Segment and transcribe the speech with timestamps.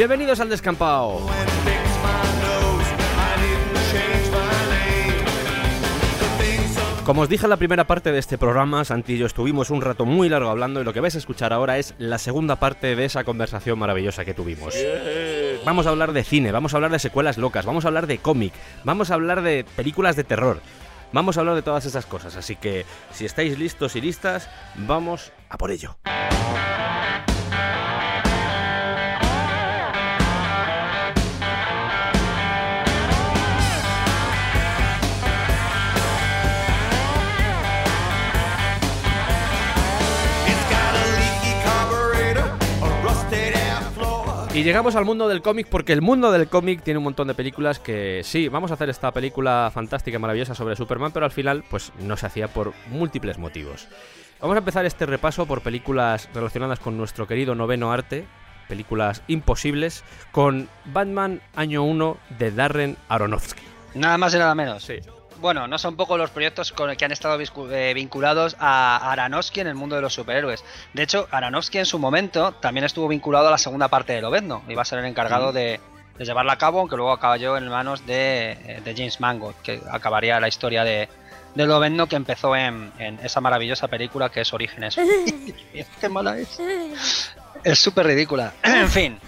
[0.00, 1.20] Bienvenidos al descampado.
[7.04, 9.82] Como os dije en la primera parte de este programa, Santi y yo estuvimos un
[9.82, 12.96] rato muy largo hablando y lo que vais a escuchar ahora es la segunda parte
[12.96, 14.74] de esa conversación maravillosa que tuvimos.
[15.66, 18.16] Vamos a hablar de cine, vamos a hablar de secuelas locas, vamos a hablar de
[18.16, 18.54] cómic,
[18.84, 20.62] vamos a hablar de películas de terror.
[21.12, 25.30] Vamos a hablar de todas esas cosas, así que si estáis listos y listas, vamos
[25.50, 25.98] a por ello.
[44.60, 47.32] Y llegamos al mundo del cómic porque el mundo del cómic tiene un montón de
[47.32, 51.32] películas que sí, vamos a hacer esta película fantástica y maravillosa sobre Superman, pero al
[51.32, 53.88] final pues no se hacía por múltiples motivos.
[54.38, 58.26] Vamos a empezar este repaso por películas relacionadas con nuestro querido noveno arte,
[58.68, 63.62] películas imposibles, con Batman Año 1 de Darren Aronofsky.
[63.94, 64.84] Nada más y nada menos.
[64.84, 64.96] Sí.
[65.40, 69.68] Bueno, no son poco los proyectos con que han estado eh, vinculados a Aronofsky en
[69.68, 70.62] el mundo de los superhéroes.
[70.92, 74.62] De hecho, Aronofsky en su momento también estuvo vinculado a la segunda parte de Lobezno.
[74.68, 75.80] Iba a ser el encargado de,
[76.18, 79.80] de llevarla a cabo, aunque luego acabó en manos de, eh, de James Mangold, que
[79.90, 81.08] acabaría la historia de,
[81.54, 84.96] de Lobezno que empezó en, en esa maravillosa película que es Orígenes.
[86.00, 86.60] ¡Qué mala es!
[87.64, 88.52] Es súper ridícula.
[88.62, 89.18] en fin.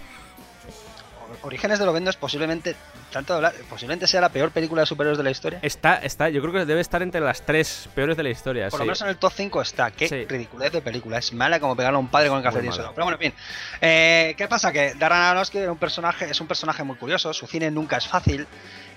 [1.42, 2.76] Orígenes de Lobezno es posiblemente,
[3.12, 5.58] tanto hablar, posiblemente sea la peor película de superhéroes de la historia.
[5.62, 8.68] Está, está, yo creo que debe estar entre las tres peores de la historia.
[8.68, 8.88] Por lo sí.
[8.88, 9.90] menos en el top 5 está.
[9.90, 10.24] Qué Sí.
[10.24, 11.18] ridiculez de película.
[11.18, 12.92] Es mala como pegarle a un padre con el cafetín solo.
[12.94, 13.40] Pero bueno, en fin.
[13.80, 14.72] Eh, ¿Qué pasa?
[14.72, 17.32] Que Darren Aronofsky era un personaje, es un personaje muy curioso.
[17.32, 18.46] Su cine nunca es fácil.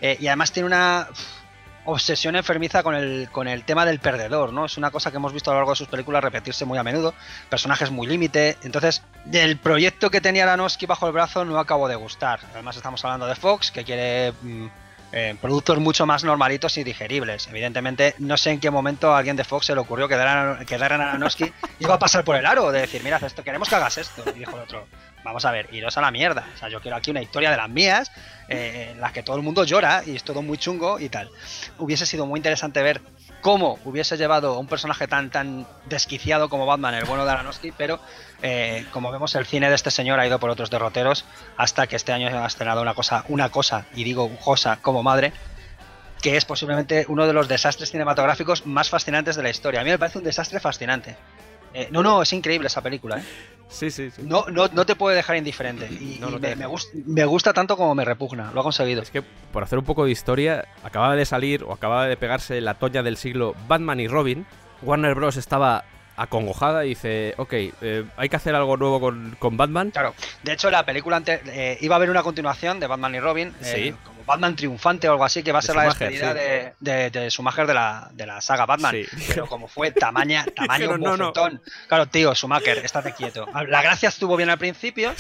[0.02, 1.08] eh, y además tiene una
[1.86, 4.66] obsesión enfermiza con el, con el tema del perdedor, ¿no?
[4.66, 6.84] Es una cosa que hemos visto a lo largo de sus películas repetirse muy a
[6.84, 7.14] menudo.
[7.50, 8.58] Personajes muy límite.
[8.64, 12.40] Entonces, del proyecto que tenía Aronofsky bajo el brazo no acabó de gustar.
[12.54, 14.34] Además, estamos hablando de Fox, que quiere.
[14.42, 14.68] mm,
[15.12, 17.48] eh, productos mucho más normalitos y digeribles.
[17.48, 20.66] Evidentemente, no sé en qué momento a alguien de Fox se le ocurrió que Darren,
[20.66, 23.76] que Darren Aronofsky iba a pasar por el aro de decir, mira, esto, queremos que
[23.76, 24.24] hagas esto.
[24.36, 24.88] Y dijo el otro,
[25.26, 26.48] vamos a ver, iros a la mierda.
[26.54, 28.12] O sea, yo quiero aquí una historia de las mías,
[28.48, 31.30] eh, en la que todo el mundo llora y es todo muy chungo y tal.
[31.80, 33.02] Hubiese sido muy interesante ver
[33.42, 37.72] cómo hubiese llevado a un personaje tan tan desquiciado como Batman, el bueno de Aronofsky,
[37.72, 38.00] pero
[38.44, 41.26] eh, como vemos el cine de este señor ha ido por otros derroteros
[41.58, 45.34] hasta que este año ha estrenado una cosa, una cosa, y digo cosa como madre,
[46.22, 49.82] que es posiblemente uno de los desastres cinematográficos más fascinantes de la historia.
[49.82, 51.18] A mí me parece un desastre fascinante.
[51.76, 53.20] Eh, no, no, es increíble esa película.
[53.20, 53.24] ¿eh?
[53.68, 54.22] Sí, sí, sí.
[54.24, 55.88] No, no, no te puede dejar indiferente.
[55.92, 56.60] Y, No, no y me, deja.
[56.62, 58.52] me gust- me gusta tanto como me repugna.
[58.54, 59.02] Lo ha conseguido.
[59.02, 62.62] Es que, por hacer un poco de historia, acababa de salir o acababa de pegarse
[62.62, 64.46] la toña del siglo Batman y Robin.
[64.84, 65.36] Warner Bros.
[65.38, 65.84] estaba
[66.18, 69.92] acongojada y dice, ok, eh, hay que hacer algo nuevo con, con Batman.
[69.92, 73.20] Claro, de hecho la película ante- eh, iba a haber una continuación de Batman y
[73.20, 73.96] Robin, eh, Sí.
[74.04, 76.40] como Batman triunfante o algo así, que va a De ser la despedida sí.
[76.40, 78.96] de, de, de Schumacher de la, de la saga Batman.
[78.96, 79.06] Sí.
[79.28, 81.34] Pero como fue tamaña, tamaño Dijeron, no, no.
[81.88, 83.46] Claro, tío, Schumacher, estate quieto.
[83.68, 85.14] La gracia estuvo bien al principio,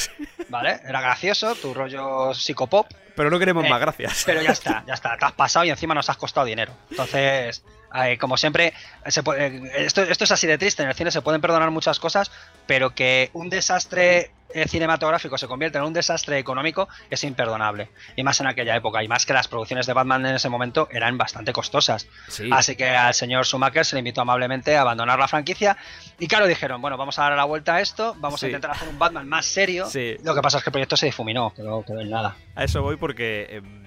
[0.50, 0.79] ¿vale?
[0.88, 4.23] Era gracioso, tu rollo psicopop, Pero no queremos Eh, más gracias.
[4.25, 6.73] pero ya está, ya está, te has pasado y encima nos has costado dinero.
[6.89, 7.63] Entonces,
[8.03, 8.73] eh, como siempre,
[9.07, 11.72] se puede- eh, esto, esto es así de triste, en el cine se pueden perdonar
[11.72, 12.31] muchas cosas,
[12.66, 14.31] pero que un desastre
[14.67, 17.89] cinematográfico se convierta en un desastre económico es imperdonable.
[18.16, 20.88] Y más en aquella época, y más que las producciones de Batman en ese momento
[20.91, 22.07] eran bastante costosas.
[22.29, 22.47] Sí.
[22.53, 25.75] Así que al señor Schumacher se le invitó amablemente a abandonar la franquicia.
[26.20, 28.46] Y claro, dijeron, bueno, vamos a dar la vuelta a esto, vamos Sí.
[28.46, 29.87] a intentar hacer un Batman más serio.
[29.87, 30.16] Sí.
[30.23, 32.37] Lo que pasa es que el proyecto se difuminó, quedó, quedó en nada.
[32.55, 33.84] A eso voy porque em,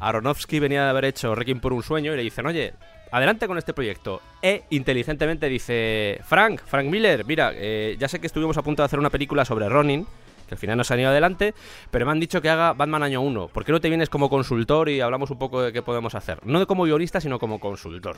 [0.00, 2.74] Aronofsky venía de haber hecho Requiem por un sueño y le dicen, oye,
[3.10, 4.20] adelante con este proyecto.
[4.42, 8.86] E inteligentemente dice, Frank, Frank Miller, mira, eh, ya sé que estuvimos a punto de
[8.86, 10.06] hacer una película sobre Ronin,
[10.46, 11.54] que al final no se han ido adelante,
[11.90, 13.48] pero me han dicho que haga Batman año 1.
[13.48, 16.44] ¿Por qué no te vienes como consultor y hablamos un poco de qué podemos hacer?
[16.44, 18.16] No como guionista, sino como consultor.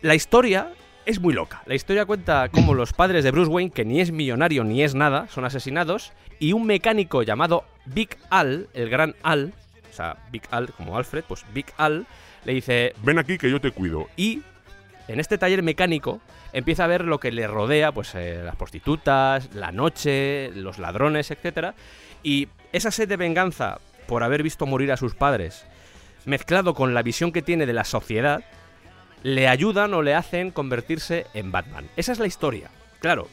[0.00, 0.72] La historia
[1.04, 1.62] es muy loca.
[1.66, 4.94] La historia cuenta cómo los padres de Bruce Wayne, que ni es millonario ni es
[4.94, 9.52] nada, son asesinados, y un mecánico llamado Big Al, el gran Al,
[9.90, 12.06] o sea, Big Al como Alfred, pues Big Al,
[12.44, 14.08] le dice, Ven aquí que yo te cuido.
[14.16, 14.42] y
[15.08, 16.20] en este taller mecánico
[16.52, 21.30] empieza a ver lo que le rodea, pues eh, las prostitutas, la noche, los ladrones,
[21.30, 21.74] etcétera,
[22.22, 25.66] y esa sed de venganza por haber visto morir a sus padres,
[26.24, 28.44] mezclado con la visión que tiene de la sociedad,
[29.22, 31.88] le ayudan o le hacen convertirse en Batman.
[31.96, 32.70] Esa es la historia.
[33.00, 33.28] Claro,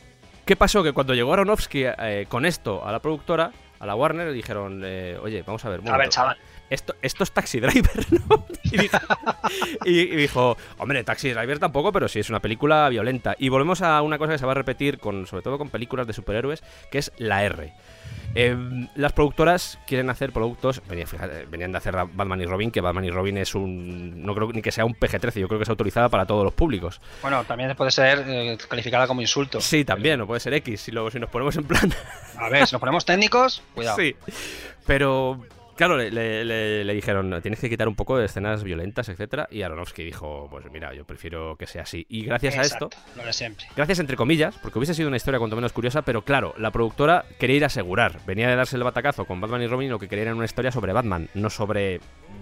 [0.46, 0.84] ¿qué pasó?
[0.84, 4.82] Que cuando llegó Aronofsky eh, con esto a la productora, a la Warner, le dijeron,
[4.84, 5.82] eh, oye, vamos a ver.
[5.88, 6.38] A ver, chaval.
[6.70, 8.46] Esto, esto es Taxi Driver, ¿no?
[8.72, 8.98] Y dijo,
[9.86, 13.36] y dijo, hombre, Taxi Driver tampoco, pero sí es una película violenta.
[13.40, 16.06] Y volvemos a una cosa que se va a repetir, con, sobre todo con películas
[16.06, 16.62] de superhéroes,
[16.92, 17.74] que es la R.
[18.36, 18.56] Eh,
[18.96, 20.82] las productoras quieren hacer productos.
[20.88, 24.24] venían de hacer Batman y Robin, que Batman y Robin es un.
[24.24, 26.54] No creo ni que sea un PG-13, yo creo que es autorizada para todos los
[26.54, 27.02] públicos.
[27.22, 29.60] Bueno, también puede ser eh, calificada como insulto.
[29.62, 30.90] Sí, también, o puede ser X.
[30.90, 31.92] Y luego, si nos ponemos en plan.
[32.38, 33.98] A ver, si nos ponemos técnicos, cuidado.
[33.98, 34.16] Sí.
[34.86, 35.40] Pero
[35.80, 40.50] Claro, le, dijeron, tienes que quitar un poco de escenas violentas, etcétera, y Aronofsky dijo,
[40.52, 42.06] pues mira, yo prefiero que sea así.
[42.10, 43.66] Y gracias a esto, lo de siempre.
[43.78, 47.24] gracias entre comillas, porque hubiese sido una historia cuanto menos curiosa, pero claro, la productora
[47.40, 50.10] quería ir a asegurar, venía de darse el batacazo con Batman y Robin, lo que
[50.10, 52.02] quería era una historia sobre Batman, no sobre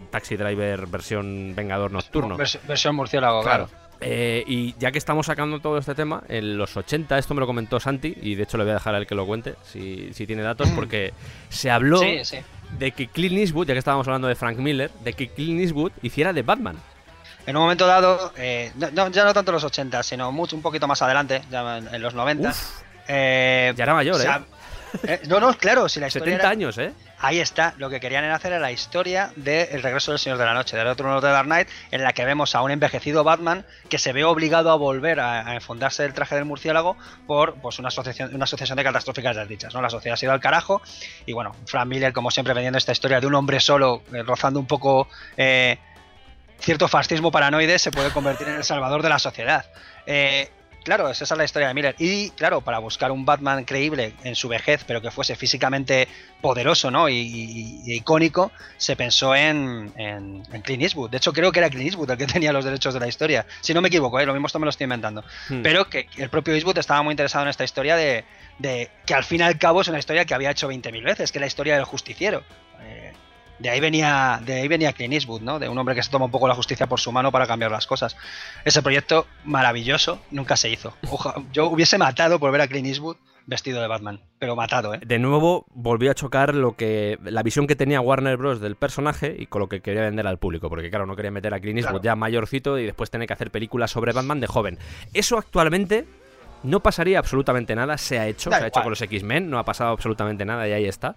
[0.10, 2.38] Taxi Driver versión Vengador Nocturno.
[2.38, 3.70] versión murciélago, claro.
[4.00, 7.46] Eh, y ya que estamos sacando todo este tema, en los 80, esto me lo
[7.46, 10.12] comentó Santi, y de hecho le voy a dejar a él que lo cuente, si,
[10.14, 11.14] si tiene datos, porque
[11.50, 12.38] se habló sí, sí
[12.78, 15.92] de que Clint Eastwood, ya que estábamos hablando de Frank Miller, de que Clint Eastwood
[16.02, 16.78] hiciera de Batman.
[17.46, 20.88] En un momento dado, eh, ya no tanto en los 80, sino mucho, un poquito
[20.88, 22.54] más adelante, ya en, los 90.
[23.08, 24.28] Eh, ya era mayor, ¿eh?
[25.04, 25.22] ¿Eh?
[25.28, 26.34] No, no, claro, si la historia.
[26.34, 26.94] 70 años, ¿eh?
[27.20, 30.38] Ahí está, lo que querían era hacer era la historia del El regreso del Señor
[30.38, 33.24] de la Noche, del otro de Dark Knight, en la que vemos a un envejecido
[33.24, 36.96] Batman que se ve obligado a volver a, enfundarse el traje del murciélago
[37.26, 39.74] por pues, una, asociación, una asociación de catastróficas desdichas.
[39.74, 39.82] ¿no?
[39.82, 40.82] La sociedad ha sido al carajo
[41.26, 44.60] y bueno, Frank Miller, como siempre, vendiendo esta historia de un hombre solo, eh, rozando
[44.60, 45.08] un poco
[45.38, 45.78] eh,
[46.60, 49.66] cierto fascismo paranoide, se puede convertir en el salvador de la sociedad.
[50.06, 50.50] Eh,
[50.88, 51.96] Claro, esa es la historia de Miller.
[52.00, 56.08] Y claro, para buscar un Batman creíble en su vejez, pero que fuese físicamente
[56.40, 57.10] poderoso ¿no?
[57.10, 61.10] y, icónico, se pensó en, en, Clint Eastwood.
[61.10, 63.46] De hecho, creo que era Clint Eastwood el que tenía los derechos de la historia.
[63.60, 64.26] Si no me equivoco, ¿eh?
[64.26, 65.26] lo mismo esto me lo estoy inventando.
[65.50, 65.62] Hmm.
[65.62, 68.24] Pero que el propio Eastwood estaba muy interesado en esta historia de,
[68.58, 71.34] de, que al fin y al cabo es una historia que había hecho 20.000 veces,
[71.34, 72.44] que es la historia del justiciero.
[72.80, 73.12] Eh,
[73.60, 75.60] de ahí venía, de ahí venía Clint Eastwood, ¿no?
[75.60, 77.72] De un hombre que se toma un poco la justicia por su mano para cambiar
[77.72, 78.16] las cosas.
[78.66, 80.94] Ese proyecto maravilloso nunca se hizo.
[81.54, 83.18] yo hubiese matado por ver a Clint Eastwood
[83.48, 85.00] vestido de Batman, pero matado, ¿eh?
[85.06, 89.36] De nuevo volvió a chocar lo que la visión que tenía Warner Bros del personaje
[89.40, 91.80] y con lo que quería vender al público, porque claro, no quería meter a Clint
[91.80, 94.78] Eastwood ya mayorcito y después tener que hacer películas sobre Batman de joven.
[95.14, 96.06] Eso actualmente
[96.64, 99.64] no pasaría absolutamente nada, se ha hecho, se ha hecho con los X-Men, no ha
[99.64, 101.16] pasado absolutamente nada y ahí está.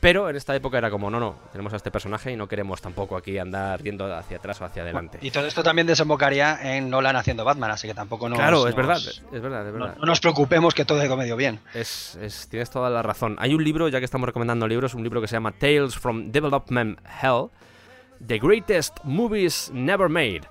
[0.00, 2.80] Pero en esta época era como, no, no, tenemos a este personaje y no queremos
[2.80, 5.18] tampoco aquí andar yendo hacia atrás o hacia adelante.
[5.22, 8.38] Y todo esto también desembocaría en Nolan haciendo Batman, así que tampoco nos...
[8.38, 9.96] Claro, es verdad, es verdad, es verdad.
[9.98, 11.60] No, nos preocupemos que todo ha ido medio bien.
[11.74, 13.36] Es, es, tienes toda la razón.
[13.38, 16.30] Hay un libro, ya que estamos recomendando libros, un libro que se llama Tales from
[16.30, 17.48] Development Hell,
[18.24, 20.42] The Greatest Movies Never Made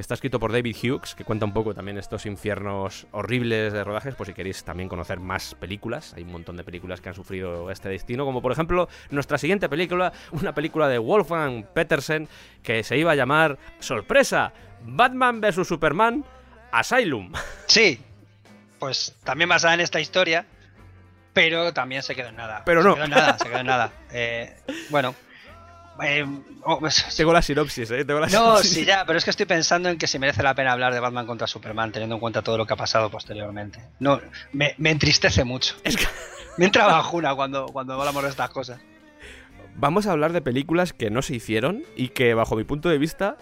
[0.00, 3.84] que está escrito por David Hughes, que cuenta un poco también estos infiernos horribles de
[3.84, 6.14] rodajes, por si queréis también conocer más películas.
[6.16, 9.68] Hay un montón de películas que han sufrido este destino, como por ejemplo nuestra siguiente
[9.68, 12.30] película, una película de Wolfgang Petersen
[12.62, 14.54] que se iba a llamar, sorpresa,
[14.84, 15.68] Batman vs.
[15.68, 16.24] Superman,
[16.72, 17.32] Asylum.
[17.66, 18.02] Sí,
[18.78, 20.46] pues también basada en esta historia,
[21.34, 22.62] pero también se quedó en nada.
[22.64, 22.92] Pero no.
[22.92, 23.92] Se quedó en nada, se quedó en nada.
[24.12, 24.56] Eh,
[24.88, 25.14] bueno,
[26.02, 26.26] eh,
[26.62, 28.04] oh, pues, tengo la sinopsis, ¿eh?
[28.04, 30.94] no, sí, ya, pero es que estoy pensando en que si merece la pena hablar
[30.94, 33.80] de Batman contra Superman, teniendo en cuenta todo lo que ha pasado posteriormente.
[33.98, 34.20] No,
[34.52, 35.76] me, entristece mucho.
[35.84, 36.06] Es que...
[36.56, 38.80] Me entra bajuna cuando, cuando hablamos de estas cosas.
[39.76, 42.98] Vamos a hablar de películas que no se hicieron y que, bajo mi punto de
[42.98, 43.38] vista,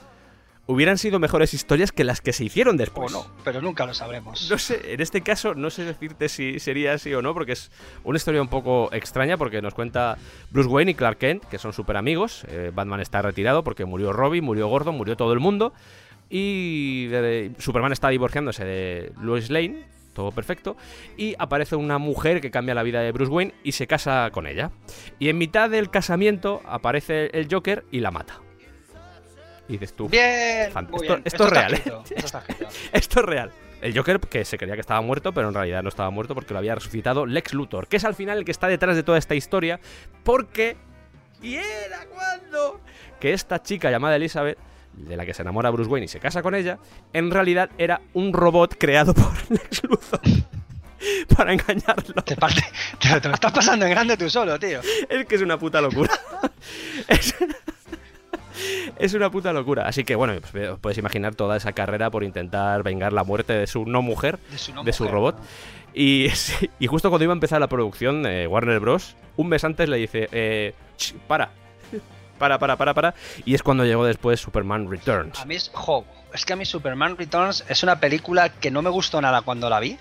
[0.69, 3.13] hubieran sido mejores historias que las que se hicieron después.
[3.13, 4.49] O no, pero nunca lo sabremos.
[4.51, 7.73] No sé, en este caso no sé decirte si sería así o no, porque es
[8.05, 10.19] una historia un poco extraña, porque nos cuenta
[10.51, 12.45] Bruce Wayne y Clark Kent, que son súper amigos.
[12.49, 15.73] Eh, Batman está retirado porque murió Robin, murió Gordon, murió todo el mundo.
[16.29, 17.09] Y
[17.59, 20.77] Superman está divorciándose de Lois Lane, todo perfecto,
[21.17, 24.47] y aparece una mujer que cambia la vida de Bruce Wayne y se casa con
[24.47, 24.71] ella.
[25.19, 28.43] Y en mitad del casamiento aparece el Joker y la mata.
[29.69, 30.09] Y dices tú.
[30.09, 30.73] Bien,
[31.25, 31.75] esto, es real.
[31.75, 31.83] ¿eh?
[32.93, 33.53] Esto, es real.
[33.83, 36.55] El Joker, que se creía que estaba muerto, pero en realidad no estaba muerto porque
[36.55, 39.19] lo había resucitado Lex Luthor, que es al final el que está detrás de toda
[39.19, 39.79] esta historia,
[40.25, 40.77] porque.
[41.43, 42.81] ¿Y era cuando?
[43.21, 44.59] Que esta chica llamada Elizabeth,
[44.95, 46.79] de la que se enamora Bruce Wayne y se casa con ella,
[47.13, 50.21] en realidad era un robot creado por Lex Luthor.
[51.37, 52.23] para engañarlo.
[52.25, 54.81] Te, te, lo estás pasando en grande tú solo, tío.
[55.09, 56.13] Es que es una puta locura.
[57.09, 57.35] es...
[58.99, 59.87] es una puta locura.
[59.87, 63.67] Así que bueno, pues, puedes imaginar toda esa carrera por intentar vengar la muerte de
[63.67, 64.39] su no mujer,
[64.85, 65.37] de su, robot.
[65.95, 66.29] Y,
[66.79, 69.97] y, justo cuando iba a empezar la producción, de Warner Bros., un mes antes le
[69.97, 70.75] dice, eh,
[71.27, 71.51] para,
[72.39, 73.15] para, para, para, para.
[73.45, 75.41] Y es cuando llegó después Superman Returns.
[75.41, 75.71] A mí es,
[76.33, 79.69] es que a mí Superman Returns es una película que no me gustó nada cuando
[79.69, 79.99] la vi,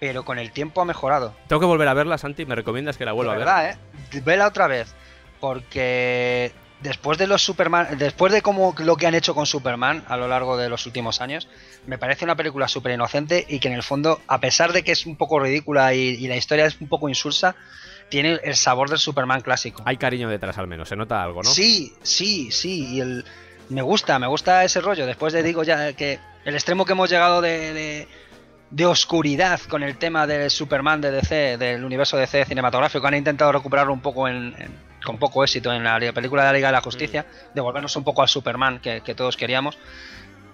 [0.00, 1.34] pero con el tiempo ha mejorado.
[1.48, 3.46] Tengo que volver a verla, Santi, me recomiendas que la vuelva a ver.
[3.46, 4.20] verdad, ¿eh?
[4.24, 4.94] Vela otra vez,
[5.40, 6.52] porque
[6.84, 10.28] después de los Superman, después de como lo que han hecho con Superman a lo
[10.28, 11.48] largo de los últimos años,
[11.86, 14.92] me parece una película súper inocente y que en el fondo, a pesar de que
[14.92, 17.56] es un poco ridícula y, y la historia es un poco insulsa,
[18.08, 19.82] tiene el sabor del Superman clásico.
[19.86, 21.50] Hay cariño detrás al menos, se nota algo, ¿no?
[21.50, 22.86] Sí, sí, sí.
[22.94, 23.24] Y el,
[23.70, 25.06] me gusta, me gusta ese rollo.
[25.06, 28.06] Después de, digo ya, que el extremo que hemos llegado de,
[28.70, 33.52] de, oscuridad con el tema del Superman de DC, del universo DC cinematográfico, han intentado
[33.52, 34.54] recuperarlo un poco en,
[35.04, 37.54] con poco éxito en la película de la Liga de la Justicia, mm.
[37.54, 39.78] devolvernos un poco al Superman que, todos queríamos.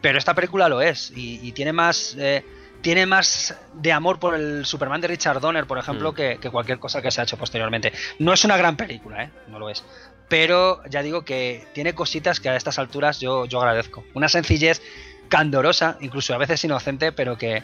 [0.00, 2.16] Pero esta película lo es y, tiene más...
[2.18, 2.44] Eh,
[2.82, 6.14] tiene más de amor por el Superman de Richard Donner, por ejemplo, mm.
[6.14, 7.92] que, cualquier cosa que se ha hecho posteriormente.
[8.18, 9.30] No es una gran película, ¿eh?
[9.48, 9.84] No lo es.
[10.30, 14.02] Pero ya digo que tiene cositas que a estas alturas yo, yo agradezco.
[14.14, 14.80] Una sencillez
[15.28, 17.62] candorosa, incluso a veces inocente, pero que,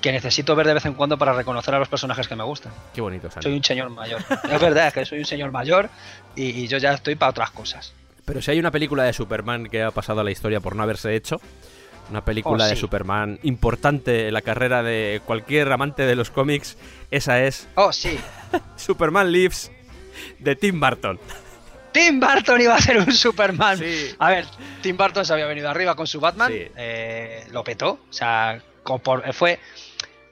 [0.00, 2.72] que necesito ver de vez en cuando para reconocer a los personajes que me gustan.
[2.94, 4.20] Qué bonito, Soy un señor mayor.
[4.50, 5.90] es verdad, es que soy un señor mayor
[6.36, 7.92] y yo ya estoy para otras cosas.
[8.24, 10.82] Pero si hay una película de Superman que ha pasado a la historia por no
[10.82, 11.40] haberse hecho,
[12.10, 16.76] una película oh, de Superman importante en la carrera de cualquier amante de los cómics.
[17.10, 17.68] Esa es.
[17.74, 18.18] Oh, sí.
[18.76, 19.70] Superman Lives
[20.38, 21.18] de Tim Burton.
[21.92, 23.80] Tim Burton iba a ser un Superman.
[24.18, 24.44] A ver,
[24.82, 26.52] Tim Burton se había venido arriba con su Batman.
[26.54, 27.98] Eh, lo petó.
[28.10, 28.60] O sea,
[29.32, 29.58] fue.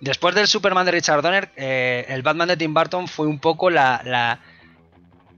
[0.00, 3.70] Después del Superman de Richard Donner, eh, el Batman de Tim Burton fue un poco
[3.70, 4.40] la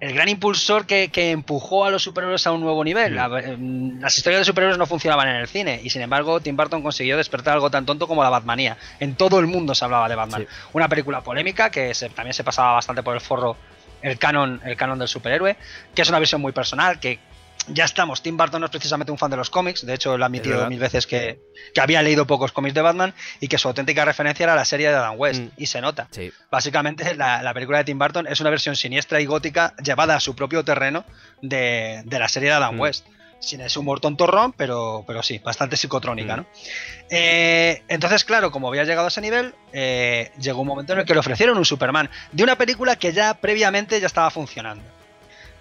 [0.01, 3.15] el gran impulsor que, empujó a los superhéroes a un nuevo nivel.
[3.15, 4.01] Mm.
[4.01, 7.17] las historias de superhéroes no funcionaban en el cine y sin embargo Tim Burton consiguió
[7.17, 8.77] despertar algo tan tonto como la Batmanía.
[9.01, 10.47] En todo el mundo se hablaba de Batman.
[10.73, 13.57] Una película polémica que también se pasaba bastante por el forro
[14.01, 15.57] el canon, el canon del superhéroe,
[15.93, 17.19] que es una visión muy personal, que
[17.73, 18.23] ya estamos.
[18.23, 20.69] Tim Burton no es precisamente un fan de los cómics, de hecho, él ha admitido
[20.69, 21.41] mil veces que,
[21.81, 24.97] había leído pocos cómics de Batman y que su auténtica referencia era la serie de
[24.97, 25.49] Adam West, mm.
[25.57, 26.09] y se nota.
[26.51, 30.35] Básicamente, la, película de Tim Burton es una versión siniestra y gótica llevada a su
[30.35, 31.05] propio terreno
[31.43, 32.81] de, la serie de Adam mm.
[32.81, 33.07] West.
[33.41, 36.39] Sin ese humor tontorrón, pero, pero sí, bastante psicotrónica, mm.
[36.39, 36.47] ¿no?
[37.09, 41.05] Eh, entonces, claro, como había llegado a ese nivel, eh, llegó un momento en el
[41.05, 44.83] que le ofrecieron un Superman de una película que ya previamente ya estaba funcionando.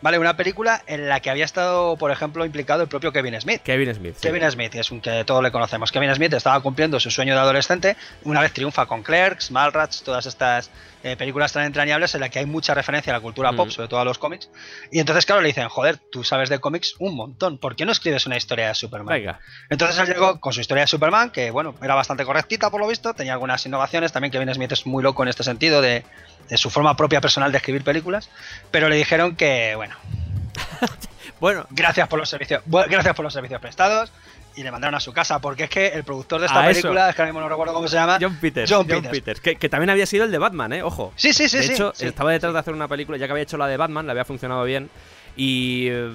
[0.01, 3.61] Vale, una película en la que había estado, por ejemplo, implicado el propio Kevin Smith.
[3.63, 4.15] Kevin Smith.
[4.21, 5.91] Kevin Smith, es un que todos le conocemos.
[5.91, 10.27] Kevin Smith estaba cumpliendo su sueño de adolescente, una vez triunfa con Clerks, Malrats, todas
[10.27, 10.69] estas
[11.03, 13.71] eh, películas tan entrañables en las que hay mucha referencia a la cultura pop, mm.
[13.71, 14.49] sobre todo a los cómics.
[14.91, 17.91] Y entonces, claro, le dicen, joder, tú sabes de cómics un montón, ¿por qué no
[17.91, 19.15] escribes una historia de Superman?
[19.15, 19.39] Venga.
[19.69, 22.87] Entonces él llegó con su historia de Superman, que bueno, era bastante correctita por lo
[22.87, 26.03] visto, tenía algunas innovaciones, también Kevin Smith es muy loco en este sentido de,
[26.49, 28.29] de su forma propia personal de escribir películas,
[28.71, 29.86] pero le dijeron que, bueno,
[31.39, 34.11] bueno, gracias por los servicios, gracias por los servicios prestados
[34.57, 37.15] y le mandaron a su casa, porque es que el productor de esta película, es
[37.15, 38.71] que ahora mismo no recuerdo cómo se llama, John Peters.
[38.71, 40.81] John, Peters, que, también había sido el de Batman, ¿eh?
[40.81, 41.13] Ojo.
[41.15, 41.59] Sí, sí, sí.
[41.59, 44.07] De hecho, estaba detrás de hacer una película, ya que había hecho la de Batman,
[44.07, 44.89] le había funcionado bien.
[45.35, 46.11] Y eh,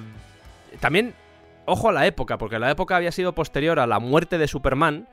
[0.81, 1.15] también,
[1.65, 5.07] ojo a la época, porque la época había sido posterior a la muerte de Superman.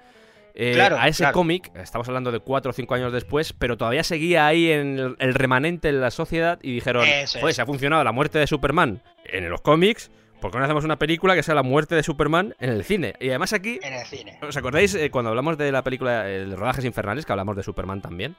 [0.54, 4.46] Eh, a ese cómic, estamos hablando de cuatro o cinco años después, pero todavía seguía
[4.46, 7.06] ahí en el, remanente en la sociedad y dijeron,
[7.40, 10.84] pues se ha funcionado la muerte de Superman en los cómics, ¿por qué no hacemos
[10.84, 13.14] una película que sea la muerte de Superman en el cine?
[13.20, 13.78] Y además aquí...
[13.82, 14.38] En el cine.
[14.42, 18.00] ¿Os acordáis eh, cuando hablamos de la película de Rodajes Infernales, que hablamos de Superman
[18.00, 18.36] también?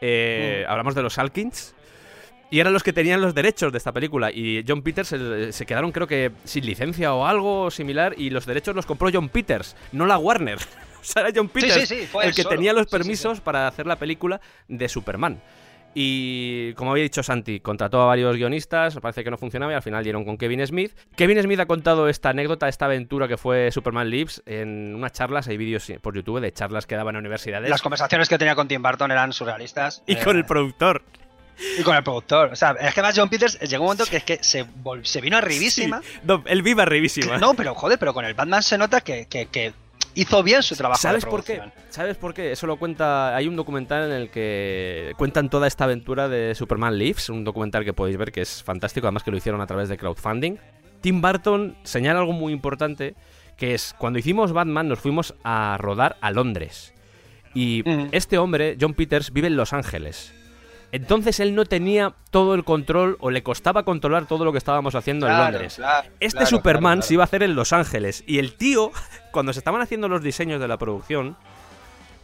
[0.00, 0.70] Eh, mm.
[0.70, 1.74] Hablamos de los Alkins.
[2.50, 4.30] Y eran los que tenían los derechos de esta película.
[4.30, 8.14] Y John Peters se, quedaron, creo que, sin licencia o algo similar.
[8.16, 10.58] Y los derechos los compró John Peters, no la Warner.
[11.16, 15.40] era John Peters el que tenía los permisos para hacer la película de Superman.
[15.94, 19.82] Y como había dicho Santi, contrató a varios guionistas, parece que no funcionaba y al
[19.82, 20.92] final dieron con Kevin Smith.
[21.14, 25.46] Kevin Smith ha contado esta anécdota, esta aventura que fue Superman Lives en unas charlas,
[25.46, 27.70] hay vídeos por YouTube de charlas que daban en universidades.
[27.70, 30.02] Las conversaciones que tenía con Tim Burton eran surrealistas.
[30.06, 31.02] Y con el eh, productor.
[31.78, 32.52] Y con el productor.
[32.52, 34.66] O sea, es que más John Peters llegó un momento que es que se,
[35.02, 36.02] se vino arribísima.
[36.24, 37.38] No, él viva arribísima.
[37.38, 39.72] No, pero joder, pero con el Batman se nota que, que, que
[40.14, 41.00] hizo bien su trabajo.
[41.00, 41.60] ¿Sabes por qué?
[41.90, 42.52] ¿Sabes por qué?
[42.52, 43.34] Eso lo cuenta.
[43.36, 47.84] Hay un documental en el que cuentan toda esta aventura de Superman Lives, un documental
[47.84, 50.56] que podéis ver que es fantástico, además que lo hicieron a través de crowdfunding.
[51.00, 53.14] Tim Burton señala algo muy importante,
[53.56, 56.94] que es cuando hicimos Batman nos fuimos a rodar a Londres.
[57.54, 60.32] Y este hombre, John Peters, vive en Los Ángeles.
[60.94, 64.94] Entonces él no tenía todo el control o le costaba controlar todo lo que estábamos
[64.94, 65.80] haciendo en Londres.
[66.20, 68.92] este Superman se iba a hacer en Los Ángeles y el tío,
[69.32, 71.36] cuando se estaban haciendo los diseños de la producción,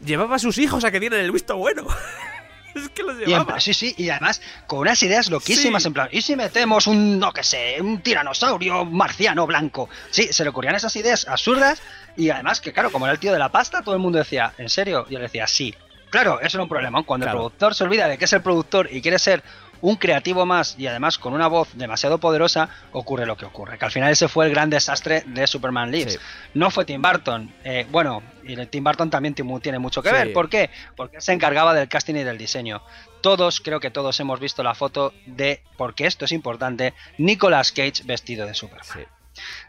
[0.05, 1.85] llevaba a sus hijos a que dieran el visto bueno.
[2.77, 3.59] es que los llevaba.
[3.59, 7.33] sí, sí, y además con unas ideas loquísimas en plan, ¿y si metemos un, no
[7.33, 9.89] que sé, un tiranosaurio marciano blanco?
[10.11, 11.83] Sí, se le ocurrían esas ideas absurdas
[12.17, 14.53] y además que claro, como era el tío de la pasta, todo el mundo decía,
[14.59, 15.07] ¿en serio?
[15.11, 15.75] Y él decía, sí,
[16.11, 17.03] Claro, eso era un problema.
[17.05, 19.43] Cuando el productor se olvida de que es el productor y quiere ser
[19.83, 23.79] un creativo más y además con una voz demasiado poderosa, ocurre lo que ocurre.
[23.79, 26.19] Que al final ese fue el gran desastre de Superman Lives.
[26.55, 27.53] No fue Tim Burton.
[27.65, 30.33] Eh, bueno, y Tim Burton también tiene mucho que ver.
[30.33, 30.71] ¿Por qué?
[30.97, 32.83] Porque se encargaba del casting y del diseño.
[33.21, 38.03] Todos, creo que todos hemos visto la foto de, porque esto es importante, Nicolas Cage
[38.05, 39.07] vestido de Superman.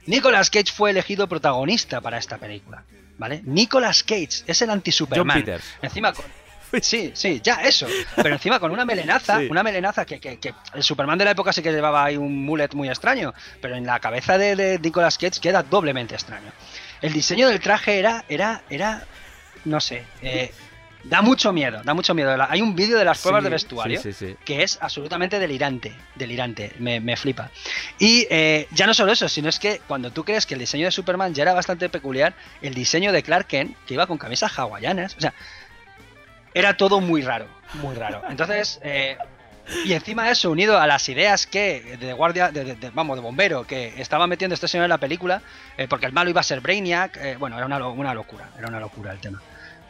[0.05, 2.83] Nicolas Cage fue elegido protagonista para esta película.
[3.21, 3.41] ¿Vale?
[3.45, 5.45] Nicolas Cage es el anti-Superman.
[5.81, 6.25] Encima con...
[6.81, 7.85] Sí, sí, ya eso.
[8.15, 11.61] Pero encima con una melenaza, una melenaza que, que, el Superman de la época sí
[11.61, 15.61] que llevaba ahí un mullet muy extraño, pero en la cabeza de, Nicolas Cage queda
[15.61, 16.51] doblemente extraño.
[17.01, 19.03] El diseño del traje era, era, era,
[19.65, 20.51] no sé, eh,
[21.03, 22.35] Da mucho miedo, da mucho miedo.
[22.47, 23.99] Hay un vídeo de las pruebas de vestuario
[24.45, 27.49] que es absolutamente delirante, delirante, me, flipa.
[27.97, 30.85] Y eh, ya no solo eso, sino es que cuando tú crees que el diseño
[30.85, 34.57] de Superman ya era bastante peculiar, el diseño de Clark Kent, que iba con camisas
[34.57, 35.33] hawaianas, o sea,
[36.53, 37.47] era todo muy raro,
[37.81, 38.21] muy raro.
[38.29, 39.17] Entonces, eh,
[39.85, 43.65] y encima de eso, unido a las ideas que de guardia, de, vamos, de bombero,
[43.65, 45.41] que estaba metiendo este señor en la película,
[45.77, 48.79] eh, porque el malo iba a ser Brainiac, bueno, era una, una locura, era una
[48.79, 49.41] locura el tema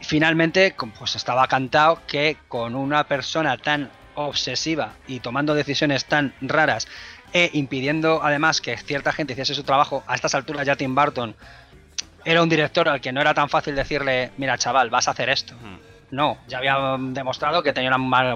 [0.02, 6.88] finalmente, pues estaba cantado que con una persona tan obsesiva y tomando decisiones tan raras
[7.34, 11.36] e impidiendo además que cierta gente hiciese su trabajo, a estas alturas ya Tim Burton
[12.26, 15.30] era un director al que no era tan fácil decirle, mira chaval, vas a hacer
[15.30, 15.56] esto.
[16.12, 18.36] No, ya había demostrado que tenía una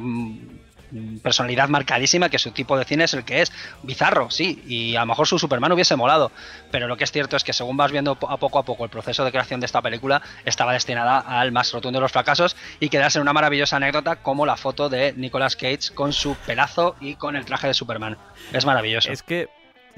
[1.21, 3.51] personalidad marcadísima, que su tipo de cine es el que es.
[3.83, 6.31] Bizarro, sí, y a lo mejor su Superman hubiese molado,
[6.71, 8.89] pero lo que es cierto es que según vas viendo a poco a poco el
[8.89, 12.89] proceso de creación de esta película, estaba destinada al más rotundo de los fracasos y
[12.89, 17.15] quedarse en una maravillosa anécdota como la foto de Nicolas Cage con su pelazo y
[17.15, 18.17] con el traje de Superman.
[18.53, 19.11] Es maravilloso.
[19.11, 19.49] Es que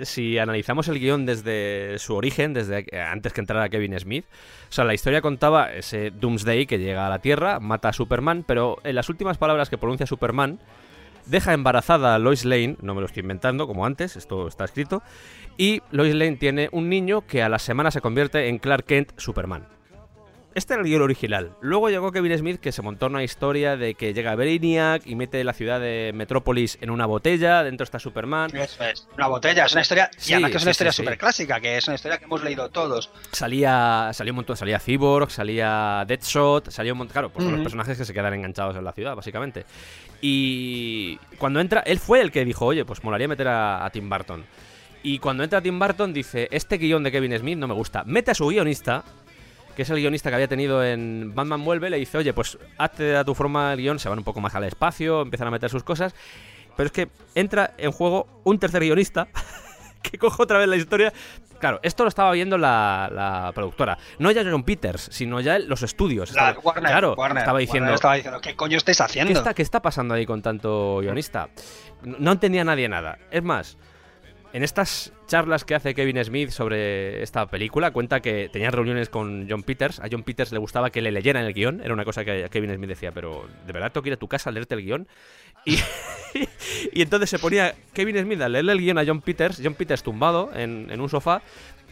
[0.05, 4.25] si analizamos el guion desde su origen, desde antes que entrara Kevin Smith,
[4.69, 8.43] o sea, la historia contaba ese Doomsday que llega a la Tierra, mata a Superman,
[8.45, 10.59] pero en las últimas palabras que pronuncia Superman,
[11.27, 15.03] deja embarazada a Lois Lane, no me lo estoy inventando como antes, esto está escrito,
[15.57, 19.11] y Lois Lane tiene un niño que a la semana se convierte en Clark Kent
[19.17, 19.76] Superman.
[20.57, 21.51] Este era el guion original.
[21.61, 25.43] Luego llegó Kevin Smith que se montó una historia de que llega Brainiac y mete
[25.43, 28.49] la ciudad de Metrópolis en una botella, dentro está Superman.
[28.55, 31.59] Eso es, una botella, es una historia, y además que es una historia súper clásica,
[31.59, 33.11] que es una historia que hemos leído todos.
[33.31, 37.95] Salía, salía un montón, salía Cyborg, salía Deadshot, salía un montón, claro, pues los personajes
[37.95, 39.63] que se quedan enganchados en la ciudad, básicamente.
[40.21, 44.43] Y cuando entra, él fue el que dijo, oye, pues molaría meter a, Tim Burton.
[45.03, 48.03] Y cuando entra Tim Burton dice, este guion de Kevin Smith no me gusta.
[48.05, 49.03] Mete a su guionista,
[49.77, 53.15] que es el guionista que había tenido en Batman Vuelve, le dice, oye, pues hazte
[53.15, 55.69] a tu forma el guion, se van un poco más al espacio, empiezan a meter
[55.69, 56.15] sus cosas.
[56.75, 59.27] Pero es que entra en juego un tercer guionista
[60.01, 61.13] que coge otra vez la historia.
[61.59, 63.99] Claro, esto lo estaba viendo la, productora.
[64.17, 66.31] No ya John Peters, sino ya los estudios.
[66.31, 67.93] claro, estaba diciendo,
[68.41, 69.31] ¿qué coño estáis haciendo?
[69.31, 71.49] ¿qué está, ¿Qué está pasando ahí con tanto guionista?
[72.01, 73.19] No entendía nadie nada.
[73.29, 73.77] Es más,
[74.57, 79.45] en estas charlas que hace Kevin Smith sobre esta película, cuenta que tenía reuniones con
[79.47, 79.99] John Peters.
[79.99, 81.79] A John Peters le gustaba que le leyeran el guion.
[81.79, 84.27] Era una cosa que Kevin Smith decía, pero ¿de verdad tengo que ir a tu
[84.27, 85.07] casa a leerte el guion?
[85.63, 85.77] Y,
[86.91, 90.01] y entonces se ponía Kevin Smith a leerle el guion a John Peters, John Peters
[90.01, 91.43] tumbado en, en un sofá,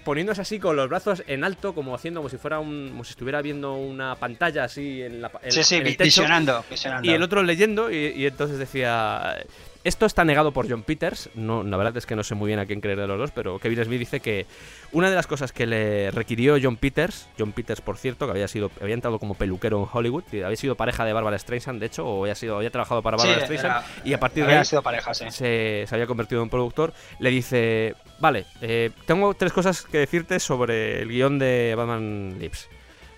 [0.03, 3.11] poniéndose así con los brazos en alto, como haciendo como si fuera un, como si
[3.11, 6.65] estuviera viendo una pantalla así en la sí, sí, visionando,
[7.03, 9.37] Y el otro leyendo, y entonces decía
[9.85, 11.29] esto está negado por John Peters.
[11.35, 13.31] No, la verdad es que no sé muy bien a quién creer de los dos,
[13.31, 14.47] pero Kevin Smith dice que
[14.91, 18.47] una de las cosas que le requirió John Peters, John Peters por cierto, que había
[18.47, 21.85] sido había entrado como peluquero en Hollywood, y había sido pareja de Barbara Streisand, de
[21.85, 24.81] hecho, o había sido había trabajado para Barbara Streisand y a partir de ahí sido
[24.81, 25.25] pareja, sí.
[25.29, 26.91] se, había convertido en productor.
[27.19, 32.69] Le dice, vale, eh, tengo tres cosas que decirte sobre el guion de Batman Lips.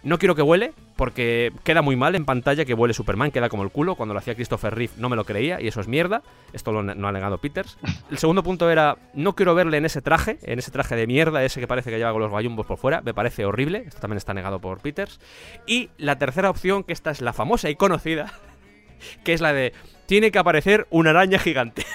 [0.03, 3.63] No quiero que huele, porque queda muy mal en pantalla que huele Superman, queda como
[3.63, 3.95] el culo.
[3.95, 6.21] Cuando lo hacía Christopher Reeve no me lo creía y eso es mierda.
[6.53, 7.77] Esto lo, no ha negado Peters.
[8.11, 11.43] El segundo punto era, no quiero verle en ese traje, en ese traje de mierda,
[11.43, 13.01] ese que parece que lleva con los gallumbos por fuera.
[13.01, 13.83] Me parece horrible.
[13.85, 15.19] Esto también está negado por Peters.
[15.65, 18.33] Y la tercera opción, que esta es la famosa y conocida,
[19.23, 19.73] que es la de,
[20.05, 21.85] tiene que aparecer una araña gigante.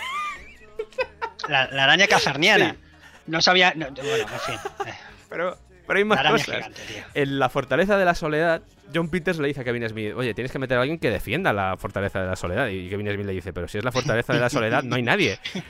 [1.49, 2.77] La, araña cazarniana.
[3.25, 3.73] No sabía...
[3.77, 4.57] bueno, en fin.
[5.29, 5.57] Pero
[5.93, 6.57] Pero hay más araña cosas.
[6.57, 6.81] gigante.
[7.15, 8.63] En la Fortaleza de la Soledad,
[8.95, 11.53] John Peters le dice a Kevin Smith, oye, tienes que meter a alguien que defienda
[11.53, 12.69] la Fortaleza de la Soledad.
[12.69, 15.03] Y Kevin Smith le dice, pero si es la Fortaleza de la Soledad, no hay
[15.03, 15.39] nadie.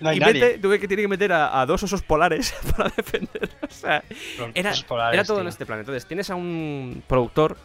[0.00, 0.34] No hay y nadie.
[0.34, 3.50] mete- tuve que tiene que meter a, a dos osos polares para defender.
[3.62, 4.04] O sea,
[4.38, 5.80] Los era, osos polares, era todo en este plan.
[5.80, 7.56] Entonces, tienes a un productor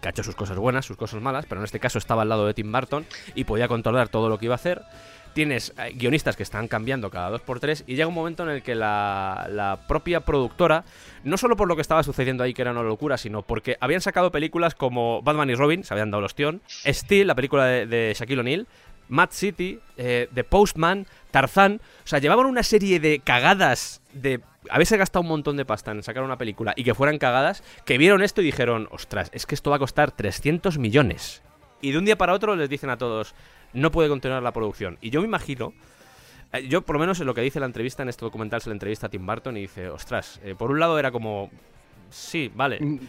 [0.00, 2.30] que ha hecho sus cosas buenas, sus cosas malas, pero en este caso estaba al
[2.30, 4.80] lado de Tim Burton y podía controlar todo lo que iba a hacer.
[5.32, 8.50] Tienes eh, guionistas que están cambiando cada dos por tres y llega un momento en
[8.50, 10.84] el que la, propia productora,
[11.24, 14.00] no solo por lo que estaba sucediendo ahí, que era una locura, sino porque habían
[14.00, 17.86] sacado películas como Batman y Robin, se habían dado los ostión, Steel, la película de,
[17.86, 18.68] de Shaquille O'Neal,
[19.10, 21.80] Mad City, eh, The Postman, Tarzán.
[22.04, 24.40] O sea, llevaban una serie de cagadas de
[24.70, 27.98] haberse gastado un montón de pasta en sacar una película y que fueran cagadas, que
[27.98, 31.42] vieron esto y dijeron, ostras, es que esto va a costar 300 millones.
[31.82, 33.34] Y de un día para otro les dicen a todos,
[33.72, 34.98] no puede continuar la producción.
[35.00, 35.72] Y yo me imagino,
[36.52, 38.70] eh, yo por lo menos en lo que dice la entrevista en este documental se
[38.70, 41.50] le entrevista a Tim Burton y dice, ostras, eh, por un lado era como...
[42.10, 42.78] Sí, vale.
[42.80, 43.08] Un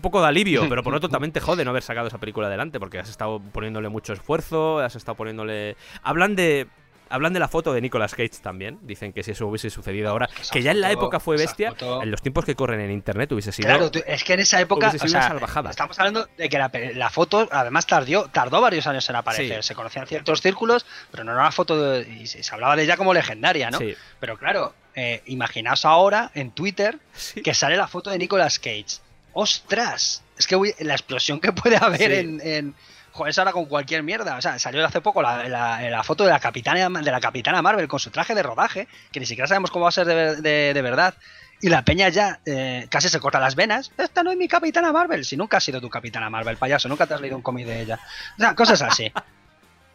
[0.00, 2.80] poco de alivio, pero por otro también te jode no haber sacado esa película adelante
[2.80, 5.76] porque has estado poniéndole mucho esfuerzo, has estado poniéndole...
[6.02, 6.66] Hablan de...
[7.10, 8.78] Hablan de la foto de Nicolas Cage también.
[8.82, 11.70] Dicen que si eso hubiese sucedido ahora, Esa que ya en la época fue bestia,
[11.70, 13.66] foto- en los tiempos que corren en internet hubiese sido.
[13.68, 15.70] Claro, tú- es que en esa época, o sea, salvajada.
[15.70, 16.58] estamos hablando de que
[16.94, 19.62] la, foto además tardó, tardó varios años en aparecer.
[19.62, 19.68] Sí.
[19.68, 22.84] Se conocían ciertos círculos, pero no era una foto de- y se, se hablaba de
[22.84, 23.78] ella como legendaria, ¿no?
[23.78, 23.94] Sí.
[24.20, 27.42] Pero claro, eh, imaginaos ahora en Twitter Sí.
[27.42, 29.00] que sale la foto de Nicolas Cage.
[29.32, 30.22] ¡Ostras!
[30.38, 32.74] Es que uy, la explosión que puede haber en-
[33.12, 34.36] Joder, ahora con cualquier mierda.
[34.36, 37.98] O sea, salió hace poco la, foto de la capitana de la capitana Marvel con
[37.98, 41.14] su traje de rodaje, que ni siquiera sabemos cómo va a ser de, de- verdad.
[41.62, 43.92] Y la peña ya eh, casi se corta las venas.
[43.98, 45.24] Esta no es mi capitana Marvel.
[45.24, 47.82] Si nunca has sido tu capitana Marvel, payaso, nunca te has leído un cómic de
[47.82, 47.98] ella.
[48.38, 49.12] O sea, cosas así.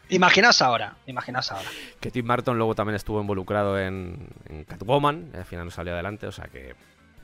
[0.09, 1.67] Imaginaos ahora, imaginaos ahora.
[1.99, 6.27] Que Tim Burton luego también estuvo involucrado en, en Catwoman, al final no salió adelante,
[6.27, 6.75] o sea que...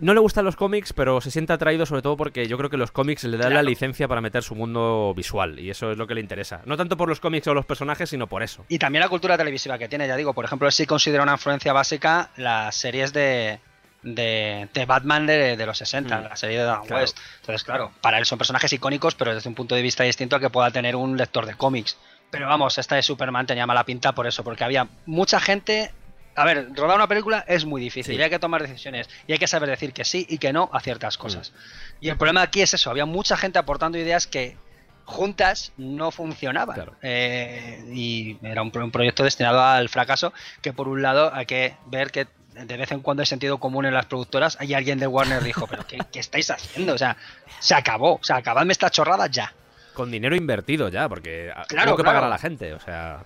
[0.01, 2.75] No le gustan los cómics, pero se siente atraído sobre todo porque yo creo que
[2.77, 6.07] los cómics le dan la licencia para meter su mundo visual, y eso es lo
[6.07, 6.61] que le interesa.
[6.65, 8.65] No tanto por los cómics o los personajes, sino por eso.
[8.67, 11.71] Y también la cultura televisiva que tiene, ya digo, por ejemplo, sí considera una influencia
[11.71, 13.59] básica las series de,
[14.03, 16.23] de, de Batman de, de los 60, Mm.
[16.23, 17.03] la serie de Dan Claro.
[17.03, 17.17] West.
[17.41, 20.39] Entonces, claro, para él son personajes icónicos, pero desde un punto de vista distinto a
[20.39, 21.97] que pueda tener un lector de cómics.
[22.31, 25.91] Pero vamos, esta de Superman tenía mala pinta por eso, porque había mucha gente.
[26.35, 28.19] A ver, rodar una película es muy difícil Sí.
[28.19, 30.69] y hay que tomar decisiones y hay que saber decir que sí y que no
[30.73, 31.21] a ciertas Mm.
[31.21, 31.53] cosas.
[31.99, 34.57] Y el problema aquí es eso, había mucha gente aportando ideas que
[35.05, 36.75] juntas no funcionaban.
[36.75, 36.95] Claro.
[37.01, 41.45] Eh, y era un, pro- un proyecto destinado al fracaso que por un lado hay
[41.45, 44.99] que ver que de vez en cuando hay sentido común en las productoras y alguien
[44.99, 46.93] de Warner dijo, pero ¿qué, qué estáis haciendo?
[46.93, 47.17] O sea,
[47.59, 49.53] se acabó, o sea, acabadme esta chorrada ya.
[49.93, 53.23] Con dinero invertido ya, porque ah, Claro, tengo que pagar a la gente, o sea...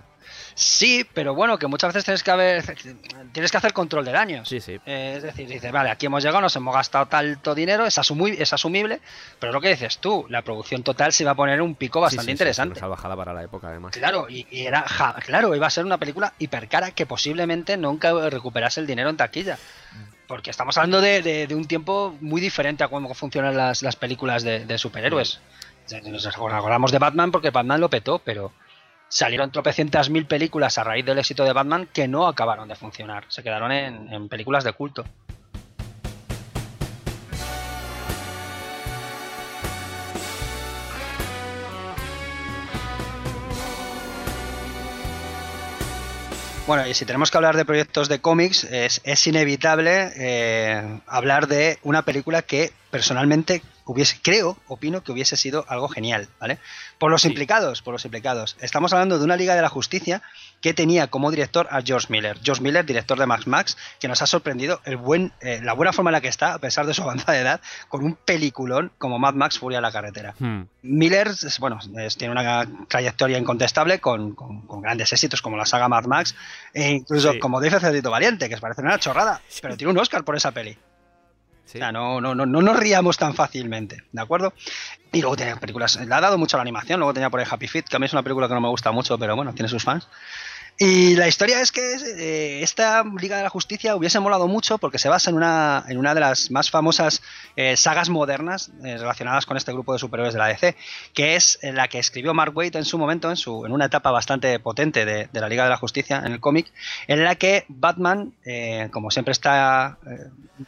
[0.58, 2.64] Sí, pero bueno, que muchas veces tienes que haber,
[3.32, 4.48] tienes que hacer control de daños.
[4.48, 4.80] Sí, sí.
[4.86, 8.36] Eh, es decir, dices, vale, aquí hemos llegado, nos hemos gastado tanto dinero, es, asumi-
[8.38, 9.00] es asumible,
[9.38, 12.22] pero lo que dices tú, la producción total se va a poner un pico bastante
[12.22, 12.72] Sí, sí, sí, interesante.
[12.72, 13.92] una salvajada para la época, además.
[13.94, 18.12] Claro, y, y era, ja- claro, iba a ser una película hipercara que posiblemente nunca
[18.30, 19.58] recuperase el dinero en taquilla.
[20.26, 23.94] Porque estamos hablando de, de- de un tiempo muy diferente a cómo funcionan las, las
[23.96, 25.38] películas de, de superhéroes.
[26.04, 28.52] Nos acordamos de Batman porque Batman lo petó, pero
[29.08, 33.24] salieron tropecientas mil películas a raíz del éxito de Batman que no acabaron de funcionar.
[33.28, 35.04] Se quedaron en, películas de culto.
[46.66, 51.46] Bueno, y si tenemos que hablar de proyectos de cómics, es, es inevitable eh, hablar
[51.46, 56.58] de una película que personalmente hubiese, creo, opino que hubiese sido algo genial, ¿vale?
[56.98, 57.28] Por los Sí.
[57.28, 58.56] implicados, por los implicados.
[58.60, 60.22] Estamos hablando de una Liga de la Justicia
[60.60, 62.38] que tenía como director a George Miller.
[62.42, 65.92] George Miller, director de Max Max, que nos ha sorprendido el buen, eh, la buena
[65.92, 69.18] forma en la que está, a pesar de su avanzada edad, con un peliculón como
[69.18, 70.34] Mad Max Furia a la carretera.
[70.38, 70.62] Hmm.
[70.82, 75.88] Miller bueno, es- tiene una trayectoria incontestable con, con- con grandes éxitos como la saga
[75.88, 76.34] Mad Max
[76.74, 77.38] e incluso Sí.
[77.38, 80.50] como Dave Cerdito Valiente, que os parece una chorrada, pero tiene un Oscar por esa
[80.50, 80.76] peli.
[81.66, 81.78] Sí.
[81.78, 84.54] O sea, no, no, no, no nos riamos tan fácilmente, ¿de acuerdo?
[85.12, 87.46] Y luego tiene películas, le ha dado mucho a la animación, luego tenía por ahí
[87.48, 89.52] Happy Feet, que a mí es una película que no me gusta mucho, pero bueno,
[89.52, 90.08] tiene sus fans.
[90.78, 94.98] Y la historia es que eh, esta Liga de la Justicia hubiese molado mucho porque
[94.98, 97.22] se basa en una, en una de las más famosas
[97.56, 100.76] eh, sagas modernas eh, relacionadas con este grupo de superhéroes de la DC,
[101.14, 104.10] que es la que escribió Mark Waid en su momento, en, su, en una etapa
[104.10, 106.70] bastante potente de, de la Liga de la Justicia en el cómic,
[107.06, 109.98] en la que Batman, eh, como siempre está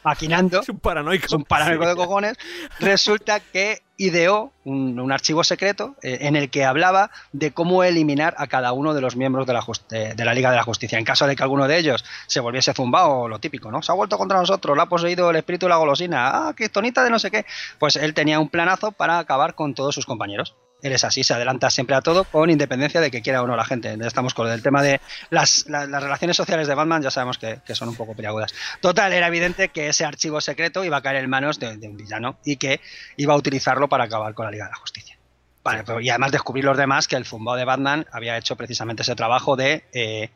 [0.03, 1.27] maquinando, Es un paranoico.
[1.27, 2.37] es un paranoico de cojones,
[2.81, 8.47] resulta que ideó un, archivo secreto eh, en el que hablaba de cómo eliminar a
[8.47, 10.99] cada uno de los miembros de la, de la, Liga de la Justicia.
[10.99, 13.83] En caso de que alguno de ellos se volviese zumbado, lo típico, ¿no?
[13.83, 17.05] Se ha vuelto contra nosotros, lo ha poseído el espíritu de la golosina, ah, tonita
[17.05, 17.45] de no sé qué.
[17.79, 20.55] Pues él tenía un planazo para acabar con todos sus compañeros.
[20.81, 23.57] Él es así, se adelanta siempre a todo con independencia de que quiera o no
[23.57, 23.97] la gente.
[24.01, 27.97] Estamos con el tema de las, relaciones sociales de Batman, ya sabemos que, son un
[27.97, 28.55] poco peliagudas.
[28.81, 32.38] Total, era evidente que ese archivo secreto iba a caer en manos de, un villano
[32.45, 32.81] y que
[33.17, 35.19] iba a utilizarlo para acabar con la Liga de la Justicia.
[35.64, 39.17] Vale, y además descubrir los demás que el zumbao de Batman había hecho precisamente ese
[39.17, 40.31] trabajo de eh,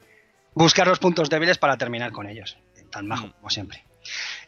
[0.54, 2.58] buscar los puntos débiles para terminar con ellos.
[2.90, 3.30] Tan majo mm.
[3.30, 3.84] como siempre.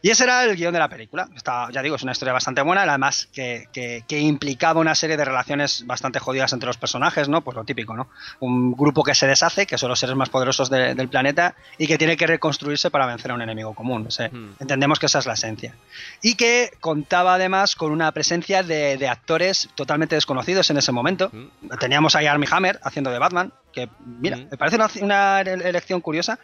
[0.01, 1.27] Y ese era el guion de la película.
[1.35, 5.25] Está, ya digo, es una historia bastante buena, además que, que, implicaba una serie de
[5.25, 7.41] relaciones bastante jodidas entre los personajes, ¿no?
[7.41, 8.09] Pues lo típico, ¿no?
[8.39, 11.97] Un grupo que se deshace, que son los seres más poderosos del planeta, y que
[11.97, 14.07] tiene que reconstruirse para vencer a un enemigo común.
[14.31, 14.53] Hmm.
[14.59, 15.75] Entendemos que esa es la esencia.
[16.21, 21.29] Y que contaba además con una presencia de, actores totalmente desconocidos en ese momento.
[21.31, 21.69] Hmm.
[21.79, 24.47] Teníamos ahí a Armie Hammer haciendo de Batman, que, mira, hmm.
[24.51, 26.39] me parece una, una elección curiosa,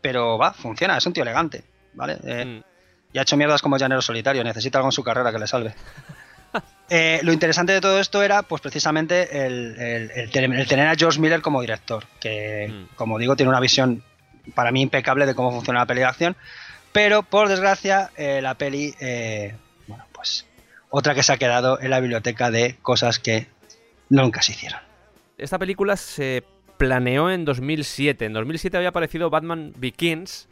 [0.00, 1.64] pero va, funciona, es un tío elegante.
[1.94, 2.18] ¿Vale?
[2.24, 2.62] Eh, mm.
[3.14, 5.74] Y ha hecho mierdas como llanero solitario, necesita algo en su carrera que le salve.
[6.94, 11.62] Eh, lo interesante de todo esto era, pues precisamente, el, tener a George Miller como
[11.62, 12.96] director, que, mm.
[12.96, 14.04] como digo, tiene una visión
[14.54, 16.36] para mí impecable de cómo funciona la peli de acción,
[16.92, 18.94] pero por desgracia, eh, la peli,
[19.86, 20.44] bueno, pues
[20.90, 23.46] otra que se ha quedado en la biblioteca de cosas que
[24.10, 24.80] nunca se hicieron.
[25.38, 26.44] Esta película se
[26.76, 28.24] planeó en 2007.
[28.24, 30.48] En 2007 había aparecido Batman Begins,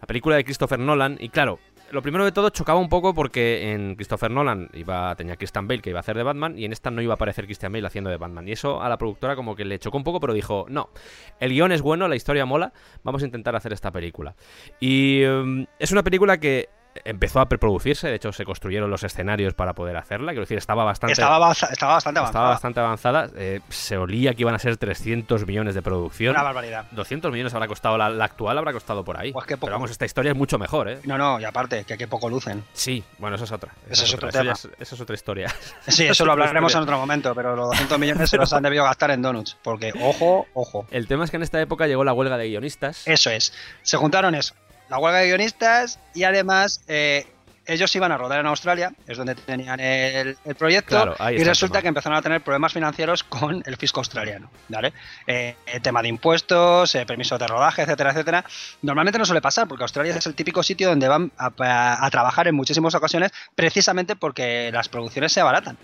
[0.00, 1.16] la película de Christopher Nolan.
[1.20, 1.58] Y claro,
[1.90, 5.82] lo primero de todo chocaba un poco porque en Christopher Nolan iba, tenía Christian Bale
[5.82, 7.86] que iba a hacer de Batman y en esta no iba a aparecer Christian Bale
[7.86, 8.46] haciendo de Batman.
[8.48, 10.90] Y eso a la productora como que le chocó un poco, pero dijo, no,
[11.38, 14.34] el guion es bueno, la historia mola, vamos a intentar hacer esta película.
[14.78, 16.68] Y em, es una película que
[17.04, 20.84] empezó a preproducirse, de hecho se construyeron los escenarios para poder hacerla, quiero decir, estaba
[20.84, 22.24] bastante estaba, bastante avanzada.
[22.24, 26.34] Estaba bastante avanzada, eh, se olía que iban a ser 300 millones de producción.
[26.34, 26.86] Una barbaridad.
[26.92, 29.32] 200 millones habrá costado, la, actual habrá costado por ahí.
[29.32, 31.00] Pues que Pero vamos, esta historia es mucho mejor, ¿eh?
[31.04, 32.64] No, no, y aparte, que qué poco lucen.
[32.72, 33.72] Sí, bueno, esa es otra.
[33.88, 34.52] Esa, es, otro tema.
[34.52, 35.54] esa es otra historia.
[35.90, 38.84] Sí, eso lo hablaremos en otro momento, pero los 200 millones se los han debido
[38.84, 40.86] gastar en donuts, porque ojo, ojo.
[40.90, 43.06] El tema es que en esta época llegó la huelga de guionistas.
[43.06, 43.52] Eso es.
[43.82, 44.54] Se juntaron eso,
[44.90, 46.82] la huelga de guionistas y además...
[46.88, 47.26] Eh,
[47.66, 52.18] ellos iban a rodar en Australia, es donde tenían el, proyecto, y resulta que empezaron
[52.18, 54.92] a tener problemas financieros con el fisco australiano, ¿vale?
[55.26, 58.44] Eh, tema de impuestos, eh, permisos de rodaje, etcétera, etcétera.
[58.82, 62.56] Normalmente no suele pasar, porque Australia es el típico sitio donde van a, trabajar en
[62.56, 65.76] muchísimas ocasiones, precisamente porque las producciones se abaratan.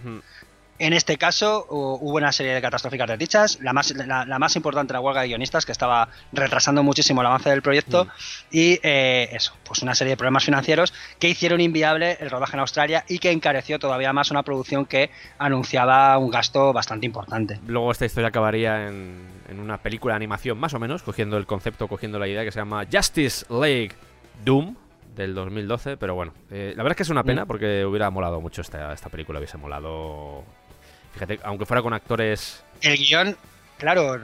[0.78, 5.00] En este caso hubo una serie de catastróficas desdichas, la más, la, más importante la
[5.00, 8.08] huelga de guionistas que estaba retrasando muchísimo el avance del proyecto mm.
[8.50, 12.60] y eh, eso, pues una serie de problemas financieros que hicieron inviable el rodaje en
[12.60, 17.58] Australia y que encareció todavía más una producción que anunciaba un gasto bastante importante.
[17.66, 21.88] Luego esta historia acabaría en, una película de animación más o menos, cogiendo el concepto,
[21.88, 23.92] cogiendo la idea que se llama Justice League
[24.44, 24.76] Doom,
[25.14, 27.48] del 2012, pero bueno, eh, la verdad es que es una pena mm.
[27.48, 30.44] porque hubiera molado mucho esta, esta película, hubiese molado
[31.16, 32.62] Fíjate, aunque fuera con actores.
[32.82, 33.38] El guion,
[33.78, 34.20] claro,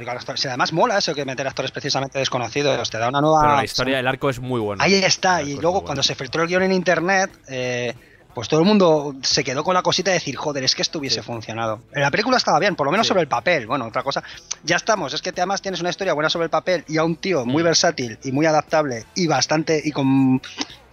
[0.47, 3.41] además mola eso que meter actores precisamente desconocidos, te da una nueva.
[3.41, 4.83] Pero la historia, el arco es muy bueno.
[4.83, 7.31] Ahí está, y luego cuando se filtró el guion en internet.
[7.49, 7.95] Eh,
[8.35, 10.99] pues todo el mundo se quedó con la cosita de decir, joder, es que esto
[10.99, 11.83] hubiese funcionado.
[11.93, 13.67] La película estaba bien, por lo menos sobre el papel.
[13.67, 14.23] Bueno, otra cosa.
[14.65, 17.17] Ya estamos, es que además tienes una historia buena sobre el papel y a un
[17.17, 17.67] tío muy mm.
[17.67, 20.41] versátil y muy adaptable y bastante y con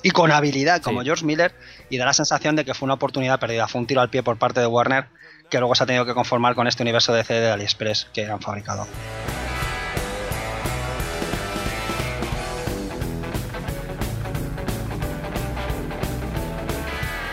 [0.01, 1.53] y con habilidad como George Miller
[1.89, 4.23] y da la sensación de que fue una oportunidad perdida, fue un tiro al pie
[4.23, 5.07] por parte de Warner
[5.49, 8.25] que luego se ha tenido que conformar con este universo de CD de AliExpress que
[8.25, 8.87] han fabricado.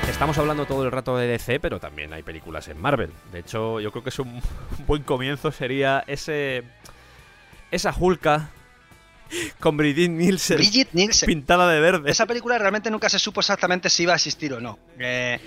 [0.09, 3.13] Estamos hablando todo el rato de DC, pero también hay películas en Marvel.
[3.33, 4.41] De hecho, yo creo que es un
[4.87, 6.65] buen comienzo sería ese
[7.71, 8.49] esa Hulka
[9.61, 10.59] con Brigitte Nielsen,
[10.93, 12.11] Nielsen pintada de verde.
[12.11, 14.79] Esa película realmente nunca se supo exactamente si iba a existir o no.
[14.99, 15.39] Eh,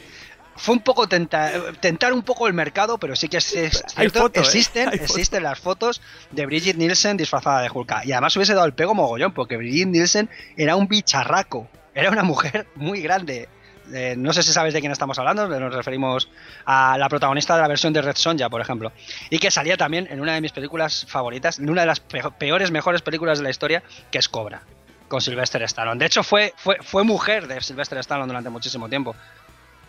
[0.60, 4.32] fue un poco tentar, tentar un poco el mercado, pero sí que es, cierto, ¿eh?
[4.36, 8.06] existen, existen las fotos de Brigitte Nielsen disfrazada de Hulk.
[8.06, 12.24] Y además hubiese dado el pego mogollón, porque Brigitte Nielsen era un bicharraco, era una
[12.24, 13.48] mujer muy grande.
[13.94, 16.30] Eh, no sé si sabes de quién estamos hablando, nos referimos
[16.66, 18.92] a la protagonista de la versión de Red Sonja, por ejemplo,
[19.30, 22.70] y que salía también en una de mis películas favoritas, en una de las peores,
[22.70, 24.62] mejores películas de la historia, que es Cobra,
[25.08, 25.98] con Sylvester Stallone.
[25.98, 29.16] De hecho, fue, fue, fue mujer de Sylvester Stallone durante muchísimo tiempo.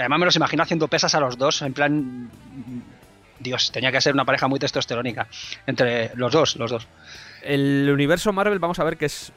[0.00, 2.30] Además me los imagino haciendo pesas a los dos, en plan...
[3.38, 5.26] Dios, tenía que ser una pareja muy testosterónica.
[5.66, 6.86] Entre los dos, los dos.
[7.42, 9.32] El universo Marvel, vamos a ver que es...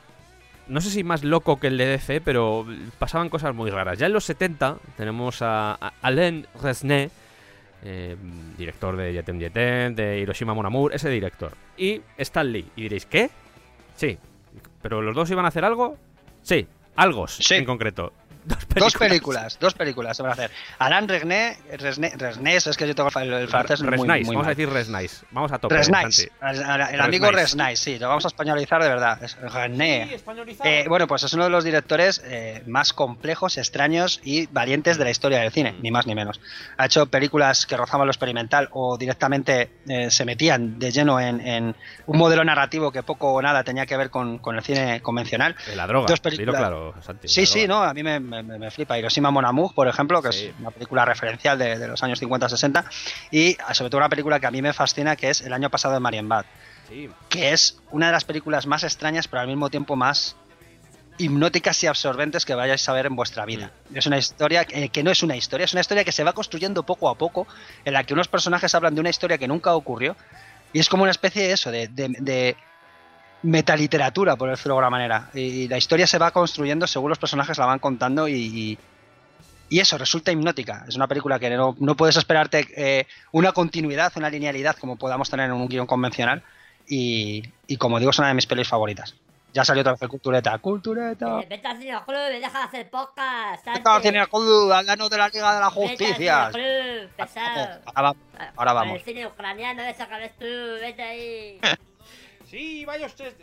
[0.68, 2.66] No sé si más loco que el de DC, pero
[3.00, 4.00] pasaban cosas muy raras.
[4.00, 7.12] Ya en los 70 tenemos a Alain Resnais,
[7.84, 8.16] eh,
[8.58, 11.52] director de Yetem Yetem, de Hiroshima Mon Amour, ese director.
[11.78, 12.66] Y Stan Lee.
[12.78, 13.30] Y diréis, ¿qué?
[13.98, 14.18] Sí.
[14.82, 15.98] ¿Pero los dos iban a hacer algo?
[16.42, 17.56] Sí, algo Sí.
[17.56, 18.14] en concreto.
[18.46, 18.84] Dos películas.
[18.84, 20.52] Dos películas, dos películas se van a hacer.
[20.80, 21.58] Alain Resnais,
[22.18, 25.26] Resnais, es que yo tengo el, el francés muy, Resnais, muy vamos a decir Resnais.
[25.32, 25.76] Vamos a tope.
[25.76, 26.62] Resnais, el,
[26.94, 27.80] el amigo Resnais.
[27.80, 29.24] Sí, lo vamos a españolizar de verdad.
[29.24, 29.38] Es.
[30.64, 35.04] Eh, bueno, pues es uno de los directores eh, más complejos, extraños y valientes de
[35.04, 36.40] la historia del cine, ni más ni menos.
[36.78, 41.40] Ha hecho películas que rozaban lo experimental o directamente eh, se metían de lleno en,
[41.46, 41.76] en
[42.06, 45.56] un modelo narrativo que poco o nada tenía que ver con, con el cine convencional.
[45.76, 46.60] La droga, Dos dilo películas.
[46.60, 47.28] claro, Santi.
[47.28, 48.98] Sí, la sí, no, a mí me, me- me flipa.
[48.98, 50.46] Hiroshima Mon Amour, por ejemplo, que Sí.
[50.48, 52.86] es una película referencial de, de los años 50-60
[53.32, 55.94] y sobre todo una película que a mí me fascina que es El año pasado
[55.94, 56.46] de Marienbad
[56.90, 57.10] Sí.
[57.30, 60.36] que es una de las películas más extrañas, pero al mismo tiempo más
[61.20, 63.72] hipnóticas y absorbentes que vayáis a ver en vuestra vida.
[63.90, 63.98] Mm.
[63.98, 66.34] Es una historia que, que no es una historia, es una historia que se va
[66.34, 67.48] construyendo poco a poco,
[67.86, 70.16] en la que unos personajes hablan de una historia que nunca ocurrió,
[70.74, 72.58] y es como una especie de eso, de, de, de
[73.44, 75.30] metaliteratura, por decirlo de alguna manera.
[75.34, 78.78] Y la historia se va construyendo según los personajes la van contando y, y-
[79.70, 80.86] y eso, resulta hipnótica.
[80.88, 85.30] Es una película que no, no puedes esperarte eh, una continuidad, una linealidad como podamos
[85.32, 86.44] tener en un guion convencional.
[86.88, 89.16] Y, y como digo, es una de mis pelis favoritas.
[89.52, 90.58] Ya salió otra vez el Cultureta.
[90.60, 91.40] ¡Cultureta!
[91.42, 93.64] Eh, vete al Cine Club deja de hacer podcast.
[93.74, 94.72] ¿Qué tal, Cine Club?
[94.72, 96.10] Háblanos de la Liga de la Justicia.
[96.18, 97.82] Vete al Cine Club, pesado.
[97.86, 98.18] Ahora vamos.
[98.56, 98.98] Ahora Con vamos.
[98.98, 100.46] El cine ucraniano ese que ves tú,
[100.82, 101.60] vete ahí.
[102.54, 103.34] Sí, vaya usted.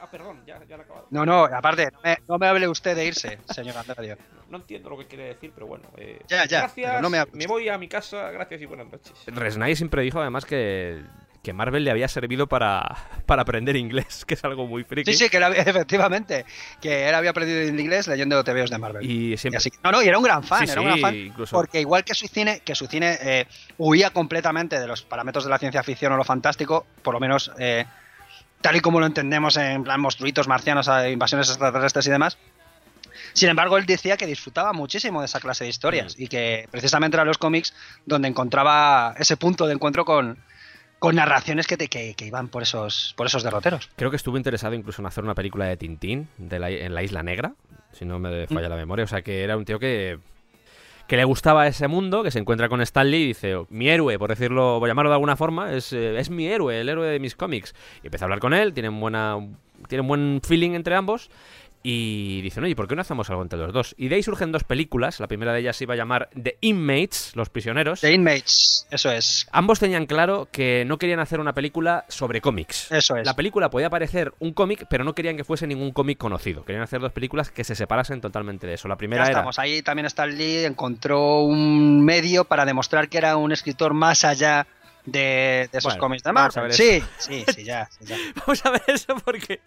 [0.00, 1.06] Ah, perdón, ya, ya lo he acabado.
[1.10, 4.16] No, no, aparte, no me, no me hable usted de irse, señor Antonio.
[4.48, 5.84] No entiendo lo que quiere decir, pero bueno.
[5.98, 9.12] eh, Ya, ya, Gracias, no me me, voy a mi casa, gracias y buenas noches.
[9.26, 11.02] Resnais siempre dijo además que,
[11.42, 12.96] que Marvel le había servido para,
[13.26, 15.12] para aprender inglés, que es algo muy friki.
[15.12, 16.46] Sí, sí, que él había- efectivamente,
[16.80, 19.04] que él había aprendido inglés leyendo TVOs de Marvel.
[19.10, 19.58] Y Y siempre...
[19.58, 21.14] así- no, no, y era un gran fan, Sí, era un sí, gran fan.
[21.16, 23.46] incluso- Porque igual que su cine, que su cine eh,
[23.76, 27.52] huía completamente de los parámetros de la ciencia ficción o lo fantástico, por lo menos
[27.58, 27.84] eh,
[28.64, 32.38] tal y como lo entendemos en plan monstruitos marcianos, invasiones extraterrestres y demás.
[33.34, 36.22] Sin embargo, él decía que disfrutaba muchísimo de esa clase de historias Mm.
[36.22, 37.74] y que precisamente eran los cómics
[38.06, 40.38] donde encontraba ese punto de encuentro con,
[40.98, 43.90] con narraciones que, te- que, que iban por esos, por esos derroteros.
[43.96, 47.02] Creo que estuvo interesado incluso en hacer una película de Tintín de la- en la
[47.02, 47.52] Isla Negra,
[47.92, 49.04] si no me falla la memoria.
[49.04, 50.18] O sea, que era un tío que,
[51.06, 54.18] que le gustaba ese mundo, que se encuentra con Stanley y dice, "Oh, mi héroe,
[54.18, 57.20] por decirlo, por llamarlo de alguna forma, es, eh, es mi héroe, el héroe de
[57.20, 57.74] mis cómics.
[58.02, 59.38] Y empieza a hablar con él, tienen, buena,
[60.02, 61.30] buen feeling entre ambos.
[61.86, 63.94] Y dicen, oye, ¿por qué no hacemos algo entre los dos?
[63.98, 65.20] Y de ahí surgen dos películas.
[65.20, 68.00] La primera de ellas se iba a llamar The Inmates, Los Prisioneros.
[68.00, 69.46] The Inmates, eso es.
[69.52, 72.90] Ambos tenían claro que no querían hacer una película sobre cómics.
[72.90, 73.26] Eso es.
[73.26, 76.64] La película podía parecer un cómic, pero no querían que fuese ningún cómic conocido.
[76.64, 78.88] Querían hacer dos películas que se separasen totalmente de eso.
[78.88, 79.32] La Ya primera era.
[79.32, 79.58] estamos.
[79.58, 84.66] Ahí también Stan Lee encontró un medio para demostrar que era un escritor más allá
[85.04, 86.76] de, de esos Bueno, cómics de vamos a Marvel.
[86.78, 88.16] ver Sí, sí, sí, ya, sí, ya.
[88.36, 89.60] Vamos a ver eso porque.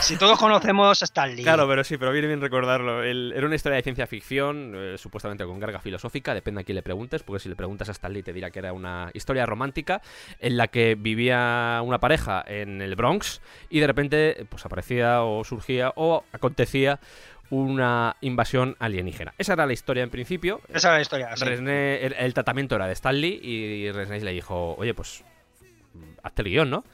[0.00, 1.44] Si todos conocemos a Stan Lee.
[1.44, 3.02] Claro, pero sí, pero viene bien recordarlo.
[3.04, 6.74] El- era una historia de ciencia ficción, eh, supuestamente con carga filosófica, depende a quién
[6.76, 9.46] le preguntes, porque si le preguntas a Stan Lee te dirá que era una historia
[9.46, 10.02] romántica
[10.40, 15.44] en la que vivía una pareja en el Bronx y de repente pues aparecía o
[15.44, 16.98] surgía o acontecía
[17.50, 19.34] una invasión alienígena.
[19.38, 20.60] Esa era la historia en principio.
[20.72, 21.36] Esa era la historia.
[21.36, 21.44] sí.
[21.44, 25.24] Resné- el, el tratamiento era de Stanley y Resnais le dijo, oye, pues
[25.94, 26.84] mm, hazte el guion, ¿no?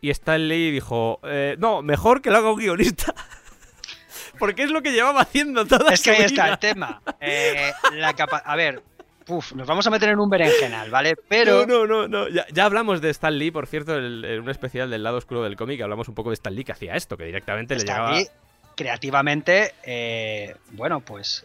[0.00, 3.14] Y Stanley dijo, "Eh, no, mejor que lo haga un guionista.
[4.38, 7.00] Porque es lo que llevaba haciendo toda Es que ahí está el tema.
[7.20, 8.82] Eh, la capa- a ver,
[9.28, 11.14] uf, nos vamos a meter en un berenjenal, ¿vale?
[11.28, 12.28] Pero No, no, no, no.
[12.28, 15.56] Ya, ya hablamos de Stan Lee, por cierto, en un especial del lado oscuro del
[15.56, 18.12] cómic, hablamos un poco de Stan Lee que hacía esto, que directamente le llegaba...
[18.18, 18.26] Lee,
[18.76, 21.44] creativamente, eh, bueno, pues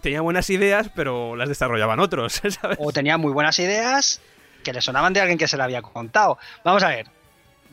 [0.00, 2.78] Tenía buenas ideas, pero las desarrollaban otros, ¿sabes?
[2.80, 4.20] o tenía muy buenas ideas
[4.62, 6.38] que le sonaban de alguien que se le había contado.
[6.64, 7.06] Vamos a ver.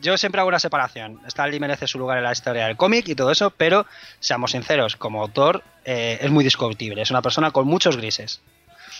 [0.00, 1.20] Yo siempre hago una separación.
[1.26, 3.86] Stan Lee merece su lugar en la historia del cómic y todo eso, pero
[4.20, 7.00] seamos sinceros, como autor eh, es muy discutible.
[7.00, 8.42] Es una persona con muchos grises.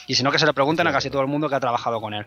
[0.06, 2.00] Y si no, que se le pregunten a casi todo el mundo que ha trabajado
[2.00, 2.26] con él.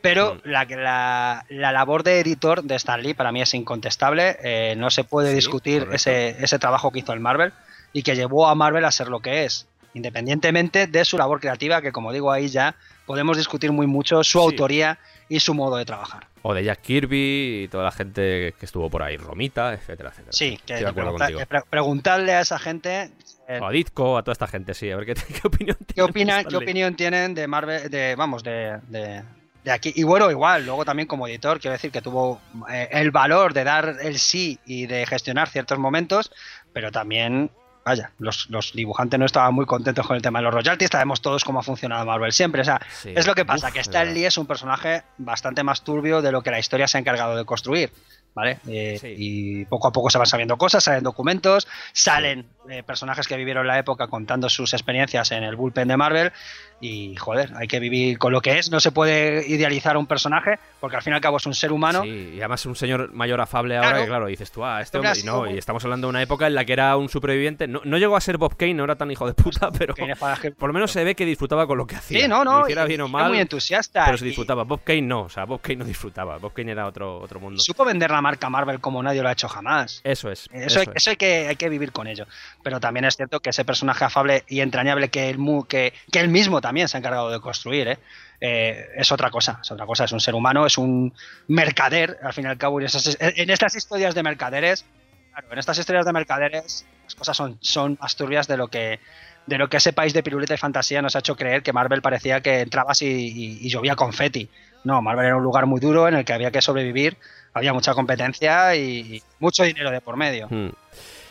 [0.00, 0.40] Pero Mm.
[0.44, 4.36] la, la, la labor de editor de Stan Lee para mí es incontestable.
[4.42, 7.52] Eh, no se puede Sí, discutir ese, ese trabajo que hizo el Marvel
[7.92, 11.82] y que llevó a Marvel a ser lo que es, independientemente de su labor creativa,
[11.82, 12.74] que como digo ahí ya
[13.06, 14.44] podemos discutir muy mucho su Sí.
[14.44, 16.26] autoría y su modo de trabajar.
[16.42, 20.32] O de Jack Kirby y toda la gente que estuvo por ahí, Romita, etcétera, etcétera.
[20.32, 23.10] Sí, que Estoy de acuerdo pregunta- pre- preguntarle a esa gente
[23.48, 25.96] eh, a Ditko, a toda esta gente, sí, a ver qué, qué opinión qué, tienen
[25.96, 29.22] de opina, qué opinión tienen de Marvel, de, vamos, de, de-
[29.68, 29.92] de aquí.
[29.94, 32.40] Y bueno, igual, luego también como editor, quiero decir que tuvo
[32.70, 36.32] eh, el valor de dar el sí y de gestionar ciertos momentos,
[36.72, 37.50] pero también
[37.84, 41.22] vaya, los, los dibujantes no estaban muy contentos con el tema de los royalties, sabemos
[41.22, 43.12] todos cómo ha funcionado Marvel siempre, o sea, Sí.
[43.16, 44.12] es lo que pasa, Uf, que Stan.
[44.12, 47.34] Lee es un personaje bastante más turbio de lo que la historia se ha encargado
[47.34, 47.90] de construir,
[48.34, 48.58] ¿vale?
[48.68, 49.14] Eh, Sí.
[49.16, 53.66] Y poco a poco se van sabiendo cosas, salen documentos, salen eh, personajes que vivieron
[53.66, 56.32] la época contando sus experiencias en el bullpen de Marvel
[56.80, 60.58] y, joder, hay que vivir con lo que es, no se puede idealizar un personaje
[60.80, 62.02] porque al fin y al cabo es un ser humano.
[62.04, 64.02] Sí, y además un señor mayor afable ahora Claro.
[64.04, 66.46] que, claro, dices tú, ah, este Hombre, Y no, y estamos hablando de una época
[66.46, 67.66] en la que era un superviviente.
[67.66, 70.54] No, no llegó a ser Bob Kane, no era tan hijo de puta, pero es
[70.56, 72.20] por lo menos se ve que disfrutaba con lo que hacía.
[72.20, 74.04] Sí, no, no, hiciera bien o mal, muy entusiasta.
[74.04, 74.62] pero se y- disfrutaba.
[74.64, 76.38] Bob Kane no, o sea, Bob Kane no disfrutaba.
[76.38, 77.60] Bob Kane era otro, otro mundo.
[77.60, 80.00] Supo vender la marca Marvel como nadie lo ha hecho jamás.
[80.04, 80.48] Eso es.
[80.52, 80.92] Eso, hay, es.
[80.96, 82.26] eso hay que, hay que vivir con ello.
[82.62, 86.28] Pero también es cierto que ese personaje afable y entrañable que él, que, que él
[86.28, 87.98] mismo también se ha encargado de construir, ¿eh?
[88.40, 89.58] Eh, es otra cosa.
[89.62, 90.04] Es otra cosa.
[90.04, 91.12] Es un ser humano, es un
[91.48, 92.80] mercader, al fin y al cabo.
[92.80, 94.84] esas- en estas historias de mercaderes,
[95.32, 99.00] claro, en estas historias de mercaderes, las cosas son, son más turbias de lo que
[99.46, 102.02] de lo que ese país de piruleta y fantasía nos ha hecho creer que Marvel
[102.02, 104.46] parecía que entrabas y, y- y llovía confeti.
[104.84, 107.16] No, Marvel era un lugar muy duro en el que había que sobrevivir,
[107.54, 108.82] había mucha competencia y,
[109.16, 110.48] y mucho dinero de por medio.
[110.50, 110.68] Hmm.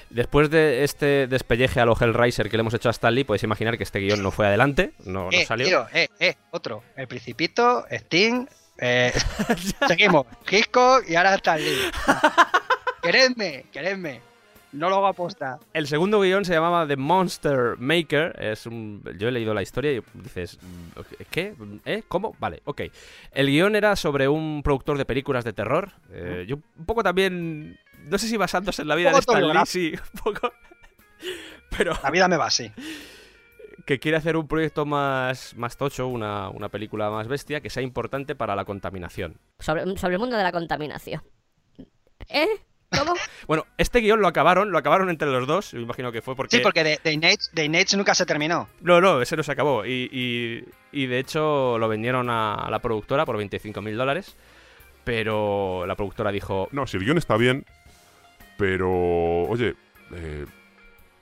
[0.10, 3.78] Después de este despelleje a lo Hellraiser que le hemos hecho a Stanley, podéis imaginar
[3.78, 5.68] que este guion no fue adelante, no, no eh, salió.
[5.68, 6.84] tío, eh, eh, otro.
[6.96, 8.48] El Principito, Sting,
[8.80, 9.12] eh,
[9.88, 10.26] seguimos.
[10.50, 11.92] Hitchcock y ahora Stan Lee.
[13.02, 14.22] queredme, queredme.
[14.74, 15.60] No lo hago aposta.
[15.74, 18.36] El segundo guion se llamaba The Monster Maker.
[18.38, 19.02] Es un...
[19.18, 20.60] Yo he leído la historia y dices,
[21.32, 21.56] ¿qué?
[21.86, 22.04] ¿Eh?
[22.08, 22.36] ¿Cómo?
[22.38, 22.82] Vale, ok.
[23.32, 25.94] El guion era sobre un productor de películas de terror.
[26.12, 27.80] Eh, yo un poco también...
[28.06, 29.98] No sé si basándose en la vida de poco Stan Lee, autobiográfico.
[29.98, 30.54] sí, un poco...
[31.78, 32.72] Pero La vida me va así.
[33.86, 37.84] que quiere hacer un proyecto más, más tocho, una, una película más bestia, que sea
[37.84, 39.38] importante para la contaminación.
[39.60, 41.22] Sobre, sobre el mundo de la contaminación.
[42.30, 42.48] ¿Eh?
[42.98, 43.14] ¿Cómo?
[43.48, 46.58] Bueno, este guion lo acabaron, lo acabaron entre los dos, me imagino que fue porque...
[46.58, 47.12] Sí, porque de
[47.64, 48.68] Innate nunca se terminó.
[48.82, 49.86] No, no, ese no se acabó.
[49.86, 54.36] Y, y- y de hecho lo vendieron a, a la productora por 25 mil dólares.
[55.06, 57.66] Pero la productora dijo, No, si el guion está bien,
[58.58, 59.44] pero.
[59.44, 59.76] Oye,
[60.14, 60.46] eh,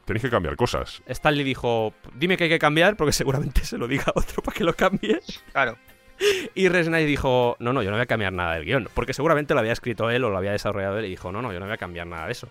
[0.06, 1.02] tenéis que cambiar cosas.
[1.08, 4.56] Stanley dijo, dime que hay que cambiar porque seguramente se lo diga a otro para
[4.56, 5.20] que lo cambie.
[5.52, 5.78] Claro.
[6.56, 8.88] Y Resnick dijo, no, no, yo no voy a cambiar nada del guion.
[8.94, 11.52] Porque seguramente lo había escrito él o lo había desarrollado él y dijo, no, no,
[11.52, 12.48] yo no voy a cambiar nada de eso.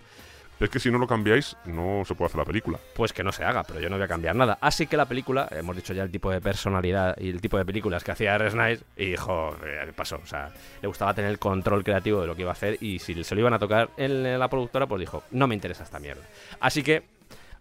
[0.64, 2.78] Es que si no lo cambiáis, no se puede hacer la película.
[2.94, 4.56] Pues que no se haga, pero yo no voy a cambiar nada.
[4.62, 7.66] Así que la película, hemos dicho ya el tipo de personalidad y el tipo de
[7.66, 10.16] películas que hacía Resnick y dijo, ¿qué pasó?
[10.22, 10.50] O sea,
[10.80, 13.34] le gustaba tener el control creativo de lo que iba a hacer y si se
[13.34, 16.22] lo iban a tocar en la productora, pues dijo, no me interesa esta mierda.
[16.60, 17.02] Así que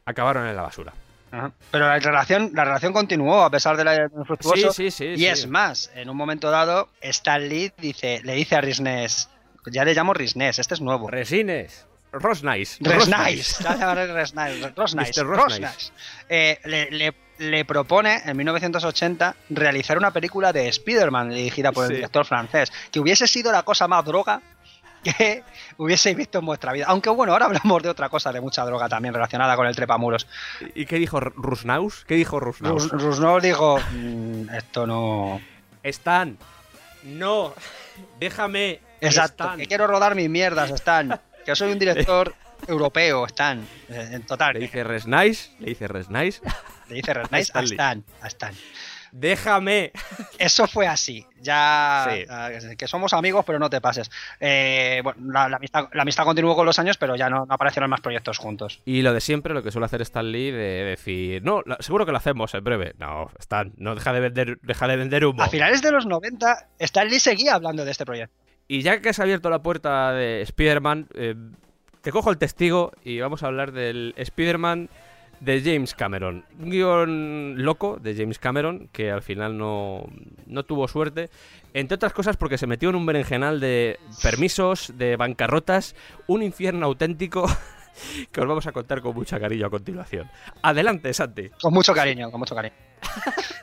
[0.06, 0.94] acabaron en la basura.
[1.32, 1.52] Ajá.
[1.72, 4.72] Pero la relación, la relación continuó a pesar de la infructuoso.
[4.72, 5.06] Sí, sí, sí.
[5.06, 5.28] y sí.
[5.28, 9.30] es más, en un momento dado, Stan Lee dice, le dice a Risnes,
[9.72, 11.10] ya le llamo Risnes, este es nuevo.
[11.10, 11.86] Resines.
[12.14, 12.78] Rosnice.
[12.82, 13.64] Rosnice.
[14.76, 15.24] Rosnice.
[15.24, 15.92] Rosnice.
[16.30, 21.92] Eh, le, le- le propone en 1980 realizar una película de Spider-Man dirigida por Sí.
[21.92, 24.42] el director francés, que hubiese sido la cosa más droga
[25.04, 25.44] que
[25.78, 26.86] hubieseis visto en vuestra vida.
[26.88, 30.28] Aunque bueno, ahora hablamos de otra cosa, de mucha droga también relacionada con el trepamuros.
[30.76, 32.06] ¿Y qué dijo Rusnaus?
[32.06, 32.90] ¿Qué dijo Rusnaus?
[32.92, 35.42] Rus- Rusnov dijo, "Mm, esto no...
[35.82, 36.38] Stan.
[37.04, 37.54] No.
[38.20, 38.80] Déjame.
[39.02, 39.58] Exacto, Stan.
[39.60, 41.20] que quiero rodar mis mierdas, Stan.
[41.46, 42.34] Que soy un director
[42.68, 43.60] europeo, Stan.
[43.90, 45.52] Eh, En total, Le dice Resnice.
[45.60, 46.42] Le dice Resnice.
[46.90, 48.54] le dice Resnice a Stan a Stan.
[49.16, 49.92] Déjame.
[50.40, 51.24] Eso fue así.
[51.40, 52.26] Ya Sí.
[52.30, 54.10] ah, que somos amigos, pero no te pases.
[54.40, 57.54] Eh, bueno, la, la amistad, la amistad continuó con los años, pero ya no, no
[57.54, 58.82] aparecieron más proyectos juntos.
[58.86, 62.08] Y lo de siempre, lo que suele hacer Stan Lee de decir, no, la- seguro
[62.08, 62.96] que lo hacemos en breve.
[62.98, 65.44] No, Stan, no deja de vender, deja de vender humo.
[65.44, 68.36] A finales de los 90, Stan Lee seguía hablando de este proyecto.
[68.68, 71.36] Y ya que has abierto la puerta de Spider-Man, eh,
[72.02, 74.90] te cojo el testigo y vamos a hablar del Spider-Man
[75.40, 76.46] de James Cameron.
[76.60, 80.06] Un guion loco de James Cameron que al final no,
[80.46, 81.30] no tuvo suerte.
[81.74, 85.96] Entre otras cosas porque se metió en un berenjenal de permisos, de bancarrotas,
[86.28, 87.46] un infierno auténtico
[88.32, 90.30] que os vamos a contar con mucha cariño a continuación.
[90.62, 91.50] Adelante, Santi.
[91.62, 92.76] Con mucho cariño, con mucho cariño.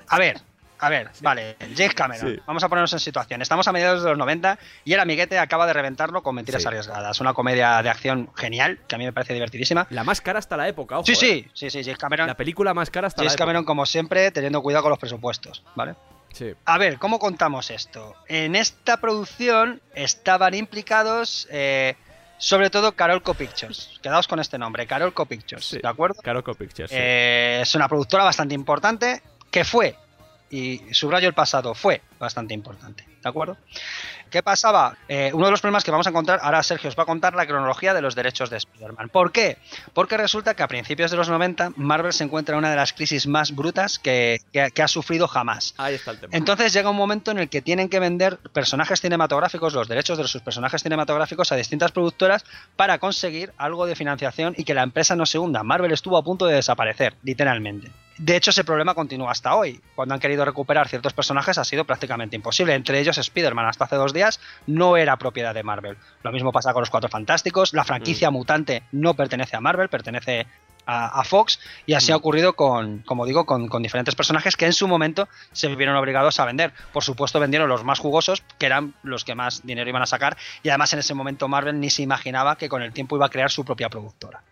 [0.09, 0.41] A ver,
[0.81, 2.41] a ver, vale, James Cameron, Sí.
[2.47, 3.43] vamos a ponernos en situación.
[3.43, 6.69] Estamos a mediados de los 90 y el amiguete acaba de reventarlo con Mentiras Sí.
[6.69, 9.87] Arriesgadas, una comedia de acción genial, que a mí me parece divertidísima.
[9.91, 11.07] La más cara hasta la época, ojo.
[11.07, 11.17] Sí, eh.
[11.17, 12.27] sí, sí, sí, James Cameron.
[12.27, 13.45] La película más cara hasta James la época.
[13.45, 15.95] Cameron, como siempre, teniendo cuidado con los presupuestos, ¿vale?
[16.33, 16.55] Sí.
[16.65, 18.15] A ver, ¿cómo contamos esto?
[18.29, 21.97] En esta producción estaban implicados, eh,
[22.39, 23.99] sobre todo, Carolco Pictures.
[24.01, 25.79] Quedaos con este nombre, Carolco Pictures, Sí.
[25.83, 26.23] ¿de acuerdo?
[26.23, 26.91] Carolco Pictures.
[26.91, 26.97] sí.
[26.99, 29.97] Eh, es una productora bastante importante que fue
[30.51, 33.57] y subrayo el pasado, fue bastante importante, ¿de acuerdo?
[34.31, 34.97] ¿Qué pasaba?
[35.09, 37.35] Eh, uno de los problemas que vamos a encontrar, ahora Sergio os va a contar
[37.35, 39.09] la cronología de los derechos de Spider-Man.
[39.09, 39.59] ¿Por qué?
[39.93, 42.93] Porque resulta que a principios de los 90 Marvel se encuentra en una de las
[42.93, 45.75] crisis más brutas que, que- que ha sufrido jamás.
[45.79, 46.37] Ahí está el tema.
[46.37, 50.29] Entonces llega un momento en el que tienen que vender personajes cinematográficos, los derechos de
[50.29, 52.45] sus personajes cinematográficos a distintas productoras
[52.77, 55.65] para conseguir algo de financiación y que la empresa no se hunda.
[55.65, 57.91] Marvel estuvo a punto de desaparecer, literalmente.
[58.23, 59.81] De hecho, ese problema continúa hasta hoy.
[59.95, 62.75] Cuando han querido recuperar ciertos personajes ha sido prácticamente imposible.
[62.75, 65.97] Entre ellos Spider-Man hasta hace dos días no era propiedad de Marvel.
[66.23, 67.73] Lo mismo pasa con los Cuatro Fantásticos.
[67.73, 70.47] La franquicia mutante no pertenece a Marvel, pertenece
[70.85, 72.15] a, a Fox y así Mm.
[72.15, 75.97] ha ocurrido con, como digo, con, con diferentes personajes que en su momento se vieron
[75.97, 76.75] obligados a vender.
[76.93, 80.37] Por supuesto, vendieron los más jugosos, que eran los que más dinero iban a sacar,
[80.63, 83.31] y además en ese momento Marvel ni se imaginaba que con el tiempo iba a
[83.31, 84.43] crear su propia productora.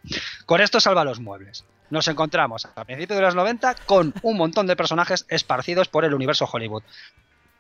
[0.47, 1.67] Con esto salva los muebles.
[1.91, 6.15] Nos encontramos a principios de los 90 con un montón de personajes esparcidos por el
[6.15, 6.83] universo Hollywood.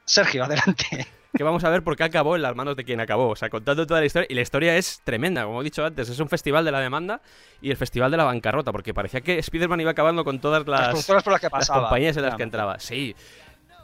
[0.05, 1.07] Sergio, adelante.
[1.37, 3.29] que vamos a ver por qué acabó en las manos de quien acabó.
[3.29, 4.27] O sea, contando toda la historia.
[4.31, 6.09] Y la historia es tremenda, como he dicho antes.
[6.09, 7.21] Es un festival de la demanda
[7.61, 10.95] y el festival de la bancarrota, porque parecía que Spider-Man iba acabando con todas Las,
[10.95, 11.83] las, por las que las pasaba.
[11.83, 12.79] compañías en las que entraba.
[12.81, 13.15] Sí.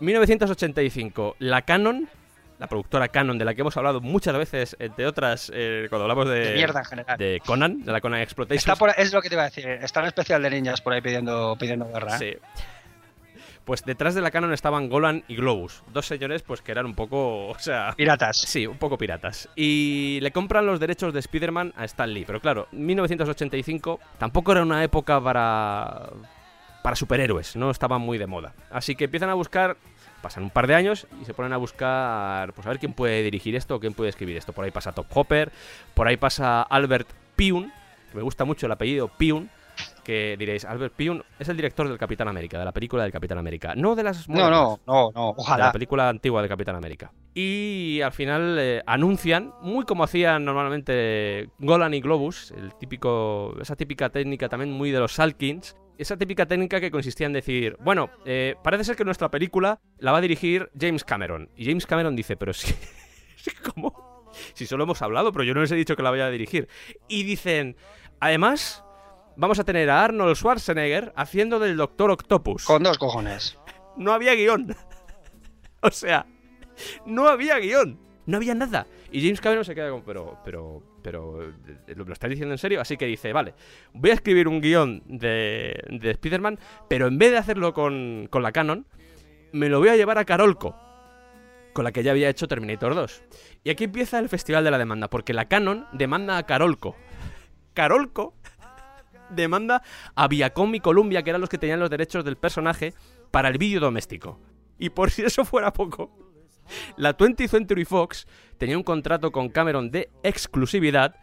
[0.01, 2.09] 1985, la Canon,
[2.65, 6.29] la productora Canon, de la que hemos hablado muchas veces, entre otras, eh, cuando hablamos
[6.29, 7.19] de, De mierda en general.
[7.19, 8.59] de Conan, de la Conan Exploitation.
[8.59, 9.67] Está por- es lo que te iba a decir.
[9.67, 12.17] Está en especial de niñas por ahí pidiendo, pidiendo guerra.
[12.17, 12.19] ¿eh?
[12.19, 12.61] Sí.
[13.65, 16.95] Pues detrás de la Canon estaban Golan y Globus, dos señores pues que eran un
[16.95, 18.37] poco, o sea, Piratas.
[18.37, 19.49] Sí, un poco piratas.
[19.57, 22.25] Y le compran los derechos de Spider-Man a Stan Lee.
[22.27, 26.11] Pero claro, 1985 tampoco era una época para.
[26.83, 28.53] para superhéroes, no estaban muy de moda.
[28.71, 29.79] Así que empiezan a buscar.
[30.25, 32.55] Pasan un par de años y se ponen a buscar.
[32.55, 34.55] Pues a ver quién puede dirigir esto o quién puede escribir esto.
[34.55, 35.53] Por ahí pasa Top Hopper,
[35.93, 37.70] por ahí pasa Albert Piun,
[38.11, 39.51] que me gusta mucho el apellido Piun.
[40.03, 43.37] Que diréis, Albert Piun es el director del Capitán América, de la película del Capitán
[43.37, 43.75] América.
[43.75, 44.27] No de las.
[44.29, 45.09] No, modernas no, no, no.
[45.09, 45.72] de la Ojalá.
[45.72, 47.12] película antigua de Capitán América.
[47.35, 53.77] Y al final eh, anuncian, muy como hacían normalmente Golan y Globus, el típico, esa
[53.77, 58.11] típica técnica también muy de los Salkins, esa típica técnica que consistía en decir, bueno,
[58.25, 61.51] eh, parece ser que nuestra película la va a dirigir James Cameron.
[61.57, 62.75] Y James Cameron dice, pero si,
[63.75, 64.33] ¿cómo?
[64.55, 66.69] Si solo hemos hablado, pero yo no les he dicho que la vaya a dirigir.
[67.09, 67.77] Y dicen,
[68.21, 68.85] además,
[69.37, 73.59] vamos a tener a Arnold Schwarzenegger haciendo del Doctor Octopus Con dos cojones.
[73.97, 74.75] no había guion.
[75.81, 76.27] o sea,
[77.07, 78.01] no había guion.
[78.27, 78.87] No había nada.
[79.13, 82.59] Y James Cameron se queda como, pero, pero, pero, eh, ¿lo, lo estás diciendo en
[82.59, 82.81] serio?
[82.81, 83.55] Así que dice, vale,
[83.93, 88.43] voy a escribir un guion de, de Spider-Man, pero en vez de hacerlo con, con
[88.43, 88.87] la Canon,
[89.53, 90.75] me lo voy a llevar a Carolco,
[91.75, 93.23] con la que ya había hecho Terminator 2.
[93.65, 96.97] Y aquí empieza el Festival de la Demanda, porque la Canon demanda a Carolco.
[97.75, 98.35] Carolco
[99.29, 99.83] demanda
[100.15, 102.95] a Viacom y Columbia, que eran los que tenían los derechos del personaje,
[103.31, 104.41] para el vídeo doméstico.
[104.79, 106.24] Y por si eso fuera poco,
[106.97, 108.27] la 20th Century Fox
[108.59, 111.17] tenía un contrato con Cameron de exclusividad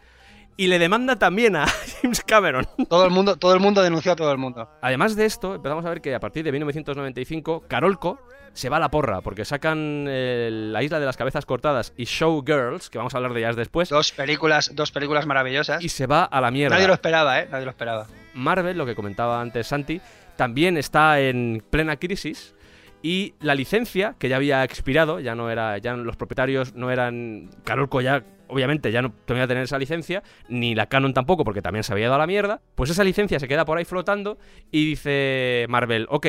[0.56, 1.66] y le demanda también a
[2.02, 2.66] James Cameron.
[2.88, 4.68] Todo el mundo, todo el mundo denunció a todo el mundo.
[4.82, 8.20] Además de esto, empezamos a ver que a partir de 1995, Carolco
[8.52, 12.04] se va a la porra, porque sacan eh, La Isla de las Cabezas Cortadas y
[12.04, 15.82] Showgirls, que vamos a hablar de ellas después, Dos películas, dos películas maravillosas.
[15.82, 16.76] y se va a la mierda.
[16.76, 17.48] Nadie lo esperaba, ¿eh?
[17.50, 18.06] Nadie lo esperaba.
[18.34, 20.02] Marvel, lo que comentaba antes Santi,
[20.36, 22.54] también está en plena crisis
[23.02, 27.50] y la licencia que ya había expirado, ya no era, ya los propietarios no eran
[27.64, 31.62] Carolco ya obviamente ya no tenía que tener esa licencia, ni la Canon tampoco porque
[31.62, 34.38] también se había ido a la mierda, pues esa licencia se queda por ahí flotando
[34.70, 36.26] y dice Marvel, ok,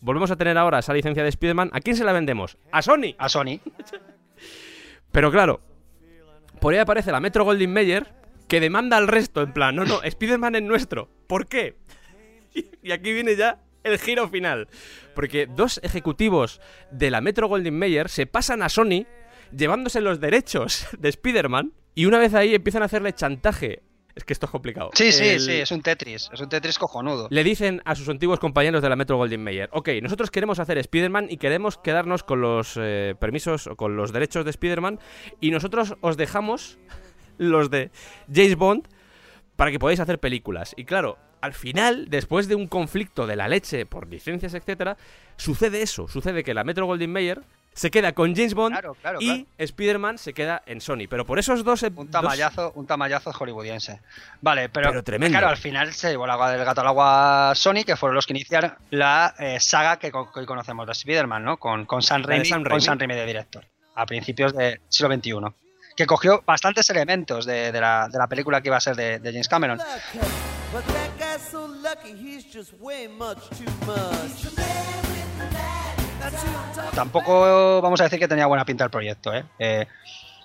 [0.00, 2.58] volvemos a tener ahora esa licencia de Spider-Man, ¿a quién se la vendemos?
[2.70, 3.14] A Sony.
[3.18, 3.58] A Sony.
[5.12, 5.60] Pero claro,
[6.60, 8.06] por ahí aparece la Metro Goldwyn Mayer
[8.46, 11.08] que demanda al resto, en plan, no, no, Spider-Man es nuestro.
[11.26, 11.76] ¿Por qué?
[12.84, 14.68] Y aquí viene ya el giro final.
[15.14, 16.60] Porque dos ejecutivos
[16.90, 19.06] de la Metro Goldwyn Mayer se pasan a Sony
[19.56, 23.82] llevándose los derechos de Spider-Man y una vez ahí empiezan a hacerle chantaje.
[24.16, 24.90] Es que esto es complicado.
[24.94, 26.30] Sí, sí, El- sí, es un Tetris.
[26.32, 27.26] Es un Tetris cojonudo.
[27.30, 30.78] le dicen a sus antiguos compañeros de la Metro Goldwyn Mayer, ok, nosotros queremos hacer
[30.78, 35.00] Spider-Man y queremos quedarnos con los eh, permisos o con los derechos de Spider-Man
[35.40, 36.78] y nosotros os dejamos
[37.38, 37.90] los de
[38.32, 38.86] James Bond
[39.56, 40.74] para que podáis hacer películas.
[40.76, 44.96] Y claro, al final, después de un conflicto de la leche por licencias, etcétera,
[45.36, 47.42] sucede eso, sucede que la Metro Goldwyn Mayer
[47.74, 49.44] se queda con James Bond Claro, claro, y claro.
[49.58, 51.06] Spider-Man se queda en Sony.
[51.10, 51.82] Pero por esos dos...
[51.82, 54.00] Un tamallazo, un tamallazo hollywoodiense.
[54.40, 55.32] Vale, pero, Pero tremendo.
[55.32, 58.26] claro, al final se llevó la agua del gato al agua Sony, que fueron los
[58.26, 61.56] que iniciaron la eh, saga que, hoy conocemos de Spider-Man, ¿no?
[61.58, 62.80] Con, con de Raimi, Sam con Raimi.
[62.80, 63.66] Sam Raimi de director,
[63.96, 65.32] a principios del siglo XXI.
[65.96, 69.18] Que cogió bastantes elementos de, de la, de la película que iba a ser de,
[69.18, 69.80] de James Cameron.
[71.50, 74.54] So lucky, he's just way much too much.
[76.94, 79.44] tampoco vamos a decir que tenía buena pinta el proyecto, ¿eh?
[79.58, 79.86] Eh,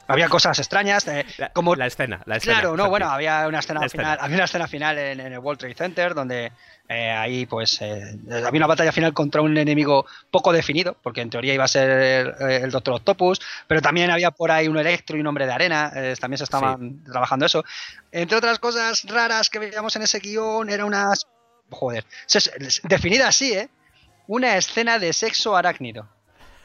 [0.10, 2.56] había cosas extrañas, eh, La, como la escena, la escena.
[2.56, 2.90] Claro, no, Santi.
[2.90, 4.24] bueno, había una escena La final, escena.
[4.26, 6.52] había una escena final en, en el World Trade Center donde
[6.90, 11.30] eh, ahí pues eh, había una batalla final contra un enemigo poco definido, porque en
[11.30, 15.16] teoría iba a ser eh, el Doctor Octopus, pero también había por ahí un Electro
[15.16, 17.64] y un Hombre de Arena, eh, también se estaban trabajando eso.
[18.12, 21.28] Entre otras cosas raras que veíamos en ese guion, era unas...
[21.70, 22.04] Joder,
[22.86, 23.70] definida así, ¿eh?
[24.26, 26.08] Una escena de sexo arácnido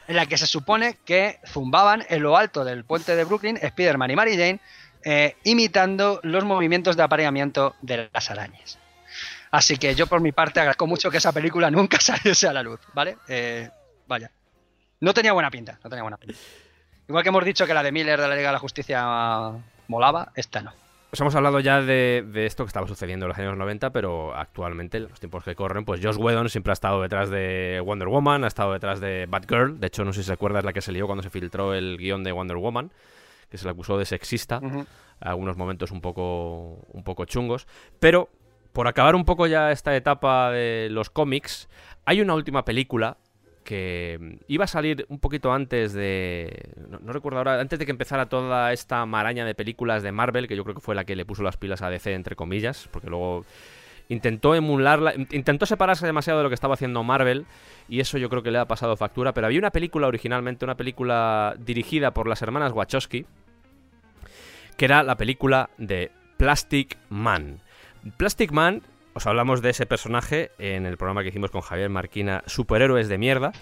[0.07, 4.11] en la que se supone que zumbaban en lo alto del puente de Brooklyn Spider-Man
[4.11, 4.59] y Mary Jane
[5.03, 8.79] eh, imitando los movimientos de apareamiento de las arañas.
[9.51, 12.63] Así que yo por mi parte agradezco mucho que esa película nunca saliese a la
[12.63, 13.17] luz, ¿vale?
[13.27, 13.69] Eh,
[14.07, 14.31] vaya.
[14.99, 16.35] No tenía buena pinta, no tenía buena pinta.
[17.07, 19.51] Igual que hemos dicho que la de Miller de la Liga de la Justicia
[19.87, 20.73] molaba, esta no.
[21.15, 24.35] Os hemos hablado ya de, de esto que estaba sucediendo en los años 90, pero
[24.35, 28.09] actualmente, en los tiempos que corren, pues Josh Whedon siempre ha estado detrás de Wonder
[28.09, 29.79] Woman, ha estado detrás de Batgirl.
[29.79, 31.97] De hecho, no sé si se acuerdas la que se lió cuando se filtró el
[31.97, 32.91] guion de Wonder Woman,
[33.49, 34.59] que se le acusó de sexista.
[35.21, 37.65] Algunos momentos un poco, un poco chungos.
[38.01, 38.27] Pero,
[38.73, 41.69] por acabar un poco ya esta etapa de los cómics,
[42.03, 43.19] hay una última película
[43.65, 46.71] que mm, iba a salir un poquito antes de...
[47.01, 50.55] No, recuerdo ahora, antes de que empezara toda esta maraña de películas de Marvel, que
[50.55, 53.09] yo creo que fue la que le puso las pilas a DC, entre comillas, porque
[53.09, 53.43] luego
[54.07, 57.45] intentó emularla, in- intentó separarse demasiado de lo que estaba haciendo Marvel
[57.89, 60.77] y eso yo creo que le ha pasado factura, pero había una película originalmente, una
[60.77, 63.25] película dirigida por las hermanas Wachowski,
[64.77, 67.61] que era la película de Plastic Man.
[68.17, 68.83] Plastic Man,
[69.15, 73.17] os hablamos de ese personaje en el programa que hicimos con Javier Marquina, Superhéroes de
[73.17, 73.53] mierda.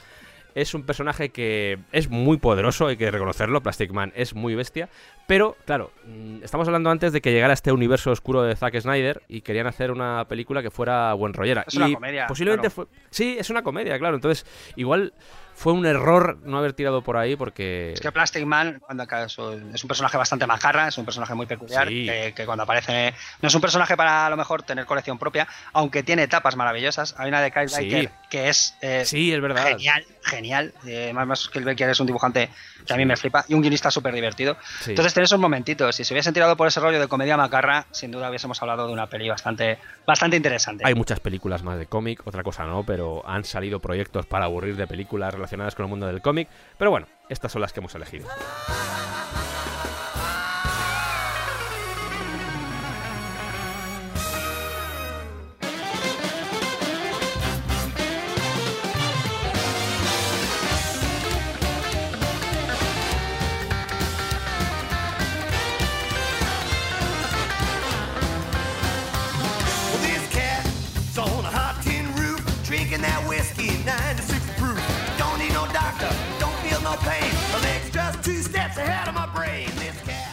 [0.55, 4.89] Es un personaje que es muy poderoso, hay que reconocerlo, Plastic Man es muy bestia,
[5.27, 9.23] pero claro, mm, estamos hablando antes de que llegara este universo oscuro de Zack Snyder
[9.27, 11.65] y querían hacer una película que fuera buen rollera.
[11.67, 12.89] Es una comedia, Posiblemente claro.
[12.89, 12.99] fue...
[13.09, 14.45] Sí, es una comedia, claro, entonces
[14.75, 15.13] igual
[15.63, 17.93] fue un error no haber tirado por ahí porque...
[17.93, 21.45] Es que Plastic Man cuando acaso, es un personaje bastante macarra, es un personaje muy
[21.45, 22.05] peculiar, Sí.
[22.05, 25.47] que, que cuando aparece no es un personaje para a lo mejor tener colección propia,
[25.71, 27.15] aunque tiene etapas maravillosas.
[27.17, 27.75] Hay una de Kyle Sí.
[27.85, 29.65] Baker que es eh, Sí, es verdad.
[29.69, 30.73] genial, genial.
[30.85, 32.49] Eh, Además, más Kyle Baker es un dibujante
[32.85, 34.57] que a mí me flipa y un guionista súper divertido.
[34.81, 34.91] Sí.
[34.91, 35.95] Entonces tiene esos momentitos.
[35.95, 38.93] Si se hubiesen tirado por ese rollo de comedia macarra, sin duda hubiésemos hablado de
[38.93, 40.83] una peli bastante, bastante interesante.
[40.85, 44.75] Hay muchas películas más de cómic, otra cosa no, pero han salido proyectos para aburrir
[44.75, 46.47] de películas relacionadas con el mundo del cómic.
[46.77, 48.27] Pero bueno, estas son las que hemos elegido.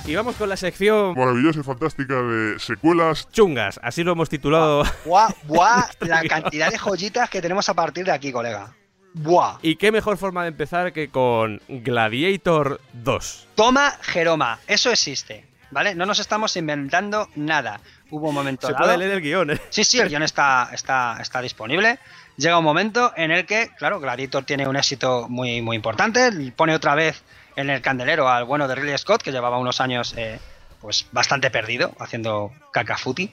[0.07, 3.29] Y vamos con la sección Maravillosa y fantástica de secuelas.
[3.31, 4.83] chungas, así lo hemos titulado.
[5.05, 8.75] Buah, buah, la cantidad de joyitas que tenemos a partir de aquí, colega.
[9.15, 9.59] Buah.
[9.63, 13.49] Y qué mejor forma de empezar que con Gladiator 2.
[13.55, 15.95] Toma Jeroma, eso existe, ¿vale?
[15.95, 17.81] No nos estamos inventando nada.
[18.11, 19.61] Hubo un momento Se dado- puede leer el guion, ¿eh?
[19.69, 21.99] Sí, sí, el guion está, está, está disponible.
[22.37, 26.31] Llega un momento en el que, claro, Gladiator tiene un éxito muy, muy importante.
[26.57, 27.23] Pone otra vez
[27.57, 30.39] en el candelero al bueno de Ridley Scott, que llevaba unos años eh,
[30.81, 33.33] pues bastante perdido, haciendo cacafuti.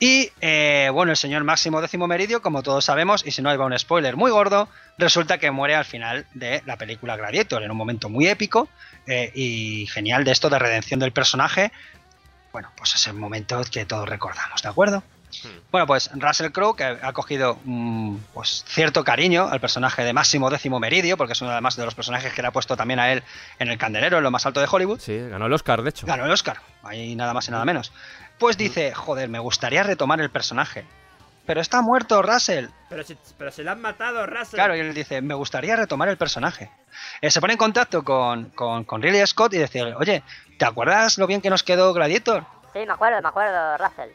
[0.00, 3.64] Y eh, bueno, el señor Máximo Décimo Meridio, como todos sabemos, y si no va
[3.64, 4.68] un spoiler muy gordo,
[4.98, 8.68] resulta que muere al final de la película Gladiator, en un momento muy épico
[9.06, 11.70] eh, y genial de esto de redención del personaje.
[12.52, 15.02] Bueno, pues ese momento que todos recordamos, ¿de acuerdo?
[15.70, 20.50] Bueno, pues Russell Crowe, que ha cogido mm, pues, cierto cariño al personaje de Máximo
[20.50, 23.10] Décimo Meridio, porque es uno además de los personajes que le ha puesto también a
[23.12, 23.22] él
[23.58, 26.06] en el candelero, en lo más alto de Hollywood, Sí, ganó el Oscar, de hecho.
[26.06, 27.92] ganó el Oscar, ahí nada más y nada menos.
[28.38, 30.84] Pues dice, joder, me gustaría retomar el personaje.
[31.46, 32.68] Pero está muerto Russell.
[32.88, 34.54] Pero se, pero se le han matado, Russell.
[34.54, 36.70] Claro, y él dice, me gustaría retomar el personaje.
[37.20, 40.22] Eh, se pone en contacto con, con, con Ridley Scott y dice, oye,
[40.58, 42.46] ¿te acuerdas lo bien que nos quedó Gladiator?
[42.72, 44.08] Sí, me acuerdo, me acuerdo, Russell.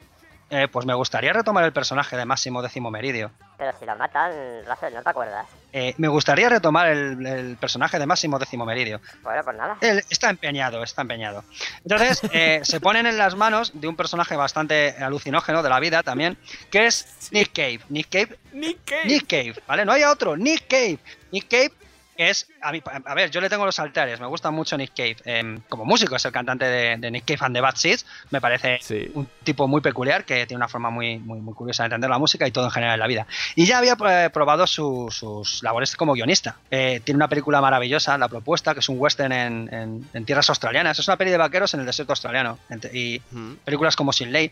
[0.51, 3.29] Eh, pues me gustaría retomar el personaje de Máximo Décimo Meridio.
[3.57, 4.31] Pero si lo matan,
[4.65, 5.45] Russell, ¿no te acuerdas?
[5.71, 8.99] Eh, me gustaría retomar el, el personaje de Máximo Décimo Meridio.
[9.21, 9.77] Bueno, pues nada.
[9.81, 11.43] Él está empeñado, está empeñado.
[11.83, 16.01] Entonces, eh, se ponen en las manos de un personaje bastante alucinógeno de la vida
[16.01, 16.37] también,
[16.71, 17.81] que es Nick Cave.
[17.89, 19.05] Nick Cave, Nick Cave.
[19.05, 19.85] Nick Cave, ¿vale?
[19.85, 20.97] No hay otro, Nick Cave.
[21.31, 21.71] Nick Cave
[22.19, 25.15] es, a, mí, a ver, yo le tengo los altares, me gusta mucho Nick Cave.
[25.23, 28.05] em, como músico, es el cantante de, de Nick Cave and the Bad Seeds.
[28.29, 29.09] Me parece Sí.
[29.13, 32.17] un tipo muy peculiar que tiene una forma muy, muy, muy curiosa de entender la
[32.19, 33.25] música y todo en general en la vida.
[33.55, 36.57] Y ya había eh, probado su- sus labores como guionista.
[36.69, 40.49] Eh, tiene una película maravillosa, La Propuesta, que es un western en, en- en tierras
[40.49, 40.99] australianas.
[40.99, 42.59] Es una peli de vaqueros en el desierto australiano.
[42.91, 43.19] Y
[43.63, 44.51] películas como Sin Ley.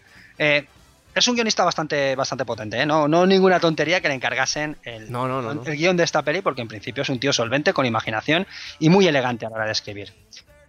[1.18, 2.86] Es un guionista bastante, bastante potente, ¿eh?
[2.86, 5.64] no, no ninguna tontería que le encargasen el, No, no, no, no.
[5.64, 8.46] el guion de esta peli, porque en principio es un tío solvente, con imaginación
[8.78, 10.14] y muy elegante a la hora de escribir.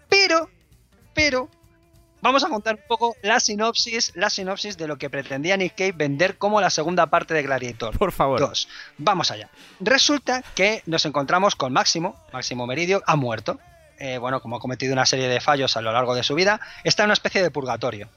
[0.09, 0.49] Pero,
[1.13, 1.51] pero,
[2.23, 5.93] vamos a contar un poco la sinopsis, la sinopsis de lo que pretendía Nick Cave
[5.93, 7.99] vender como la segunda parte de Gladiator.
[7.99, 8.41] Por favor.
[8.41, 8.71] Dos.
[8.97, 9.51] Vamos allá.
[9.81, 13.61] Resulta que nos encontramos con Máximo, Máximo Meridio, ha muerto.
[13.99, 16.59] Eh, bueno, como ha cometido una serie de fallos a lo largo de su vida,
[16.85, 18.09] está en una especie de purgatorio.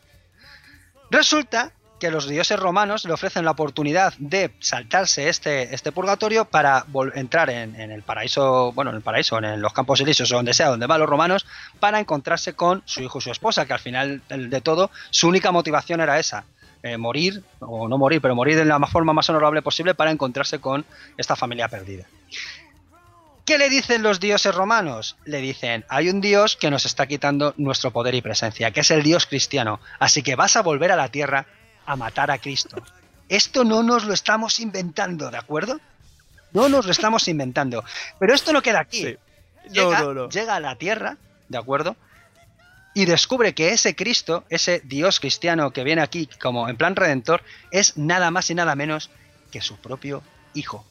[1.09, 6.83] Resulta que los dioses romanos le ofrecen la oportunidad de saltarse este, este purgatorio para
[7.13, 10.69] entrar en, el paraíso, bueno, en el paraíso, en los campos elíseos o donde sea,
[10.69, 11.45] donde van los romanos,
[11.79, 15.51] para encontrarse con su hijo y su esposa, que al final de todo su única
[15.51, 16.45] motivación era esa,
[16.81, 20.57] eh, morir, o no morir, pero morir de la forma más honorable posible para encontrarse
[20.57, 20.83] con
[21.17, 22.07] esta familia perdida.
[23.45, 25.17] ¿Qué le dicen los dioses romanos?
[25.25, 28.89] Le dicen, hay un dios que nos está quitando nuestro poder y presencia, que es
[28.89, 31.45] el dios cristiano, así que vas a volver a la tierra
[31.85, 32.81] a matar a Cristo.
[33.29, 35.79] Esto no nos lo estamos inventando, ¿de acuerdo?
[36.53, 37.83] No nos lo estamos inventando.
[38.19, 39.03] Pero esto no queda aquí.
[39.03, 39.17] Sí.
[39.71, 40.29] Llega, No, no, no.
[40.29, 41.17] llega a la tierra,
[41.47, 41.95] ¿de acuerdo?
[42.93, 47.41] Y descubre que ese Cristo, ese Dios cristiano que viene aquí como en plan redentor,
[47.71, 49.09] es nada más y nada menos
[49.49, 50.23] que su propio
[50.53, 50.85] hijo.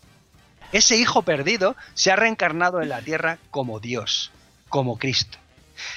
[0.72, 4.30] Ese hijo perdido se ha reencarnado en la tierra como Dios,
[4.70, 5.36] como Cristo.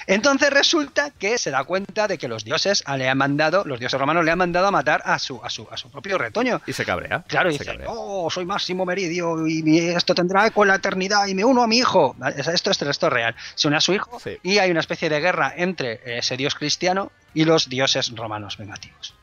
[0.08, 4.00] Entonces resulta que se da cuenta de que los dioses le han mandado, los dioses
[4.00, 6.62] romanos le han mandado a matar a su, a su, a su propio retoño.
[6.66, 7.24] Y se cabrea.
[7.28, 7.88] Claro, y se dice, cabrea.
[7.90, 11.68] oh, soy Máximo Meridio y esto tendrá eco en la eternidad y me uno a
[11.68, 12.16] mi hijo.
[12.36, 13.36] Esto, esto, esto es real.
[13.56, 14.38] Se une a su hijo Sí.
[14.44, 19.14] y hay una especie de guerra entre ese dios cristiano y los dioses romanos vengativos.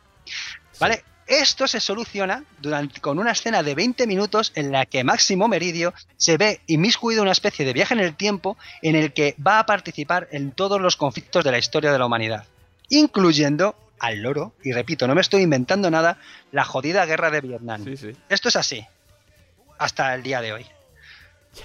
[0.79, 1.05] ¿Vale?
[1.31, 5.95] Esto se soluciona durante, con una escena de 20 minutos en la que Máximo Meridio
[6.17, 9.61] se ve inmiscuido en una especie de viaje en el tiempo en el que va
[9.61, 12.47] a participar en todos los conflictos de la historia de la humanidad,
[12.89, 16.19] incluyendo al loro, y repito, no me estoy inventando nada,
[16.51, 17.85] la jodida guerra de Vietnam.
[17.85, 18.17] Sí, sí.
[18.29, 18.85] Esto es así.
[19.79, 20.67] Hasta el día de hoy.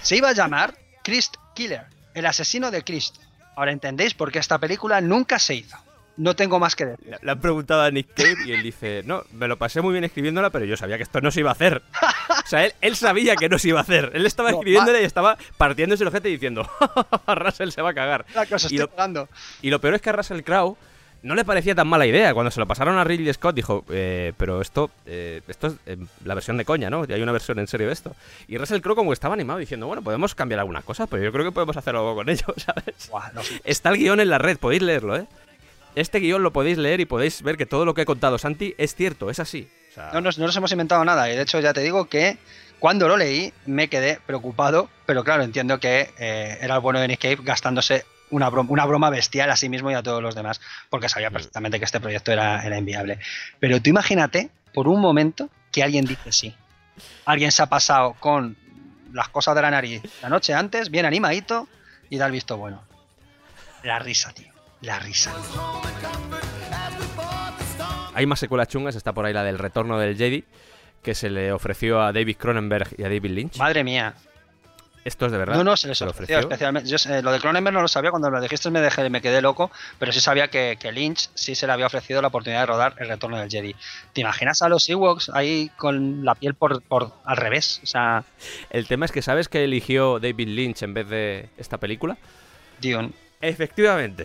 [0.00, 3.16] Se iba a llamar Christ Killer, el asesino de Christ.
[3.56, 5.76] Ahora entendéis por qué esta película nunca se hizo.
[6.16, 7.16] No tengo más que decir.
[7.22, 10.04] Le- han preguntado a Nick Cave y él dice, no, me lo pasé muy bien
[10.04, 11.82] escribiéndola, pero yo sabía que esto no se iba a hacer.
[12.44, 14.10] O sea, él, él sabía que no se iba a hacer.
[14.14, 16.68] Él estaba No, escribiéndola y estaba partiéndose el ojete diciendo,
[17.26, 18.24] Russell se va a cagar.
[18.34, 18.90] La os Y lo,
[19.62, 20.76] y lo peor es que a Russell Crowe
[21.22, 22.32] no le parecía tan mala idea.
[22.34, 25.96] Cuando se lo pasaron a Ridley Scott dijo, eh, pero esto, eh, esto es eh,
[26.24, 27.04] la versión de coña, ¿no?
[27.08, 28.14] Hay una versión en serio de esto.
[28.48, 31.32] Y Russell Crowe como que estaba animado diciendo, bueno, podemos cambiar alguna cosa, pero yo
[31.32, 33.08] creo que podemos hacer algo con ello, ¿sabes?
[33.10, 33.30] Buah,
[33.64, 35.26] Está el guion en la red, podéis leerlo, ¿eh?
[35.96, 38.74] Este guion lo podéis leer y podéis ver que todo lo que he contado Santi
[38.76, 39.66] es cierto, es así.
[39.90, 41.30] O sea, No nos, no nos hemos inventado nada.
[41.30, 42.36] Y de hecho, ya te digo que
[42.78, 44.90] cuando lo leí me quedé preocupado.
[45.06, 48.84] Pero claro, entiendo que eh, era el bueno de Nick Cave gastándose una broma, una
[48.84, 50.60] broma bestial a sí mismo y a todos los demás.
[50.90, 53.18] Porque sabía perfectamente que este proyecto era, era inviable.
[53.58, 56.54] Pero tú imagínate, por un momento, que alguien dice sí.
[57.24, 58.58] Alguien se ha pasado con
[59.14, 61.68] las cosas de la nariz la noche antes, bien animadito,
[62.10, 62.82] y da el visto bueno.
[63.82, 64.55] La risa, tío.
[64.82, 65.34] La risa.
[68.14, 70.44] Hay más secuelas chungas, está por ahí la del retorno del Jedi,
[71.02, 73.56] que se le ofreció a David Cronenberg y a David Lynch.
[73.58, 74.14] Madre mía.
[75.04, 75.54] Esto es de verdad.
[75.54, 76.90] No, no, se les ofreció, especialmente.
[76.90, 79.20] Yo sé, lo de Cronenberg no lo sabía, cuando me lo dijiste me, dejé, me
[79.20, 79.70] quedé loco,
[80.00, 82.94] pero sí sabía que, que Lynch sí se le había ofrecido la oportunidad de rodar
[82.98, 83.76] El Retorno del Jedi.
[84.12, 87.80] ¿Te imaginas a los Ewoks ahí con la piel por, por al revés?
[87.84, 88.24] O sea,
[88.70, 92.16] El tema es que sabes que eligió David Lynch en vez de esta película.
[92.80, 93.12] Dune.
[93.40, 94.24] Efectivamente.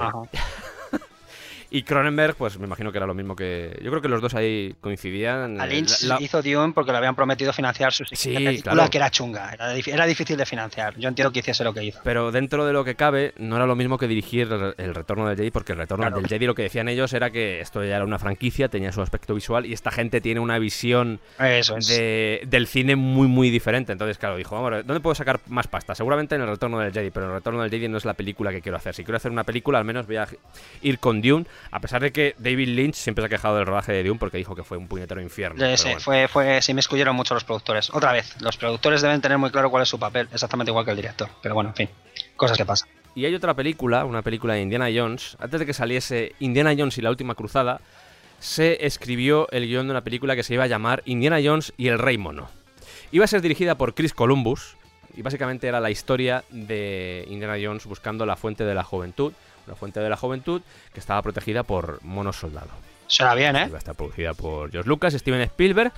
[1.73, 3.79] Y Cronenberg, pues me imagino que era lo mismo que.
[3.81, 5.59] Yo creo que los dos ahí coincidían.
[5.61, 8.89] A Lynch La- la- hizo Dune porque le habían prometido financiar su Sí, película, claro.
[8.89, 9.53] que era chunga.
[9.53, 10.97] Era, era difícil de financiar.
[10.97, 12.01] Yo entiendo que hiciese lo que hizo.
[12.03, 15.27] Pero dentro de lo que cabe, no era lo mismo que dirigir el, el retorno
[15.29, 16.17] del Jedi, porque el retorno Claro.
[16.17, 19.01] del Jedi lo que decían ellos era que esto ya era una franquicia, tenía su
[19.01, 21.87] aspecto visual y esta gente tiene una visión Eso es.
[21.87, 23.93] de- del cine muy muy diferente.
[23.93, 25.95] Entonces, claro, dijo, vamos ¿dónde puedo sacar más pasta?
[25.95, 28.51] Seguramente en el retorno del Jedi, pero el retorno del Jedi no es la película
[28.51, 28.93] que quiero hacer.
[28.93, 30.27] Si quiero hacer una película, al menos voy a
[30.81, 33.91] ir con Dune, a pesar de que David Lynch siempre se ha quejado del rodaje
[33.91, 35.77] de Dune porque dijo que fue un puñetero infierno.
[35.77, 35.99] Sí, bueno.
[35.99, 37.89] fue, fue, se inmiscuyeron mucho los productores.
[37.93, 40.91] Otra vez, los productores deben tener muy claro cuál es su papel, exactamente igual que
[40.91, 41.29] el director.
[41.41, 41.89] Pero bueno, en fin,
[42.35, 42.89] cosas que pasan.
[43.13, 45.37] Y hay otra película, una película de Indiana Jones.
[45.39, 47.81] Antes de que saliese Indiana Jones y la última cruzada,
[48.39, 51.89] se escribió el guion de una película que se iba a llamar Indiana Jones y
[51.89, 52.49] el Rey Mono.
[53.11, 54.77] Iba a ser dirigida por Chris Columbus,
[55.15, 59.33] y básicamente era la historia de Indiana Jones buscando la fuente de la juventud,
[59.71, 60.61] una fuente de la juventud
[60.93, 62.69] que estaba protegida por monos soldado.
[63.07, 63.65] Suena bien, ¿eh?
[63.67, 65.91] Iba a estar producida por George Lucas, Steven Spielberg,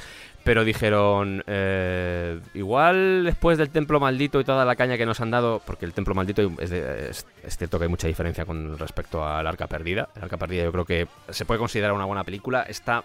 [0.44, 5.32] pero dijeron, eh, igual después del Templo Maldito y toda la caña que nos han
[5.32, 8.78] dado, porque el Templo Maldito es, de- es- es cierto que hay mucha diferencia con
[8.78, 10.10] respecto al Arca Perdida.
[10.16, 13.04] El Arca Perdida yo creo que se puede considerar una buena película, está...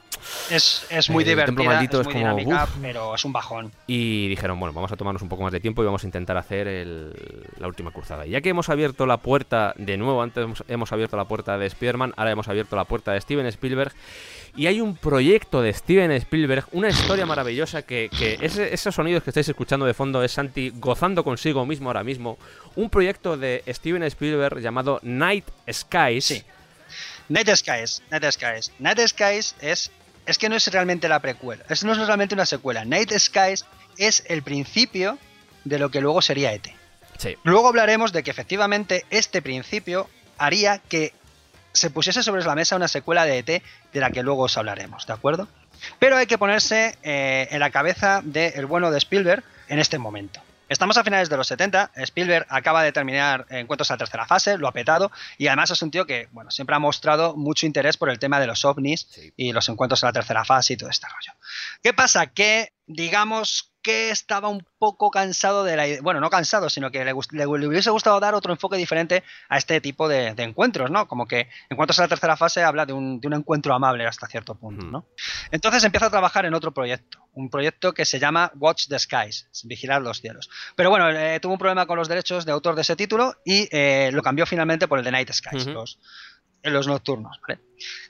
[0.51, 2.71] Es, es muy El Templo divertida, Maldito es es muy como, dinámica, uf.
[2.83, 3.73] pero es un bajón.
[3.87, 6.37] Y dijeron, bueno, vamos a tomarnos un poco más de tiempo y vamos a intentar
[6.37, 7.13] hacer el-
[7.59, 8.27] la última cruzada.
[8.27, 11.57] Y ya que hemos abierto la puerta de nuevo, antes hemos, hemos abierto la puerta
[11.59, 13.93] de Spider-Man, ahora hemos abierto la puerta de Steven Spielberg.
[14.59, 19.23] Y hay un proyecto de Steven Spielberg, una historia maravillosa que, que ese- esos sonidos
[19.23, 22.37] que estáis escuchando de fondo es Santi gozando consigo mismo ahora mismo.
[22.75, 26.25] Un proyecto de Steven Spielberg llamado Night Skies.
[26.25, 26.43] Sí.
[27.29, 28.73] Night Skies, Night Skies.
[28.81, 29.91] Night Skies es.
[30.27, 31.65] Es que no es realmente la precuela.
[31.71, 32.85] Es, no es realmente una secuela.
[32.85, 33.65] Night Skies
[33.97, 35.19] es el principio
[35.65, 36.67] de lo que luego sería ET.
[37.17, 37.37] Sí.
[37.45, 41.13] Luego hablaremos de que efectivamente este principio haría que
[41.73, 43.47] se pusiese sobre la mesa una secuela de ET
[43.93, 45.49] de la que luego os hablaremos, ¿de acuerdo?
[45.99, 50.41] Pero hay que ponerse eh, en la cabeza del bueno de Spielberg en este momento.
[50.69, 54.59] Estamos a finales de los 70, Spielberg acaba de terminar Encuentros a la tercera fase,
[54.59, 57.97] lo ha petado y además es un tío que bueno, siempre ha mostrado mucho interés
[57.97, 59.33] por el tema de los ovnis Sí.
[59.37, 61.33] y los encuentros a la tercera fase y todo este rollo.
[61.83, 62.27] ¿Qué pasa?
[62.27, 67.05] Que digamos que estaba un poco cansado de la idea, bueno, no cansado, sino que
[67.05, 70.43] le, gust- le- le hubiese gustado dar otro enfoque diferente a este tipo de, de
[70.43, 71.07] encuentros, ¿no?
[71.09, 74.27] Como que Encuentros a la tercera fase habla de un, de un encuentro amable hasta
[74.27, 74.85] cierto punto.
[74.87, 75.07] ¿no?
[75.51, 79.49] Entonces empieza a trabajar en otro proyecto, un proyecto que se llama Watch the Skies,
[79.65, 80.51] vigilar los cielos.
[80.77, 83.69] Pero bueno, eh, tuvo un problema con los derechos de autor de ese título y
[83.71, 85.99] eh, lo cambió finalmente por el de Night Skies, los,
[86.63, 87.61] en los nocturnos, ¿vale?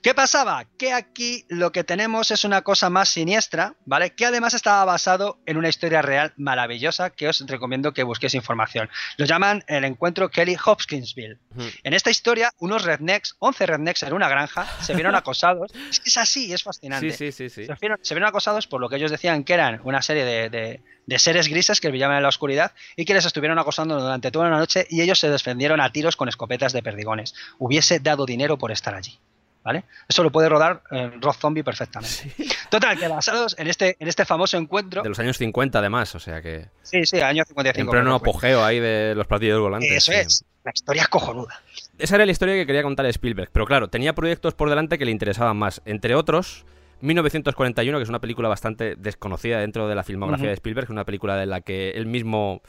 [0.02, 0.64] ¿Qué pasaba?
[0.78, 4.14] Que aquí lo que tenemos es una cosa más siniestra, ¿vale?
[4.14, 8.88] Que además estaba basado en una historia real maravillosa que os recomiendo que busquéis información.
[9.16, 11.38] Lo llaman el encuentro Kelly Hopkinsville.
[11.82, 15.72] En esta historia, unos rednecks, 11 rednecks en una granja, se vieron acosados.
[15.90, 17.10] Es que es así, es fascinante.
[17.12, 17.66] Sí, sí, sí, sí.
[17.66, 20.50] Se, vieron, se vieron acosados por lo que ellos decían que eran una serie de,
[20.50, 24.30] de- de seres grises que brillaban en la oscuridad y que les estuvieron acosando durante
[24.30, 27.34] toda la noche y ellos se defendieron a tiros con escopetas de perdigones.
[27.58, 29.18] Hubiese dado dinero por estar allí.
[29.64, 29.84] ¿Vale?
[30.08, 32.32] Eso lo puede rodar en Rob Zombie perfectamente.
[32.70, 35.02] Total, que basados en este, en este famoso encuentro.
[35.02, 36.68] De los años 50 además, o sea que...
[36.82, 37.80] Sí, sí, año 55.
[37.80, 39.90] En pleno apogeo ahí de los platillos volantes.
[39.90, 40.18] Eso sí.
[40.18, 40.44] es.
[40.64, 41.62] La historia es cojonuda.
[41.98, 43.50] Esa era la historia que quería contar Spielberg.
[43.52, 45.82] Pero claro, tenía proyectos por delante que le interesaban más.
[45.84, 46.64] Entre otros,
[47.00, 50.48] 1941, que es una película bastante desconocida dentro de la filmografía Ujú.
[50.50, 50.84] de Spielberg.
[50.84, 52.62] Es una película de la que él mismo,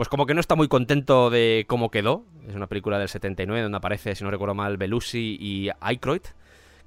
[0.00, 2.24] pues como que no está muy contento de cómo quedó.
[2.48, 6.22] Es una película del 79 donde aparece, si no recuerdo mal, Belushi y Aykroyd.
[6.22, 6.30] que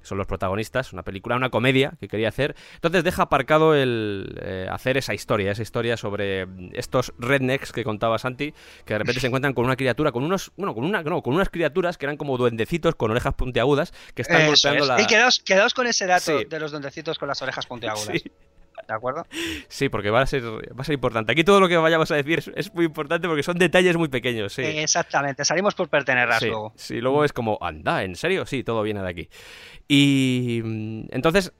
[0.02, 2.56] Son los protagonistas, una película, una comedia que quería hacer.
[2.74, 7.84] Entonces deja aparcado el eh, hacer esa historia, esa historia sobre mm, estos rednecks que
[7.84, 8.52] contaba Santi,
[8.84, 11.34] que de repente se encuentran con una criatura, con unos, bueno, con una, no, con
[11.34, 14.88] unas criaturas que eran como duendecitos con orejas puntiagudas que están Eso golpeando es.
[14.88, 15.00] la.
[15.00, 16.46] Y quedaos, quedaos con ese dato Sí.
[16.46, 18.08] de los duendecitos con las orejas puntiagudas.
[18.20, 18.24] Sí.
[18.86, 19.26] ¿De acuerdo?
[19.68, 21.32] Sí, porque va a ser, va a ser importante.
[21.32, 24.08] Aquí todo lo que vayamos a decir es, es muy importante porque son detalles muy
[24.08, 24.62] pequeños, sí.
[24.62, 25.44] Eh, Exactamente.
[25.44, 26.72] Salimos por pertenecer sí, luego.
[26.76, 28.46] sí, luego es como, anda, ¿en serio?
[28.46, 29.28] Sí, todo viene de aquí.
[29.88, 31.52] Y mm, entonces,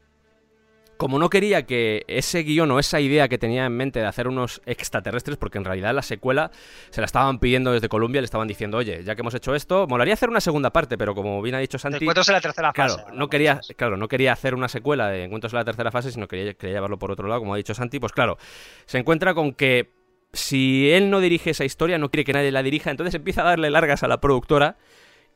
[0.96, 4.28] como no quería que ese guion o esa idea que tenía en mente de hacer
[4.28, 6.50] unos extraterrestres, porque en realidad la secuela
[6.90, 9.86] se la estaban pidiendo desde Colombia, le estaban diciendo, oye, ya que hemos hecho esto,
[9.86, 12.40] molaría hacer una segunda parte, pero como bien ha dicho Te Santi, encuentros en la
[12.40, 13.12] tercera Claro, fase.
[13.14, 16.28] no quería, claro, no quería hacer una secuela de Encuentros en la tercera fase, sino
[16.28, 17.98] quería, quería llevarlo por otro lado, como ha dicho Santi.
[17.98, 18.38] Pues claro,
[18.86, 19.90] se encuentra con que
[20.32, 23.44] si él no dirige esa historia, no quiere que nadie la dirija, entonces empieza a
[23.44, 24.76] darle largas a la productora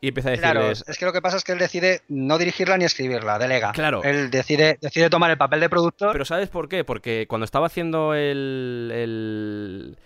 [0.01, 0.85] y empieza a Claro, decirles...
[0.89, 3.73] es que lo que pasa es que él decide no dirigirla ni escribirla, delega.
[3.73, 4.03] Claro.
[4.05, 6.13] Él decide, decide tomar el papel de productor.
[6.13, 6.85] Pero ¿sabes por qué?
[6.85, 9.99] Porque cuando estaba haciendo el, el-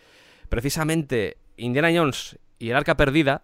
[0.48, 3.42] precisamente Indiana Jones y el Arca Perdida,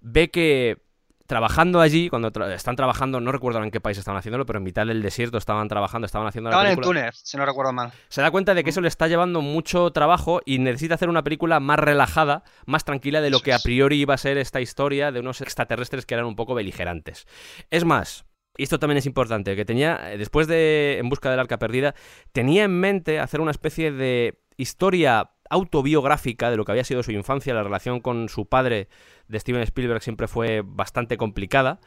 [0.00, 0.78] ve que
[1.26, 4.64] trabajando allí, cuando tra- están trabajando, no recuerdo en qué país estaban haciéndolo, pero en
[4.64, 7.00] mitad del desierto estaban trabajando, estaban haciendo la Estaban en película.
[7.00, 7.92] Túnez, si no recuerdo mal.
[8.08, 11.24] se da cuenta de que eso le está llevando mucho trabajo y necesita hacer una
[11.24, 15.12] película más relajada, más tranquila de lo que a priori iba a ser esta historia
[15.12, 17.26] de unos extraterrestres que eran un poco beligerantes.
[17.70, 18.24] Es más,
[18.56, 21.94] y esto también es importante, que tenía, eh, después de En busca del arca perdida,
[22.32, 27.12] tenía en mente hacer una especie de historia autobiográfica de lo que había sido su
[27.12, 28.88] infancia, la relación con su padre
[29.28, 31.80] de Steven Spielberg siempre fue bastante complicada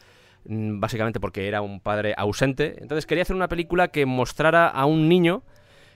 [0.45, 2.75] mm, básicamente porque era un padre ausente.
[2.81, 5.43] Entonces quería hacer una película que mostrara a un niño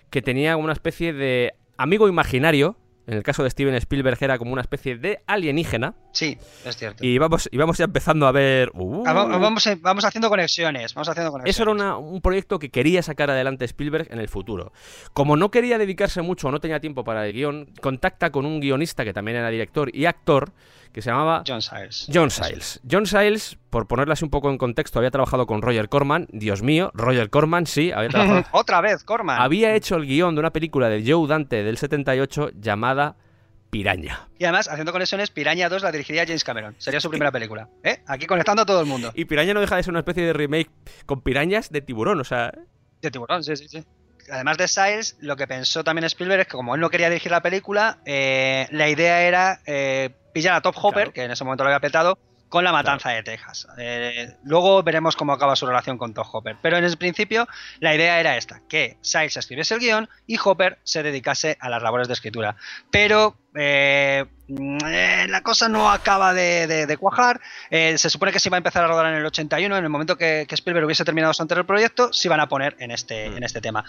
[0.09, 4.54] que tenía una especie de amigo imaginario En el caso de Steven Spielberg era como
[4.54, 5.93] una especie de alienígena.
[6.14, 7.04] Sí, es cierto.
[7.06, 8.72] Y vamos, y vamos ya empezando a ver.
[8.74, 10.93] uh, Ah, va- vamos, vamos haciendo conexiones.
[10.93, 11.56] Vamos haciendo conexiones.
[11.56, 14.72] Eso era una- un proyecto que quería sacar adelante Spielberg en el futuro.
[15.14, 18.62] Como no quería dedicarse mucho o no tenía tiempo para el guion, contacta con un
[18.62, 20.54] guionista que también era director y actor,
[20.94, 22.08] que se llamaba John Sayles.
[22.14, 22.80] John Sayles.
[22.89, 26.28] John Sayles, por ponerle así un poco en contexto, había trabajado con Roger Corman.
[26.32, 28.44] Dios mío, Roger Corman, sí, había trabajado.
[28.52, 29.41] Otra vez, Corman.
[29.41, 33.18] había hecho el guion de una película de Joe Dante del 78 llamada
[33.72, 34.30] Piraña.
[34.38, 36.76] Y además, haciendo conexiones, Piraña 2 la dirigiría James Cameron.
[36.78, 37.70] Sería su primera película.
[37.84, 38.04] ¿Eh?
[38.06, 39.12] Aquí conectando a todo el mundo.
[39.16, 40.70] Y Piraña no deja de ser una especie de remake
[41.08, 42.54] con pirañas de tiburón, o sea.
[43.02, 43.84] De tiburón, sí, sí, sí.
[44.32, 47.32] Además de Sayles, lo que pensó también Spielberg es que como él no quería dirigir
[47.32, 51.14] la película, eh, la idea era eh, pillar a Top Hopper, Claro.
[51.14, 52.18] que en ese momento lo había petado,
[52.54, 53.66] con la matanza de Texas.
[53.80, 56.56] Eh, luego veremos cómo acaba su relación con Top Hopper.
[56.62, 57.47] Pero en el principio
[57.80, 61.82] la idea era esta, que Sayles escribiese el guion y Hopper se dedicase a las
[61.82, 62.56] labores de escritura.
[62.91, 67.41] Pero eh, mm, eh, la cosa no acaba de, de- de cuajar.
[67.72, 70.16] Se supone que se iba a empezar a rodar en el 81, en el momento
[70.16, 73.38] que, que Spielberg hubiese terminado su anterior proyecto, se iban a poner en este, Mm.
[73.38, 73.84] en este tema.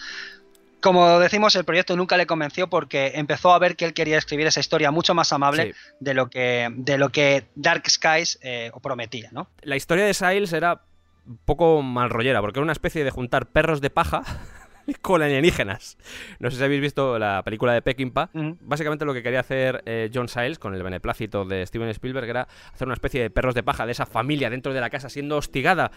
[0.85, 4.47] Como decimos, el proyecto nunca le convenció porque empezó a ver que él quería escribir
[4.47, 5.73] esa historia mucho más amable Sí.
[6.01, 9.49] de, lo que, de lo que Dark Skies eh, prometía, ¿no?
[9.63, 10.83] La historia de Sayles era
[11.27, 14.25] un poco mal rollera, porque era una especie de juntar perros de paja
[15.01, 15.97] con alienígenas.
[16.39, 18.29] No sé si habéis visto la película de Peckinpah.
[18.35, 18.59] Ujú.
[18.61, 22.47] Básicamente lo que quería hacer eh, John Sayles con el beneplácito de Steven Spielberg era
[22.75, 25.39] hacer una especie de perros de paja de esa familia dentro de la casa siendo
[25.39, 25.91] hostigada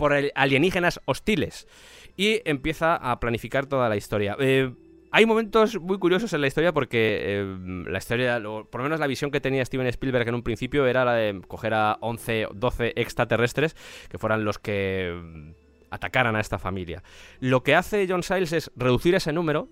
[0.00, 1.68] por alienígenas hostiles.
[2.16, 4.34] Y empieza a planificar toda la historia.
[4.40, 4.72] Eh,
[5.12, 8.98] hay momentos muy curiosos en la historia porque eh, la historia, o por lo menos
[8.98, 12.46] la visión que tenía Steven Spielberg en un principio era la de coger a 11
[12.46, 13.76] o 12 extraterrestres
[14.08, 15.54] que fueran los que
[15.90, 17.02] atacaran a esta familia.
[17.40, 19.68] Lo que hace John Sayles es reducir ese número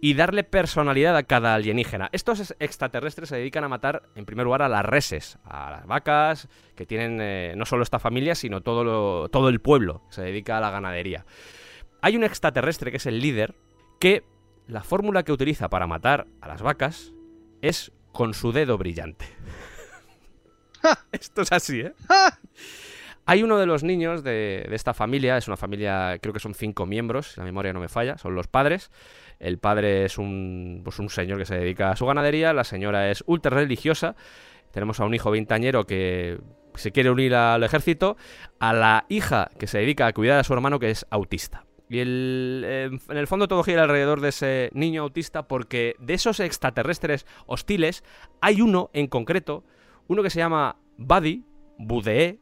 [0.00, 2.08] y darle personalidad a cada alienígena.
[2.12, 5.86] Estos es- extraterrestres se dedican a matar, en primer lugar, a las reses, a las
[5.86, 10.22] vacas, que tienen eh, no solo esta familia, sino todo, lo- todo el pueblo, se
[10.22, 11.26] dedica a la ganadería.
[12.00, 13.54] Hay un extraterrestre que es el líder,
[14.00, 14.22] que
[14.68, 17.12] la fórmula que utiliza para matar a las vacas
[17.60, 19.26] es con su dedo brillante.
[21.12, 21.92] Esto es así, ¿eh?
[23.30, 26.86] Hay uno de los niños de, esta familia, es una familia, creo que son cinco
[26.86, 28.90] miembros, si la memoria no me falla, son los padres.
[29.38, 33.10] El padre es un, pues un señor que se dedica a su ganadería, la señora
[33.10, 34.16] es ultra religiosa.
[34.70, 36.40] Tenemos a un hijo veintañero que
[36.74, 38.16] se quiere unir al ejército,
[38.60, 41.66] a la hija que se dedica a cuidar a su hermano que es autista.
[41.90, 47.26] Y en el fondo todo gira alrededor de ese niño autista porque de esos extraterrestres
[47.44, 48.04] hostiles
[48.40, 49.64] hay uno en concreto,
[50.06, 51.44] uno que se llama Buddy,
[51.76, 52.40] Budee,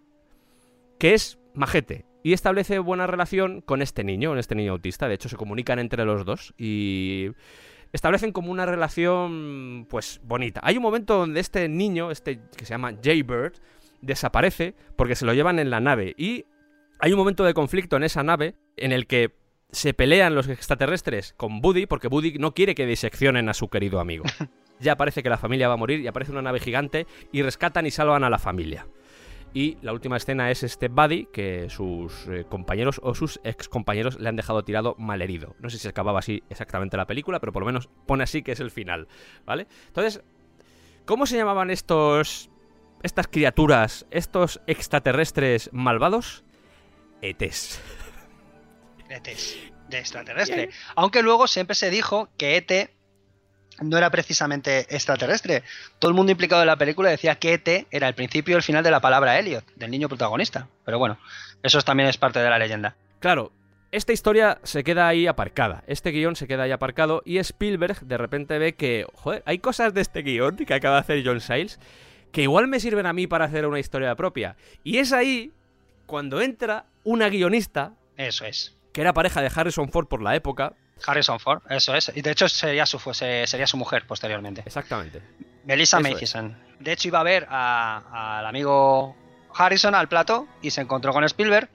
[0.99, 5.09] que es majete y establece buena relación con este niño, con este niño autista.
[5.09, 7.31] De hecho, se comunican entre los dos y
[7.93, 10.61] establecen como una relación, pues, bonita.
[10.65, 13.55] Hay un momento donde este niño, este que se llama Jaybird,
[14.01, 16.47] desaparece porque se lo llevan en la nave y
[16.99, 19.35] hay un momento de conflicto en esa nave en el que
[19.71, 24.01] se pelean los extraterrestres con Buddy porque Buddy no quiere que diseccionen a su querido
[24.01, 24.25] amigo.
[24.79, 27.87] Ya parece que la familia va a morir y aparece una nave gigante y rescatan
[27.87, 28.87] y salvan a la familia.
[29.57, 34.21] Y la última escena es este Buddy que sus eh, compañeros o sus ex compañeros
[34.21, 35.57] le han dejado tirado malherido.
[35.61, 38.53] No sé si acababa así exactamente la película, pero por lo menos pone así que
[38.53, 39.09] es el final,
[39.47, 39.67] ¿vale?
[39.87, 40.23] Entonces,
[41.07, 42.51] ¿cómo se llamaban estos
[43.03, 46.45] estas criaturas, estos extraterrestres malvados?
[47.23, 47.81] ETs.
[49.09, 49.57] ETs,
[49.89, 50.69] de extraterrestre.
[50.97, 52.91] Aunque luego siempre se dijo que ET
[53.81, 55.63] no era precisamente extraterrestre.
[55.99, 58.63] Todo el mundo implicado en la película decía que ET era el principio y el
[58.63, 60.69] final de la palabra Elliot, del niño protagonista.
[60.85, 61.19] Pero bueno,
[61.63, 62.97] eso también es parte de la leyenda.
[63.21, 63.53] Claro,
[63.93, 65.85] esta historia se queda ahí aparcada.
[65.87, 69.95] Este guion se queda ahí aparcado y Spielberg de repente ve que, joder, hay cosas
[69.95, 71.79] de este guion que acaba de hacer John Sayles
[72.33, 74.57] que igual me sirven a mí para hacer una historia propia.
[74.85, 75.53] Y es ahí
[76.05, 78.77] cuando entra una guionista Eso es.
[78.93, 80.75] que era pareja de Harrison Ford por la época.
[81.05, 82.11] Harrison Ford, eso es.
[82.15, 84.63] Y de hecho sería su, se- sería su mujer posteriormente.
[84.65, 85.21] Exactamente.
[85.65, 86.01] Melissa.
[86.01, 86.57] Mathison.
[86.79, 89.17] De hecho iba a ver al amigo
[89.55, 91.69] Harrison al plato y se encontró con Spielberg.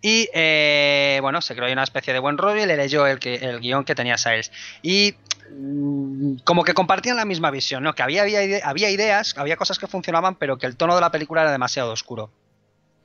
[0.00, 3.36] Y eh, bueno, se creó una especie de buen rollo y le leyó el, que-
[3.36, 4.50] el guion que tenía Sayles.
[4.82, 5.14] Y
[5.50, 7.94] mm, como que compartían la misma visión, ¿no?
[7.94, 11.00] Que había, había, ide- había ideas, había cosas que funcionaban, pero que el tono de
[11.00, 12.32] la película era demasiado oscuro.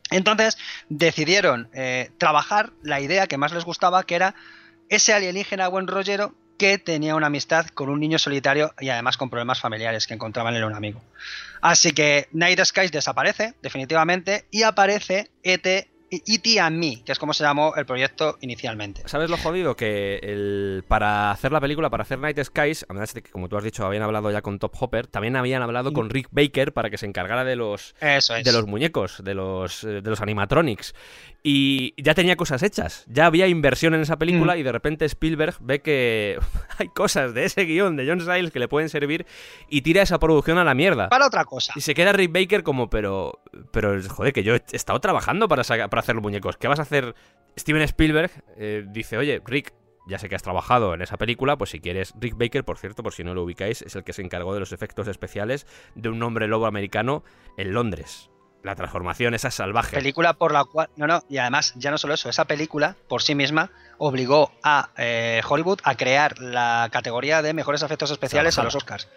[0.10, 0.58] Entonces
[0.90, 4.34] decidieron eh, trabajar la idea que más les gustaba, que era
[4.90, 9.30] ese alienígena buen rollero que tenía una amistad con un niño solitario y además con
[9.30, 11.02] problemas familiares que encontraban en un amigo.
[11.62, 16.60] Así que Night Skies desaparece definitivamente y aparece ET E.T.
[16.60, 19.04] and Me, que es como se llamó el proyecto inicialmente.
[19.06, 19.76] ¿Sabes lo jodido?
[19.76, 23.58] Que el, para hacer la película, para hacer Night Skies, además de que, como tú
[23.58, 26.90] has dicho, habían hablado ya con Top Hopper, también habían hablado con Rick Baker para
[26.90, 28.46] que se encargara de los, Eso es.
[28.46, 30.96] de los muñecos, de los, eh, de los animatronics.
[31.50, 34.60] Y ya tenía cosas hechas, ya había inversión en esa película Mm.
[34.60, 36.38] y de repente Spielberg ve que
[36.78, 39.26] hay cosas de ese guion de John Sayles que le pueden servir
[39.70, 41.08] y tira esa producción a la mierda.
[41.08, 41.72] Para otra cosa.
[41.78, 43.40] Y se queda Rick Baker como, pero,
[43.72, 46.58] pero joder, que yo he estado trabajando para, para hacer los muñecos.
[46.58, 47.16] ¿Qué vas a hacer?
[47.58, 49.74] Steven Spielberg eh, dice, oye, Rick,
[50.06, 53.04] ya sé que has trabajado en esa película, pues si quieres, Rick Baker, por cierto,
[53.04, 56.10] por si no lo ubicáis, es el que se encargó de los efectos especiales de
[56.10, 57.24] un hombre lobo americano
[57.56, 58.30] en Londres.
[58.68, 59.96] La transformación esa es salvaje.
[59.96, 60.90] Película por la cual.
[60.98, 64.90] No, no, y además, ya no solo eso, esa película por sí misma obligó a
[64.98, 69.08] eh, Hollywood a crear la categoría de mejores efectos especiales a los Oscars.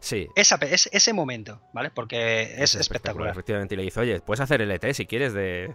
[0.00, 0.28] Sí.
[0.34, 1.90] Esa, es- ese momento, ¿vale?
[1.90, 3.30] Porque es, espectacular.
[3.30, 5.74] Efectivamente, y le dice, oye, puedes hacer el ET si quieres de...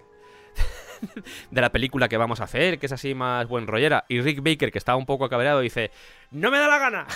[1.52, 4.04] de la película que vamos a hacer, que es así más buen rollera.
[4.10, 5.92] Y Rick Baker, que estaba un poco cabreado, dice,
[6.32, 7.08] no me da la gana.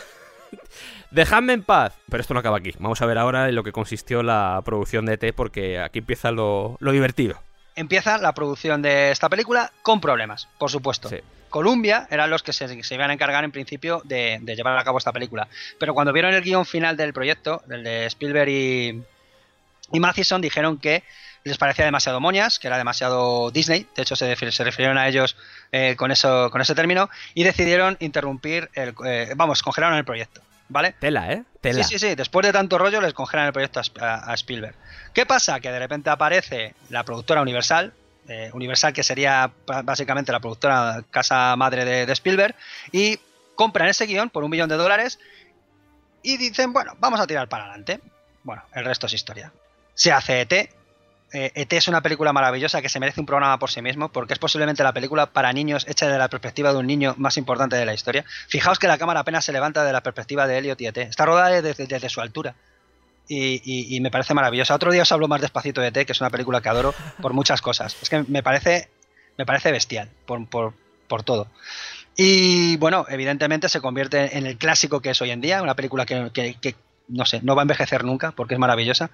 [1.12, 1.94] Dejadme en paz.
[2.10, 2.74] Pero esto no acaba aquí.
[2.80, 6.32] Vamos a ver ahora en lo que consistió la producción de ET, porque aquí empieza
[6.32, 7.42] lo, lo divertido.
[7.76, 11.10] Empieza la producción de esta película con problemas, por supuesto.
[11.10, 11.18] Sí.
[11.50, 14.84] Columbia eran los que se, se iban a encargar en principio de, de llevar a
[14.84, 15.48] cabo esta película.
[15.80, 19.04] Pero cuando vieron el guion final del proyecto, el de Spielberg y,
[19.92, 21.04] y Mathison, dijeron que
[21.44, 23.88] les parecía demasiado moñas, que era demasiado Disney.
[23.96, 25.36] De hecho, se, se refirieron a ellos
[25.72, 30.42] eh, con, eso, con ese término y decidieron interrumpir, el, eh, vamos, congelaron el proyecto.
[30.72, 30.94] ¿Vale?
[31.00, 31.44] Tela, ¿eh?
[31.62, 31.84] Tela.
[31.84, 32.16] Sí, sí, sí.
[32.16, 34.76] Después de tanto rollo les congelan el proyecto a, Sp- a- a Spielberg.
[35.14, 35.60] ¿Qué pasa?
[35.60, 37.92] Que de repente aparece la productora Universal,
[38.28, 39.50] eh, Universal que sería
[39.84, 42.54] básicamente la productora casa madre de, de Spielberg,
[42.92, 43.20] y
[43.56, 45.18] compran ese guion por un millón de dólares
[46.22, 48.00] y dicen, bueno, vamos a tirar para adelante.
[48.44, 49.52] Bueno, el resto es historia.
[49.96, 50.70] Se hace ET.
[51.32, 54.34] Eh, ET es una película maravillosa que se merece un programa por sí mismo porque
[54.34, 57.76] es posiblemente la película para niños hecha de la perspectiva de un niño más importante
[57.76, 58.26] de la historia.
[58.48, 60.98] Fijaos que la cámara apenas se levanta de la perspectiva de Elliot y ET.
[60.98, 62.56] Está rodada desde, su altura.
[63.28, 64.74] Y, me parece maravillosa.
[64.74, 67.34] Otro día os hablo más despacito de ET, que es una película que adoro por
[67.34, 67.96] muchas cosas.
[68.02, 68.90] Es que me parece,
[69.38, 70.74] me parece bestial por, por-
[71.08, 71.48] por todo.
[72.18, 76.06] Y bueno, evidentemente se convierte en el clásico que es hoy en día, una película
[76.08, 76.76] que, que- que,
[77.08, 79.12] no sé, no va a envejecer nunca porque es maravillosa.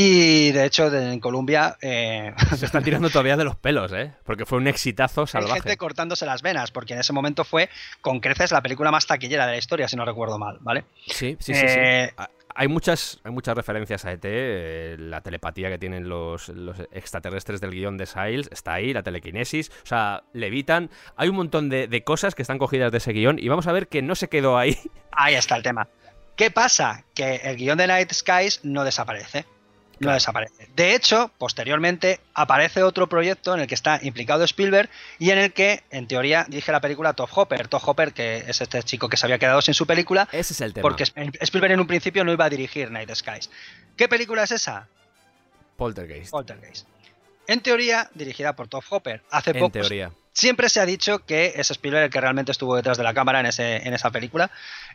[0.00, 4.12] Y de hecho, en Colombia eh, Se están tirando todavía de los pelos, ¿eh?
[4.24, 5.54] Porque fue un exitazo hay salvaje.
[5.54, 7.68] gente cortándose las venas, porque en ese momento fue
[8.00, 10.84] con creces la película más taquillera de la historia, si no recuerdo mal, ¿vale?
[11.08, 11.64] Sí, sí, sí.
[11.66, 12.24] Eh, sí.
[12.54, 17.60] Hay muchas, hay muchas referencias a ET, eh, la telepatía que tienen los, los extraterrestres
[17.60, 20.90] del guion de Siles está ahí, la telequinesis, o sea, levitan.
[21.16, 23.72] Hay un montón de, de cosas que están cogidas de ese guion y vamos a
[23.72, 24.78] ver que no se quedó ahí.
[25.10, 25.88] Ahí está el tema.
[26.36, 27.04] ¿Qué pasa?
[27.16, 29.44] Que el guion de Night Skies no desaparece.
[30.00, 30.68] No desaparece.
[30.76, 34.88] De hecho, posteriormente aparece otro proyecto en el que está implicado Spielberg
[35.18, 37.66] y en el que, en teoría, dirige la película Top Hopper.
[37.68, 40.60] Top Hopper, que es este chico que se había quedado sin su película, Ese es
[40.60, 40.82] el tema.
[40.82, 43.50] porque Sp- Spielberg en un principio no iba a dirigir Night Skies.
[43.96, 44.86] ¿Qué película es esa?
[45.76, 46.30] Poltergeist.
[46.30, 46.86] Poltergeist.
[47.46, 49.22] En teoría, dirigida por Top Hopper.
[49.30, 50.10] Hace En poco teoría.
[50.38, 53.40] Siempre se ha dicho que es Spielberg el que realmente estuvo detrás de la cámara
[53.40, 54.52] en, ese, en esa película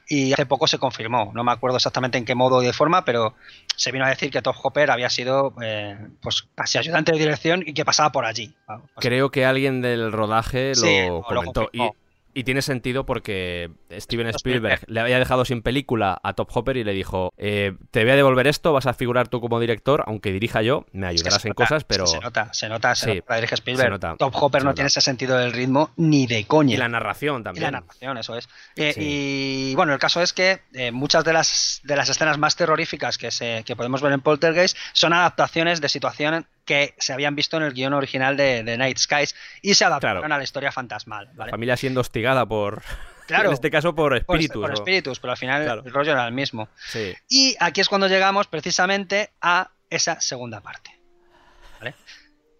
[0.07, 1.33] y hace poco se confirmó.
[1.35, 3.35] No me acuerdo exactamente en qué modo y de forma, pero
[3.75, 7.61] se vino a decir que Top Hopper había sido eh, pues casi ayudante de dirección
[7.65, 8.55] y que pasaba por allí.
[8.69, 11.69] Vamos, pues, Creo que alguien del rodaje Sí, lo lo comentó.
[11.73, 11.89] y.
[12.33, 16.83] y tiene sentido porque Steven Spielberg le había dejado sin película a Top Hopper y
[16.83, 20.31] le dijo: eh, Te voy a devolver esto, vas a figurar tú como director, aunque
[20.31, 22.07] dirija yo, me es que ayudarás en nota, cosas, pero.
[22.07, 23.85] Se nota, se nota, se Sí, nota, la dirige Spielberg.
[23.87, 26.73] se nota, Top Hopper se no tiene ese sentido del ritmo ni de coña.
[26.73, 27.63] Y la narración Y también.
[27.65, 28.47] la narración, eso es.
[28.75, 29.69] Eh, Sí.
[29.71, 33.17] Y bueno, el caso es que eh, muchas de las, de las escenas más terroríficas
[33.17, 37.57] que, se, que podemos ver en Poltergeist son adaptaciones de situaciones que se habían visto
[37.57, 40.33] en el guion original de, de Night Skies y se adaptaron Claro.
[40.35, 41.29] a la historia fantasmal.
[41.33, 41.51] ¿vale?
[41.51, 42.81] Familia siendo hostigada por.
[43.25, 43.47] Claro.
[43.47, 44.61] En este caso por Por- espíritus.
[44.61, 44.75] por ¿no?
[44.75, 45.81] espíritus, pero al final Claro.
[45.85, 46.67] el rollo era el mismo.
[46.77, 47.13] Sí.
[47.29, 50.92] Y aquí es cuando llegamos precisamente a esa segunda parte.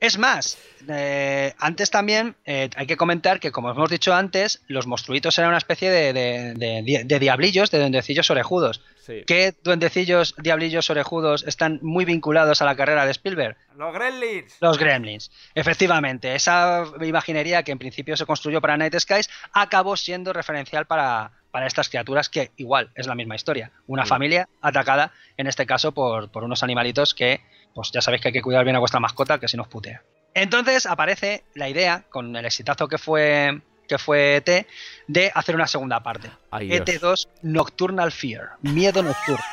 [0.04, 0.58] Es más,
[0.90, 5.48] eh, antes también eh, hay que comentar que, como hemos dicho antes, los monstruitos eran
[5.52, 8.82] una especie de, de- de- de diablillos, de duendecillos orejudos.
[9.06, 9.24] sí.
[9.26, 13.56] ¿Qué duendecillos, diablillos orejudos están muy vinculados a la carrera de Spielberg?
[13.78, 14.58] Los Gremlins.
[14.60, 15.32] Los Gremlins.
[15.56, 21.32] Efectivamente, esa imaginería que en principio se construyó para Night Skies acabó siendo referencial para,
[21.52, 23.72] para estas criaturas que igual es la misma historia.
[23.88, 24.10] Una Sí.
[24.10, 27.40] familia atacada, en este caso, por, por unos animalitos que,
[27.74, 30.02] pues ya sabéis que hay que cuidar bien a vuestra mascota, que si nos putea.
[30.34, 34.66] Entonces aparece la idea, con el exitazo que fue que fue ET,
[35.08, 36.32] de hacer una segunda parte.
[36.50, 36.80] Ay, Dios.
[36.88, 39.44] ET2 Nocturnal Fear, miedo nocturno.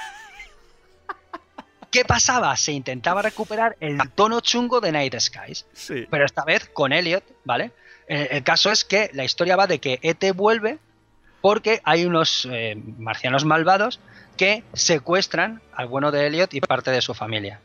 [1.90, 2.56] ¿Qué pasaba?
[2.56, 6.06] Se intentaba recuperar el tono chungo de Night Skies, Sí.
[6.08, 7.72] pero esta vez con Elliot, ¿vale?
[8.06, 10.78] El caso es que la historia va de que ET vuelve
[11.40, 13.98] porque hay unos eh, marcianos malvados
[14.36, 17.60] que secuestran al bueno de Elliot y parte de su familia.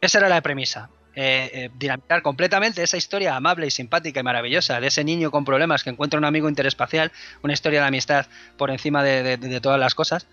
[0.00, 0.90] Esa era la premisa.
[1.18, 5.46] Eh, eh, dinamitar completamente esa historia amable y simpática y maravillosa de ese niño con
[5.46, 7.10] problemas que encuentra un amigo interespacial,
[7.42, 8.26] una historia de amistad
[8.58, 10.26] por encima de, de- de todas las cosas.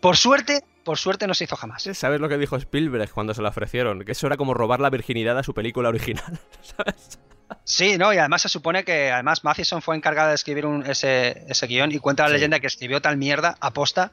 [0.00, 1.88] Por suerte, por suerte no se hizo jamás.
[1.94, 4.04] ¿Sabes lo que dijo Spielberg cuando se la ofrecieron?
[4.04, 6.38] Que eso era como robar la virginidad a su película original.
[6.76, 7.18] ¿Sabes?
[7.64, 11.44] Sí, no, y además se supone que además Matheson fue encargada de escribir un- ese,
[11.48, 12.34] ese guion y cuenta la Sí.
[12.34, 14.12] leyenda que escribió tal mierda aposta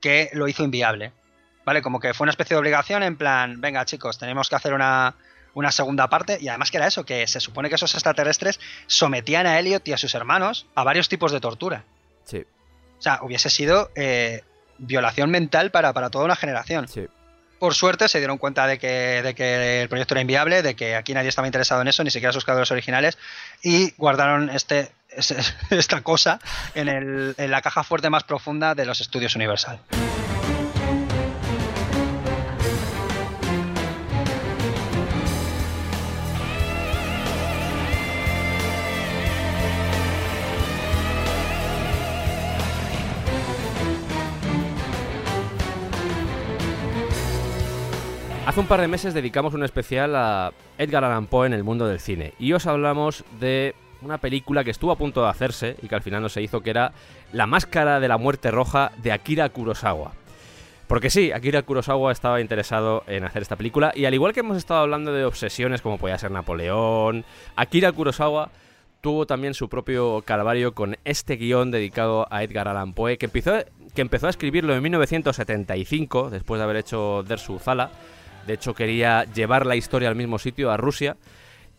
[0.00, 1.12] que lo hizo inviable.
[1.64, 1.82] ¿Vale?
[1.82, 5.14] Como que fue una especie de obligación en plan, venga chicos, tenemos que hacer una,
[5.54, 9.46] una segunda parte y además que era eso, que se supone que esos extraterrestres sometían
[9.46, 11.84] a Elliot y a sus hermanos a varios tipos de tortura.
[12.24, 12.44] Sí,
[12.98, 14.42] O sea, hubiese sido eh,
[14.78, 16.88] violación mental para, para toda una generación.
[16.88, 17.06] sí.
[17.58, 20.96] Por suerte se dieron cuenta de que, de que el proyecto era inviable, de que
[20.96, 23.18] aquí nadie estaba interesado en eso, ni siquiera sus creadores originales,
[23.62, 25.36] y guardaron este, ese-
[25.70, 26.40] esta cosa
[26.74, 29.78] en, el- en la caja fuerte más profunda de los estudios Universal.
[48.50, 51.86] Hace un par de meses dedicamos un especial a Edgar Allan Poe en el mundo
[51.86, 55.86] del cine y os hablamos de una película que estuvo a punto de hacerse y
[55.86, 56.90] que al final no se hizo, que era
[57.32, 60.14] La Máscara de la Muerte Roja de Akira Kurosawa.
[60.88, 64.56] Porque sí, Akira Kurosawa estaba interesado en hacer esta película y al igual que hemos
[64.56, 67.24] estado hablando de obsesiones como podía ser Napoleón,
[67.54, 68.50] Akira Kurosawa
[69.00, 73.52] tuvo también su propio calvario con este guion dedicado a Edgar Allan Poe que empezó,
[73.94, 77.92] que empezó a escribirlo en 1975 después de haber hecho Der Zala.
[78.46, 81.16] De hecho, quería llevar la historia al mismo sitio, a Rusia.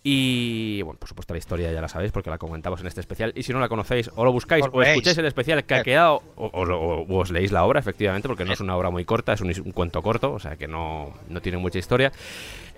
[0.04, 3.34] Y, bueno, por supuesto, la historia ya la sabéis porque la comentamos en este especial.
[3.36, 5.84] Y si no la conocéis, o lo buscáis, o escucháis el especial que ha Eh.
[5.84, 8.90] quedado, o, o lo- o os leéis la obra, efectivamente, porque no es una obra
[8.90, 12.12] muy corta, es un, un cuento corto, o sea que no, no tiene mucha historia.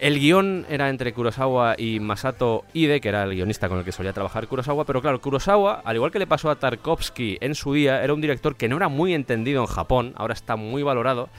[0.02, 3.94] El guion era entre Kurosawa y Masato Ide, que era el guionista con el que
[3.94, 7.74] solía trabajar Kurosawa, pero claro, Kurosawa, al igual que le pasó a Tarkovsky en su
[7.74, 11.30] día, era un director que no era muy entendido en Japón, ahora está muy valorado,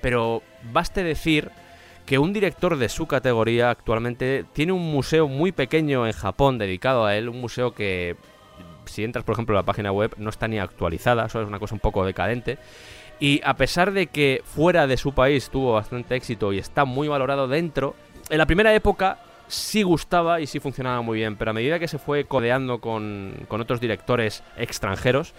[0.00, 0.40] pero
[0.72, 1.50] baste decir
[2.06, 7.04] que un director de su categoría actualmente tiene un museo muy pequeño en Japón dedicado
[7.04, 8.16] a él, un museo que
[8.84, 11.58] si entras por ejemplo en la página web no está ni actualizada, eso es una
[11.58, 12.58] cosa un poco decadente.
[13.20, 17.08] Y a pesar de que fuera de su país tuvo bastante éxito y está muy
[17.08, 17.94] valorado dentro,
[18.28, 21.88] en la primera época sí gustaba y sí funcionaba muy bien, pero a medida que
[21.88, 25.32] se fue codeando con, con otros directores extranjeros,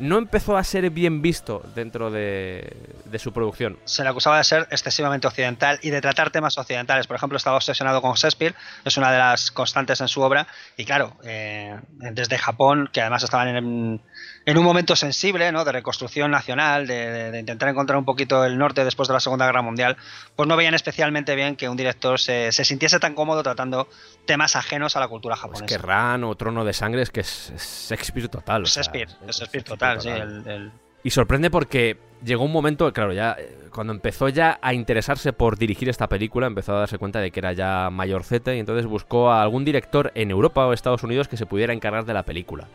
[0.00, 3.78] no empezó a ser bien visto dentro de, de su producción.
[3.84, 7.06] Se le acusaba de ser excesivamente occidental y de tratar temas occidentales.
[7.06, 8.54] Por ejemplo, estaba obsesionado con Shakespeare,
[8.84, 10.46] es una de las constantes en su obra.
[10.76, 14.00] Y claro, eh, desde Japón, que además estaban en,
[14.46, 15.64] en un momento sensible, ¿no?
[15.64, 19.20] de reconstrucción nacional, de, de- de intentar encontrar un poquito el norte después de la
[19.20, 19.96] Segunda Guerra Mundial,
[20.34, 23.88] pues no veían especialmente bien que un director se, se sintiese tan cómodo tratando
[24.26, 25.66] temas ajenos a la cultura Pues japonesa.
[25.66, 28.62] que Ran o Trono de Sangre es que es, es Shakespeare total.
[28.62, 30.08] o sea, Shakespeare, es es Shakespeare total, sí.
[30.08, 30.72] el- el-
[31.02, 35.56] Y sorprende porque llegó un momento, claro, ya eh, cuando empezó ya a interesarse por
[35.56, 39.30] dirigir esta película, empezó a darse cuenta de que era ya mayorcete y entonces buscó
[39.30, 42.66] a algún director en Europa o Estados Unidos que se pudiera encargar de la película.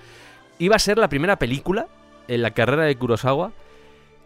[0.57, 1.87] Iba a ser la primera película
[2.27, 3.51] en la carrera de Kurosawa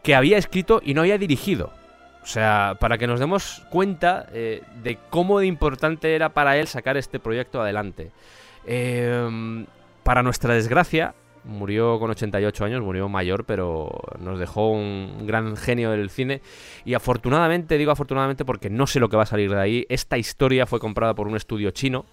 [0.03, 1.73] que había escrito y no había dirigido.
[2.23, 6.67] O sea, para que nos demos cuenta eh, de cómo de importante era para él
[6.67, 8.11] sacar este proyecto adelante.
[8.65, 9.65] Eh,
[10.03, 13.89] para nuestra desgracia, murió con 88 años, murió mayor, pero
[14.19, 16.41] nos dejó un gran genio del cine.
[16.85, 20.17] Y afortunadamente, digo afortunadamente porque no sé lo que va a salir de ahí, esta
[20.17, 22.05] historia fue comprada por un estudio chino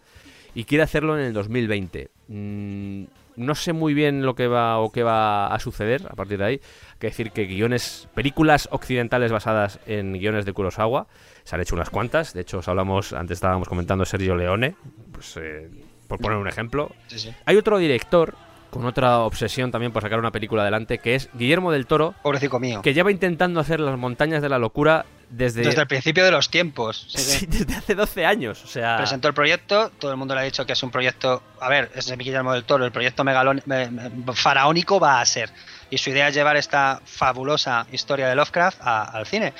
[0.54, 2.10] y quiere hacerlo en el 2020.
[2.28, 3.04] Mm,
[3.36, 6.44] no sé muy bien lo que va o qué va a suceder a partir de
[6.44, 6.54] ahí.
[6.92, 11.06] Hay que decir que guiones, películas occidentales basadas en guiones de Kurosawa,
[11.44, 12.32] se han hecho unas cuantas.
[12.32, 14.74] De hecho, os hablamos, antes estábamos comentando Sergio Leone,
[15.12, 15.68] pues, eh,
[16.08, 16.90] por poner un ejemplo.
[17.08, 17.34] sí, sí.
[17.44, 18.34] Hay otro director
[18.70, 22.58] con otra obsesión también por sacar una película adelante, que es Guillermo del Toro, Pobrecito
[22.58, 22.82] mío.
[22.82, 26.50] que lleva intentando hacer las montañas de la locura desde, Desde el principio de los
[26.50, 27.06] tiempos.
[27.08, 27.38] sí, sí.
[27.40, 28.62] Sí, desde hace 12 años.
[28.64, 31.42] O sea, presentó el proyecto, todo el mundo le ha dicho que es un proyecto,
[31.60, 35.50] a ver, es Guillermo del Toro, el proyecto megalón, me- me- faraónico va a ser.
[35.90, 39.52] Y su idea es llevar esta fabulosa historia de Lovecraft a- al cine.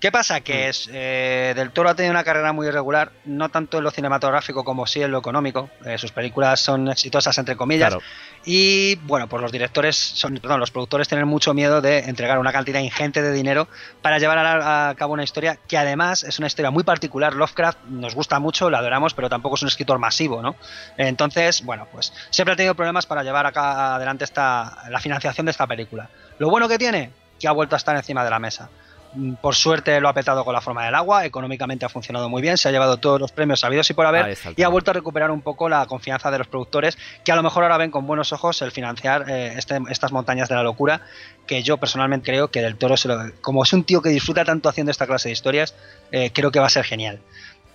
[0.00, 0.40] ¿Qué pasa?
[0.42, 3.90] Que es, eh, Del Toro ha tenido una carrera muy irregular, no tanto en lo
[3.90, 5.70] cinematográfico como sí en lo económico.
[5.84, 7.88] Eh, sus películas son exitosas, entre comillas.
[7.88, 8.04] Claro.
[8.44, 12.52] Y bueno, pues los directores, son, perdón, los productores tienen mucho miedo de entregar una
[12.52, 13.66] cantidad ingente de dinero
[14.00, 17.34] para llevar a, a cabo una historia que además es una historia muy particular.
[17.34, 20.54] Lovecraft nos gusta mucho, lo adoramos, pero tampoco es un escritor masivo, ¿no?
[20.96, 25.50] Entonces, bueno, pues siempre ha tenido problemas para llevar acá adelante esta, la financiación de
[25.50, 26.08] esta película.
[26.38, 27.10] Lo bueno que tiene,
[27.40, 28.70] que ha vuelto a estar encima de la mesa.
[29.14, 32.42] Mm, Por suerte lo ha petado con la forma del agua, económicamente ha funcionado muy
[32.42, 34.24] bien, se ha llevado todos los premios sabidos y por haber
[34.56, 37.42] y ha vuelto a recuperar un poco la confianza de los productores que a lo
[37.42, 41.00] mejor ahora ven con buenos ojos el financiar eh, este- estas montañas de la locura
[41.46, 44.44] que yo personalmente creo que del toro se lo- como es un tío que disfruta
[44.44, 45.74] tanto haciendo esta clase de historias
[46.12, 47.18] eh, creo que va a ser genial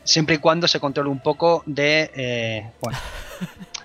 [0.03, 2.97] siempre y cuando se controle un poco de eh, bueno,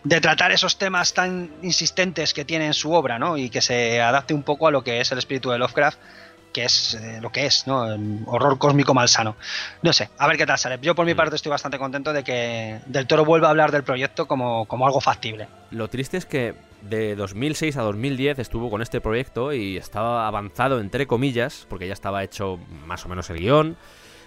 [0.05, 3.37] de tratar esos temas tan insistentes que tiene en su obra, ¿no?
[3.37, 5.99] Y que se adapte un poco a lo que es el espíritu de Lovecraft,
[6.59, 7.87] que es eh, lo que es, ¿no?
[7.93, 9.37] El horror cósmico malsano.
[9.83, 10.79] No sé, a ver qué tal sale.
[10.83, 13.85] Yo por mi parte estoy bastante contento de que Del Toro vuelva a hablar del
[13.85, 15.47] proyecto como, como algo factible.
[15.71, 20.81] Lo triste es que de 2006 a 2010 estuvo con este proyecto y estaba avanzado
[20.81, 23.77] entre comillas, porque ya estaba hecho más o menos el guion.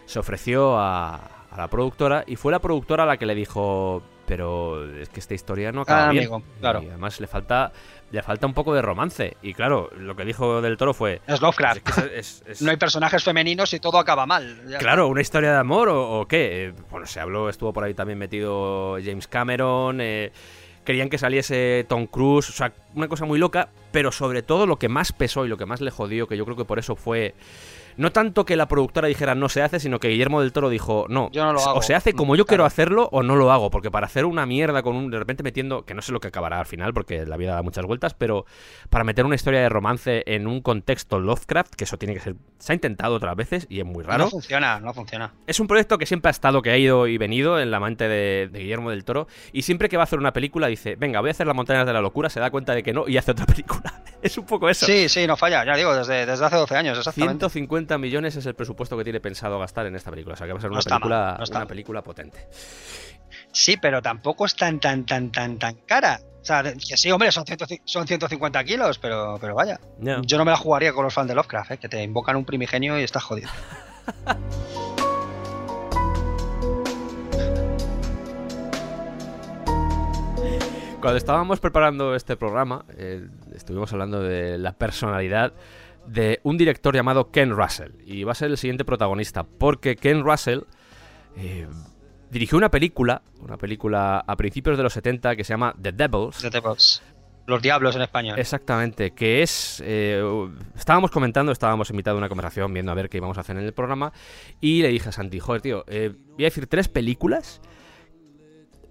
[0.06, 1.16] Se ofreció a,
[1.52, 5.34] a la productora y fue la productora la que le dijo, pero es que esta
[5.34, 6.24] historia no acaba Ah, bien.
[6.24, 6.82] amigo, claro.
[6.84, 7.72] Y además le falta,
[8.12, 9.38] le falta un poco de romance.
[9.42, 11.22] Y claro, lo que dijo del toro fue...
[11.28, 11.88] Es Lovecraft.
[11.88, 14.62] "Es que es- es- No hay personajes femeninos y todo acaba mal.
[14.68, 16.66] Ya Claro, una historia de amor o, o qué.
[16.68, 20.00] Eh, bueno, se habló, estuvo por ahí también metido James Cameron.
[20.02, 20.32] eh,
[20.84, 23.70] querían que saliese Tom Cruise, o sea, una cosa muy loca.
[23.92, 26.44] Pero sobre todo lo que más pesó y lo que más le jodió, que yo
[26.46, 27.36] creo que por eso fue.
[28.02, 31.06] No tanto que la productora dijera no se hace, sino que Guillermo del Toro dijo
[31.08, 31.30] no.
[31.32, 31.82] Yo no lo o hago".
[31.82, 33.70] se hace como yo quiero hacerlo o no lo hago.
[33.70, 35.10] Porque para hacer una mierda con un.
[35.12, 35.86] De repente metiendo.
[35.86, 38.14] Que no sé lo que acabará al final, porque la vida da muchas vueltas.
[38.14, 38.46] Pero
[38.90, 42.36] para meter una historia de romance en un contexto Lovecraft, que eso tiene que ser.
[42.58, 45.34] Se ha intentado otras veces y es muy raro No funciona, no funciona.
[45.48, 48.08] es un proyecto que siempre ha estado, que ha ido y venido en la mente
[48.08, 49.28] de, de Guillermo del Toro.
[49.54, 51.86] Y siempre que va a hacer una película dice, venga, voy a hacer las montañas
[51.86, 54.02] de la locura, se da cuenta de que no y hace otra película.
[54.22, 54.86] es un poco eso.
[54.86, 57.50] Sí, sí, no falla, ya digo, desde, desde hace 12 años, exactamente.
[57.50, 60.34] 150 millones es el presupuesto que tiene pensado gastar en esta película.
[60.34, 61.68] O sea que va a ser No una, mal, película, no está una mal.
[61.68, 62.48] película potente.
[63.52, 66.20] Sí, pero tampoco es tan, tan, tan, tan, tan cara.
[66.42, 69.80] O sea, que sí, hombre, son, 100 son 150 kilos, pero, pero vaya.
[70.00, 70.20] Ya.
[70.24, 71.78] Yo no me la jugaría con los fans de Lovecraft, ¿eh?
[71.78, 73.50] que te invocan un primigenio y estás jodido.
[81.02, 85.52] Cuando estábamos preparando este programa, eh, estuvimos hablando de la personalidad
[86.06, 87.92] de un director llamado Ken Russell.
[88.06, 90.62] Y va a ser el siguiente protagonista, porque Ken Russell
[91.38, 91.68] eh,
[92.30, 96.38] dirigió una película, una película a principios de los 70 que se llama The Devils.
[96.38, 97.02] The Devils.
[97.48, 98.40] Los diablos en español.
[98.40, 99.82] Exactamente, que es...
[99.86, 100.24] eh,
[100.76, 103.64] estábamos comentando, estábamos invitados a una conversación viendo a ver qué íbamos a hacer en
[103.64, 104.14] el programa
[104.62, 107.60] y le dije a Santi, joder, tío, eh, voy a decir tres películas.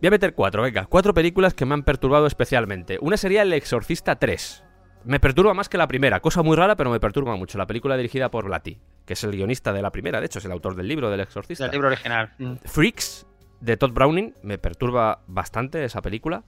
[0.01, 2.99] Voy a meter cuatro, venga, cuatro películas que me han perturbado especialmente.
[3.01, 4.65] Una sería El Exorcista 3.
[5.05, 7.56] Me perturba más que la primera, cosa muy rara, pero me perturba mucho.
[7.59, 10.44] La película dirigida por Blatty, que es el guionista de la primera, de hecho, es
[10.44, 11.64] el autor del libro del Exorcista.
[11.64, 12.32] Del libro original.
[12.39, 12.55] Mm.
[12.64, 13.27] Freaks,
[13.60, 16.43] de Todd Browning, me perturba bastante esa película.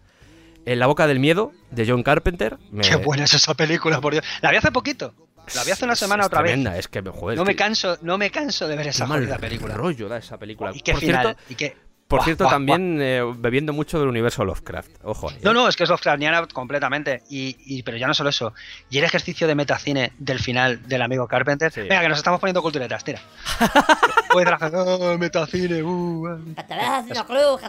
[0.65, 2.59] En la boca del miedo, de John Carpenter.
[2.71, 2.83] Me...
[2.83, 4.25] Qué buena es esa película, por Dios.
[4.43, 5.15] La vi hace poquito.
[5.57, 6.81] La vi hace una semana es otra tremenda, vez.
[6.81, 9.75] es que, joder, No me canso, no me canso de ver esa qué mal película.
[9.75, 10.71] rollo da esa película.
[10.73, 11.23] Y qué por final.
[11.23, 11.77] cierto, y qué...
[12.17, 14.91] por cierto también eh, bebiendo mucho del universo Lovecraft.
[15.05, 15.31] Ojo.
[15.31, 15.55] ahí, No, eh.
[15.55, 17.23] no, es que es Lovecraftiana completamente.
[17.29, 18.53] Y, y- pero ya no solo eso.
[18.91, 21.73] Y el ejercicio de metacine del final del amigo Carpenter.
[21.73, 21.81] Sí.
[21.83, 23.21] Venga, que nos estamos poniendo culturetas, tira.
[24.33, 25.89] Puede trabajar, oh, metacine, uh,
[26.29, 26.55] uh.
[26.57, 27.61] Haciendo cruz,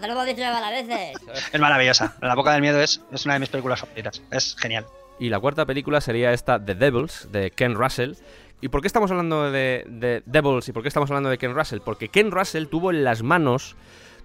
[0.72, 1.18] veces.
[1.52, 2.16] Es maravillosa.
[2.22, 4.22] La boca del miedo es, es una de mis películas favoritas.
[4.32, 4.86] Es genial.
[5.20, 8.14] Y la cuarta película sería esta The Devils, de Ken Russell.
[8.62, 11.54] ¿Y por qué estamos hablando de, de Devils y por qué estamos hablando de Ken
[11.54, 11.80] Russell?
[11.84, 13.76] Porque Ken Russell tuvo en las manos,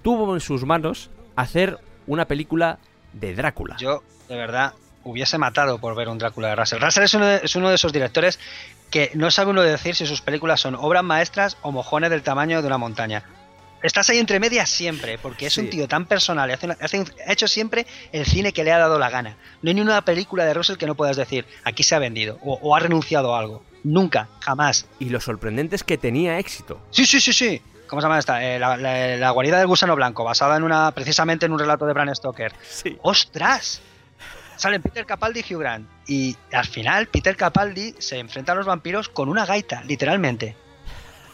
[0.03, 2.79] tuvo en sus manos hacer una película
[3.12, 3.77] de Drácula.
[3.79, 6.81] Yo, de verdad, hubiese matado por ver un Drácula de Russell.
[6.81, 8.39] Russell es uno de, es uno de esos directores
[8.91, 12.61] que no sabe uno decir si sus películas son obras maestras o mojones del tamaño
[12.62, 13.23] de una montaña.
[13.83, 15.61] Estás ahí entre medias siempre, porque es Sí.
[15.61, 18.79] un tío tan personal y hace hace- ha hecho siempre el cine que le ha
[18.79, 19.37] dado la gana.
[19.62, 22.39] No hay ni una película de Russell que no puedas decir, aquí se ha vendido
[22.45, 23.62] o, o ha renunciado a algo.
[23.85, 24.87] Nunca, jamás.
[24.99, 26.81] Y lo sorprendente es que tenía éxito.
[26.91, 27.62] Sí, sí, sí, sí.
[27.89, 28.44] ¿Cómo se llama esta?
[28.44, 31.86] Eh, la, la- la guarida del gusano blanco, basada en una, precisamente en un relato
[31.86, 32.52] de Bram Stoker.
[32.69, 32.97] Sí.
[33.02, 33.81] ¡Ostras!
[34.56, 35.89] Salen Peter Capaldi y Hugh Grant.
[36.09, 40.56] Y al final, Peter Capaldi se enfrenta a los vampiros con una gaita, literalmente.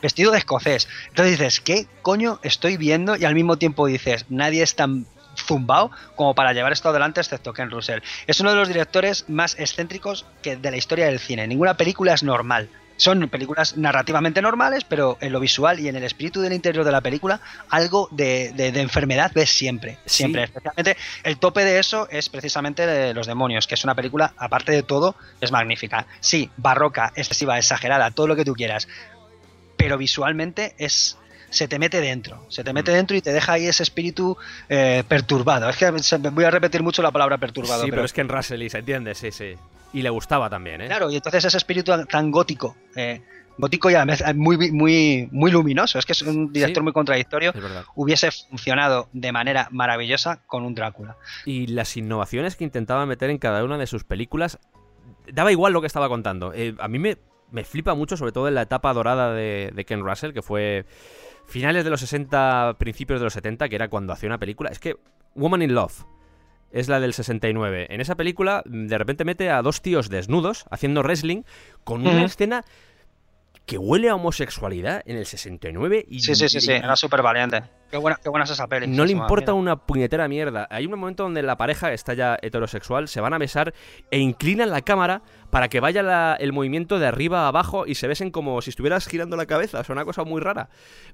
[0.03, 0.87] Vestido de escocés.
[1.09, 3.17] Entonces dices, ¿qué coño estoy viendo?
[3.17, 5.07] Y al mismo tiempo dices, nadie es tan
[5.37, 8.01] zumbao como para llevar esto adelante excepto Ken Russell.
[8.27, 11.47] Es uno de los directores más excéntricos que de la historia del cine.
[11.49, 12.69] Ninguna película es normal.
[12.97, 16.93] Son películas narrativamente normales, pero en lo visual y en el espíritu del interior de
[16.93, 19.99] la película, algo de, de- de enfermedad ves siempre.
[20.07, 20.47] Siempre.
[20.47, 20.53] Sí.
[20.55, 24.71] Especialmente el tope de eso es precisamente de Los Demonios, que es una película, aparte
[24.73, 26.07] de todo, es magnífica.
[26.21, 28.87] Sí, barroca, excesiva, exagerada, todo lo que tú quieras.
[29.77, 31.19] Pero visualmente es.
[31.55, 32.95] Se te mete dentro, se te mete Mm.
[32.95, 34.37] dentro y te deja ahí ese espíritu
[34.69, 35.69] eh, perturbado.
[35.69, 35.89] Es que
[36.31, 37.81] voy a repetir mucho la palabra perturbado.
[37.83, 39.55] sí, pero, pero es que en Russell y se entiende, sí, sí.
[39.93, 40.87] Y le gustaba también, ¿eh?
[40.89, 43.23] Claro, y entonces ese espíritu tan- gótico, eh,
[43.57, 46.83] gótico y a la vez muy, muy, muy luminoso, es que es un director Sí.
[46.83, 47.85] muy contradictorio, Es verdad.
[47.95, 51.17] hubiese funcionado de manera maravillosa con un Drácula.
[51.45, 54.59] Y las innovaciones que intentaba meter en cada una de sus películas,
[55.33, 56.53] daba igual lo que estaba contando.
[56.53, 57.17] Eh, a mí me,
[57.53, 60.85] me flipa mucho, sobre todo en la etapa dorada de, de Ken Russell, que fue
[61.47, 64.71] finales de los 60, principios de los 70, que era cuando hacía una película.
[64.71, 64.97] Es que
[65.35, 66.05] Woman in Love
[66.71, 67.87] es la del 69.
[67.91, 71.43] En esa película, mm, de repente mete a dos tíos desnudos haciendo wrestling
[71.85, 72.65] con una escena
[73.67, 77.63] que huele a homosexualidad en el 69 y Sí, sí, sí, sí, era súper valiente.
[77.91, 78.87] Qué buena, qué buena es esa peli.
[78.89, 80.67] no le importa una puñetera mierda.
[80.71, 83.73] Hay un momento donde la pareja está ya heterosexual, se van a besar
[84.11, 87.95] e inclinan la cámara para que vaya la- el movimiento de arriba a abajo y
[87.95, 89.81] se besen como si estuvieras girando la cabeza.
[89.81, 90.69] Es una cosa muy rara.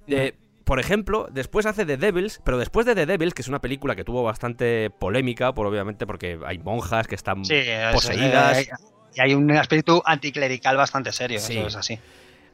[0.08, 3.60] Eh, por ejemplo, después hace The Devils, pero después de The Devils, que es una
[3.60, 8.58] película que tuvo bastante polémica, por obviamente porque hay monjas que están Sí, es- poseídas.
[8.58, 8.70] eh,
[9.14, 11.58] y hay un espíritu anticlerical bastante serio, Sí.
[11.58, 11.98] eso es así.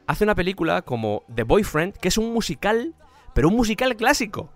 [0.06, 2.94] Hace una película como The Boyfriend, que es un musical,
[3.34, 4.50] pero un musical clásico.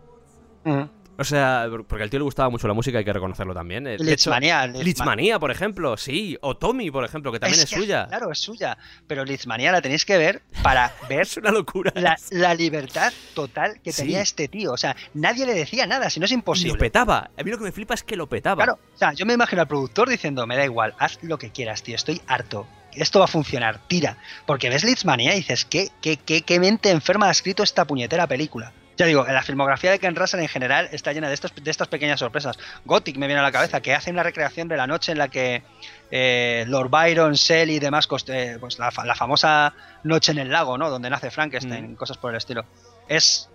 [0.65, 0.89] Ujú.
[1.19, 3.87] O sea, porque al tío le gustaba mucho la música, hay que reconocerlo también.
[3.87, 6.39] Eh, de hecho, Litzmania, Litzma- Litzmanía, por ejemplo, sí.
[6.41, 8.07] O Tommy, por ejemplo, que también es, suya.
[8.09, 8.79] Claro, es suya.
[9.07, 11.93] Pero Litzmania la tenéis que ver para ver Es una locura.
[11.95, 14.01] la, la libertad total que Sí.
[14.03, 14.73] tenía este tío.
[14.73, 16.79] O sea, nadie le decía nada, si no es Y lo imposible.
[16.79, 17.31] petaba.
[17.39, 18.65] A mí lo que me flipa es que lo petaba.
[18.65, 21.51] Claro, o sea, yo me imagino al productor diciendo, me da igual, haz lo que
[21.51, 22.67] quieras, tío, estoy harto.
[22.95, 24.17] Esto va a funcionar, tira.
[24.47, 28.27] Porque ves Litzmania y dices, ¿qué, qué, qué, qué mente enferma ha escrito esta puñetera
[28.27, 28.73] película?
[28.97, 31.89] Ya digo, la filmografía de Ken Russell en general está llena de, estos, de estas
[31.89, 32.59] pequeñas sorpresas.
[32.85, 35.29] Gothic me viene a la cabeza, que hace una recreación de la noche en la
[35.29, 35.63] que
[36.11, 39.73] eh, Lord Byron, Shelley y demás, eh, pues la famosa
[40.03, 40.91] noche en el lago, ¿no?
[40.91, 41.95] Donde nace Frankenstein, Mm.
[41.95, 42.67] cosas por el estilo.
[43.09, 43.49] Es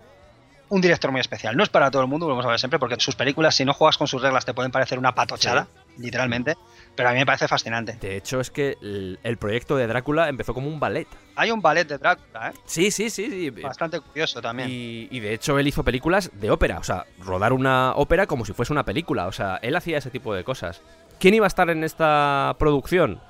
[0.68, 1.56] un director muy especial.
[1.56, 3.64] No es para todo el mundo, lo vamos a ver siempre, porque sus películas, si
[3.64, 6.56] no juegas con sus reglas, te pueden parecer una patochada, literalmente.
[6.96, 7.98] Pero a mí me parece fascinante.
[8.00, 11.06] De hecho, es que el, el proyecto de Drácula empezó como un ballet.
[11.36, 12.52] Hay un ballet de Drácula, ¿eh?
[12.64, 13.28] Sí, sí, sí.
[13.30, 13.50] sí.
[13.50, 14.70] Bastante curioso también.
[14.70, 18.44] Y, y de hecho él hizo películas de ópera, o sea, rodar una ópera como
[18.46, 20.80] si fuese una película, o sea, él hacía ese tipo de cosas.
[21.20, 23.20] ¿Quién iba a estar en esta producción?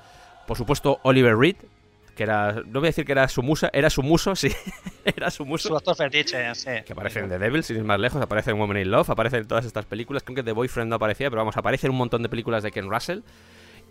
[0.45, 1.57] Por supuesto, Oliver Reed,
[2.15, 4.49] que era, no voy a decir que era su musa, era su muso, sí,
[5.05, 5.69] era su Su muso.
[5.69, 6.71] doctor fetiche, sí.
[6.85, 9.37] Que aparece en The Devil, sin ir más lejos, aparece en Woman in Love, aparece
[9.37, 10.23] en todas estas películas.
[10.23, 12.71] Creo que The Boyfriend no aparecía, pero vamos, aparece en un montón de películas de
[12.71, 13.19] Ken Russell.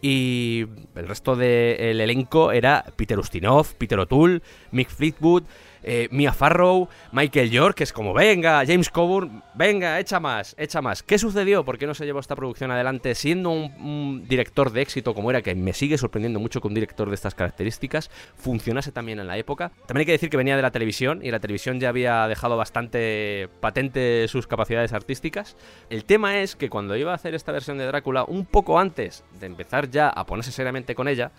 [0.02, 5.44] Y el resto del elenco era Peter Ustinov, Peter O'Toole, Mick Fleetwood,
[5.86, 10.82] eh, Mia Farrow, Michael York, que es como, venga, James Coburn, venga, echa más, echa
[10.82, 11.04] más.
[11.04, 11.64] ¿Qué sucedió?
[11.64, 15.42] ¿Por qué no se llevó esta producción adelante siendo un, director de éxito como era,
[15.42, 19.38] que me sigue sorprendiendo mucho que un director de estas características funcionase también en la
[19.38, 19.70] época?
[19.86, 22.56] También hay que decir que venía de la televisión y la televisión ya había dejado
[22.56, 25.56] bastante patente sus capacidades artísticas.
[25.88, 29.22] El tema es que cuando iba a hacer esta versión de Drácula, un poco antes
[29.38, 31.30] de empezar ya a ponerse seriamente con ella,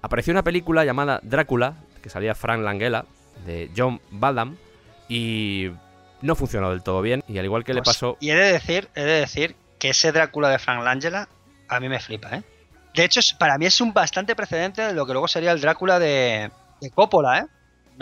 [0.00, 3.06] apareció una película llamada Drácula, que salía Frank Langella,
[3.44, 4.56] de John Badham,
[5.08, 5.70] y
[6.22, 7.22] no funcionó del todo bien.
[7.28, 8.16] Y al igual que le Pues, pasó.
[8.20, 11.28] Y he de decir, he de decir que ese Drácula de Frank Langella
[11.68, 12.42] a mí me flipa, ¿eh?
[12.94, 15.98] De hecho, para mí es un bastante precedente de lo que luego sería el Drácula
[15.98, 16.50] de,
[16.80, 17.46] de Coppola, ¿eh?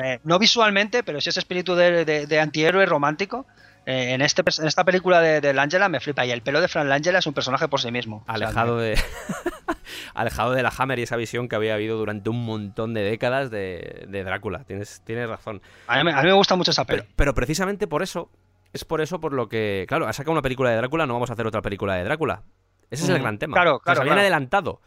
[0.03, 3.47] Eh, No visualmente, pero sí ese espíritu de, de- de antihéroe romántico.
[3.87, 6.25] Eh, en, este, en esta película de, de Langella me flipa.
[6.27, 8.19] Y el pelo de Frank Langella es un personaje por sí mismo.
[8.19, 8.99] O sea, Alejado de.
[10.15, 13.51] alejado de la Hammer y esa visión que había habido durante un montón de décadas
[13.51, 14.65] de, de Drácula.
[14.65, 15.63] Tienes, tienes razón.
[15.87, 17.03] a, mí, me- a mí me gusta mucho esa peli.
[17.03, 18.31] Pero, pero precisamente por eso.
[18.73, 19.85] Es por eso por lo que.
[19.89, 22.43] Claro, ha sacado una película de Drácula, no vamos a hacer otra película de Drácula.
[22.91, 23.55] Ese es el gran tema.
[23.55, 24.21] Claro, claro, Se habían claro.
[24.23, 24.81] adelantado.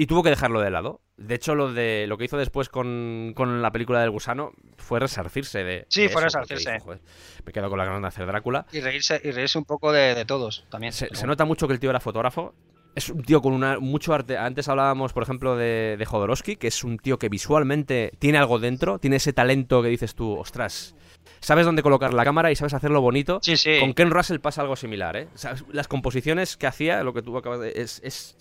[0.00, 1.00] Y tuvo que dejarlo de lado.
[1.16, 5.00] De hecho, lo de lo que hizo después con, con la película del gusano fue
[5.00, 5.86] resarcirse de.
[5.88, 6.72] Sí, de fue eso, resarcirse.
[6.74, 7.00] dijo, "Joder,
[7.44, 8.64] me quedo con la ganas de hacer Drácula.
[8.72, 10.92] Y reírse, y reírse un poco de, de todos también.
[10.92, 12.54] Se, se nota mucho que el tío era fotógrafo.
[12.94, 14.38] Es un tío con una, mucho arte.
[14.38, 18.60] Antes hablábamos, por ejemplo, de, de Jodorowsky, que es un tío que visualmente tiene algo
[18.60, 20.94] dentro, tiene ese talento que dices tú, ostras,
[21.40, 23.40] sabes dónde colocar la cámara y sabes hacerlo bonito.
[23.42, 23.78] Sí, sí.
[23.80, 25.28] Con Ken Russell pasa algo similar, ¿eh?
[25.34, 27.72] O sea, las composiciones que hacía, lo que tú acabas de...
[27.74, 28.36] Es, es-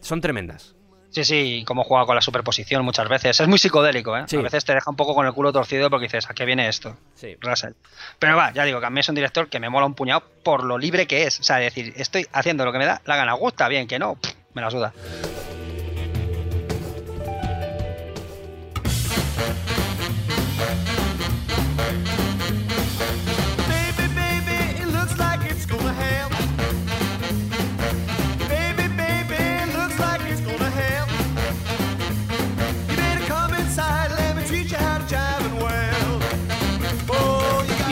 [0.00, 0.76] son tremendas.
[1.10, 3.40] Sí, sí, y cómo juega con la superposición muchas veces.
[3.40, 4.24] Es muy psicodélico, ¿eh?
[4.26, 4.36] Sí.
[4.36, 6.68] A veces te deja un poco con el culo torcido porque dices, ¿a qué viene
[6.68, 6.96] esto?
[7.14, 7.36] Sí.
[7.40, 7.72] Russell.
[8.18, 10.22] Pero va, ya digo, que a mí es un director que me mola un puñado
[10.42, 11.40] por lo libre que es.
[11.40, 13.32] O sea, decir, estoy haciendo lo que me da la gana.
[13.32, 14.92] Gusta, bien, que no, pff, me la suda.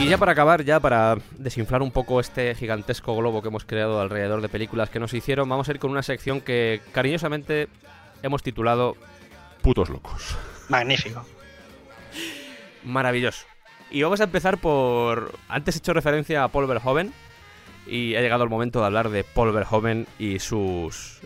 [0.07, 4.01] Y ya para acabar, ya para desinflar un poco este gigantesco globo que hemos creado
[4.01, 7.69] alrededor de películas que nos hicieron, vamos a ir con una sección que cariñosamente
[8.23, 8.97] hemos titulado
[9.63, 10.37] Putos locos.
[10.69, 11.27] Magnífico.
[12.85, 13.47] Maravilloso.
[13.91, 15.33] Y vamos a empezar por...
[15.49, 17.13] Antes he hecho referencia a Paul Verhoeven
[17.87, 21.21] y ha llegado el momento de hablar de Paul Verhoeven y sus...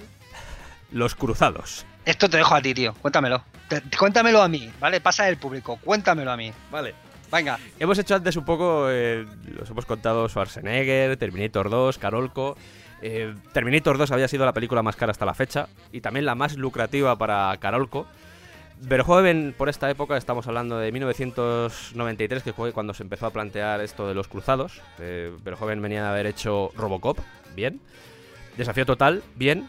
[0.91, 1.85] Los cruzados.
[2.05, 2.95] Esto te dejo a ti, tío.
[2.95, 3.45] Cuéntamelo.
[3.69, 5.01] Te- cuéntamelo a mí, ¿vale?
[5.01, 5.77] Pasa del público.
[5.85, 6.53] Cuéntamelo a mí.
[6.71, 6.95] Vale.
[7.31, 7.59] Venga.
[7.79, 9.25] Hemos hecho antes un poco, eh,
[9.57, 12.57] los hemos contado Schwarzenegger, Terminator 2, Carolco.
[13.03, 16.35] Eh, Terminator 2 había sido la película más cara hasta la fecha y también la
[16.35, 18.07] más lucrativa para Carolco.
[18.83, 23.81] Verhoeven, por esta época, estamos hablando de 1993, que fue cuando se empezó a plantear
[23.83, 24.81] esto de los cruzados.
[24.99, 27.19] Eh, Verhoeven venía de haber hecho Robocop,
[27.55, 27.81] bien.
[28.57, 29.69] Desafío Total, bien.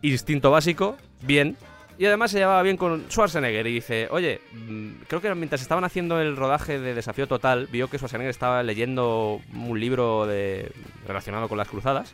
[0.00, 1.56] Instinto Básico, bien.
[1.98, 5.84] Y además se llevaba bien con Schwarzenegger y dice, oye, mm, creo que mientras estaban
[5.84, 10.70] haciendo el rodaje de Desafío Total, vio que Schwarzenegger estaba leyendo un libro de,
[11.06, 12.12] relacionado con las cruzadas.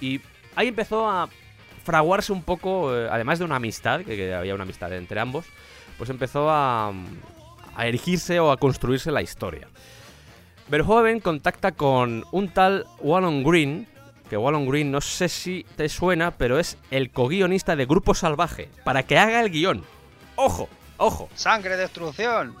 [0.00, 0.20] Y
[0.54, 1.28] ahí empezó a
[1.84, 5.46] fraguarse un poco, eh, además de una amistad, que, había una amistad entre ambos,
[5.98, 6.92] pues empezó a,
[7.74, 9.68] a erigirse o a construirse la historia.
[10.68, 13.88] Verhoeven contacta con un tal Wallon Green,
[14.28, 18.68] que Wallon Green no sé si te suena, pero es el co-guionista de Grupo Salvaje,
[18.84, 19.84] para que haga el guion.
[20.36, 20.68] ¡Ojo!
[20.96, 21.28] ¡Ojo!
[21.34, 22.54] Sangre, destrucción.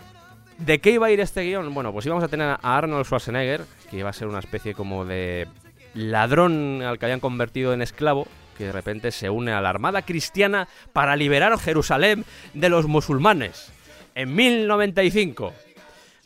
[0.58, 1.72] ¿De qué iba a ir este guion?
[1.74, 5.04] Bueno, pues íbamos a tener a Arnold Schwarzenegger, que iba a ser una especie como
[5.04, 5.48] de
[5.94, 8.26] ladrón al que habían convertido en esclavo,
[8.56, 12.24] que de repente se une a la Armada Cristiana para liberar Jerusalén
[12.54, 13.70] de los musulmanes,
[14.14, 15.52] en 1095.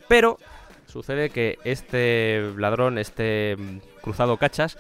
[0.06, 0.38] Pero
[0.86, 4.78] sucede que este ladrón, este mm, cruzado cachas,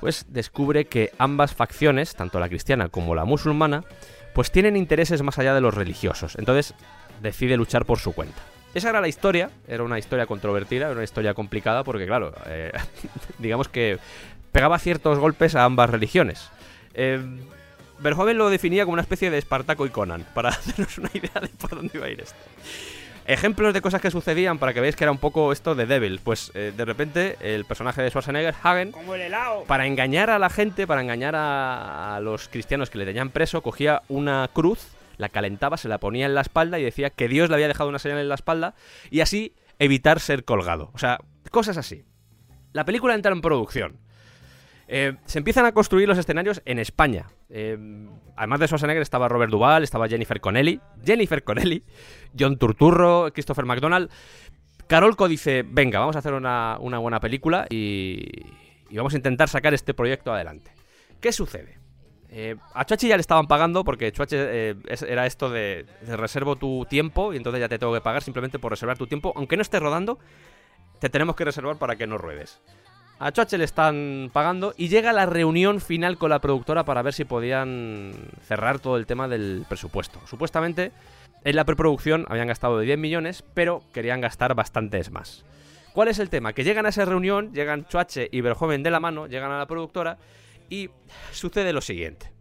[0.00, 3.84] pues descubre que ambas facciones, tanto la cristiana como la musulmana,
[4.34, 6.36] pues tienen intereses más allá de los religiosos.
[6.38, 6.74] Entonces
[7.22, 8.40] decide luchar por su cuenta.
[8.74, 12.72] Esa era la historia, era una historia controvertida, era una historia complicada porque, claro, eh,
[13.38, 13.98] digamos que
[14.52, 16.48] pegaba ciertos golpes a ambas religiones.
[16.94, 17.20] Eh,
[17.98, 21.48] Verhoeven lo definía como una especie de Espartaco y Conan, para hacernos una idea de
[21.48, 22.38] por dónde iba a ir esto.
[23.32, 26.20] Ejemplos de cosas que sucedían para que veáis que era un poco esto de Devil.
[26.22, 29.62] Pues eh, de repente el personaje de Schwarzenegger, Hagen, Como el helado.
[29.68, 33.62] para engañar a la gente, para engañar a, a los cristianos que le tenían preso,
[33.62, 37.48] cogía una cruz, la calentaba, se la ponía en la espalda y decía que Dios
[37.50, 38.74] le había dejado una señal en la espalda
[39.10, 40.90] y así evitar ser colgado.
[40.94, 41.18] O sea,
[41.52, 42.04] cosas así.
[42.72, 43.98] La película entra en producción.
[44.92, 47.28] Eh, se empiezan a construir los escenarios en España.
[47.48, 47.78] Eh,
[48.34, 51.84] además de Schwarzenegger estaba Robert Duvall, estaba Jennifer Connelly, Jennifer Connelly,
[52.36, 54.10] John Turturro, Christopher McDonald.
[54.88, 58.26] Carolco dice, venga, vamos a hacer una, buena película y,
[58.88, 60.72] y vamos a intentar sacar este proyecto adelante.
[61.20, 61.78] ¿Qué sucede?
[62.28, 64.74] Eh, a Chuachi ya le estaban pagando porque Chuachi eh,
[65.06, 68.58] era esto de, de reservo tu tiempo y entonces ya te tengo que pagar simplemente
[68.58, 69.32] por reservar tu tiempo.
[69.36, 70.18] Aunque no estés rodando,
[70.98, 72.60] te tenemos que reservar para que no ruedes.
[73.22, 77.12] A Chuache le están pagando y llega la reunión final con la productora para ver
[77.12, 78.14] si podían
[78.48, 80.18] cerrar todo el tema del presupuesto.
[80.26, 80.90] Supuestamente
[81.44, 85.44] en la preproducción habían gastado de 10 millones, pero querían gastar bastantes más.
[85.92, 86.54] ¿Cuál es el tema?
[86.54, 89.66] Que llegan a esa reunión, llegan Chuache y Verjoven de la mano, llegan a la
[89.66, 90.16] productora
[90.70, 90.88] y
[91.30, 92.32] sucede lo siguiente.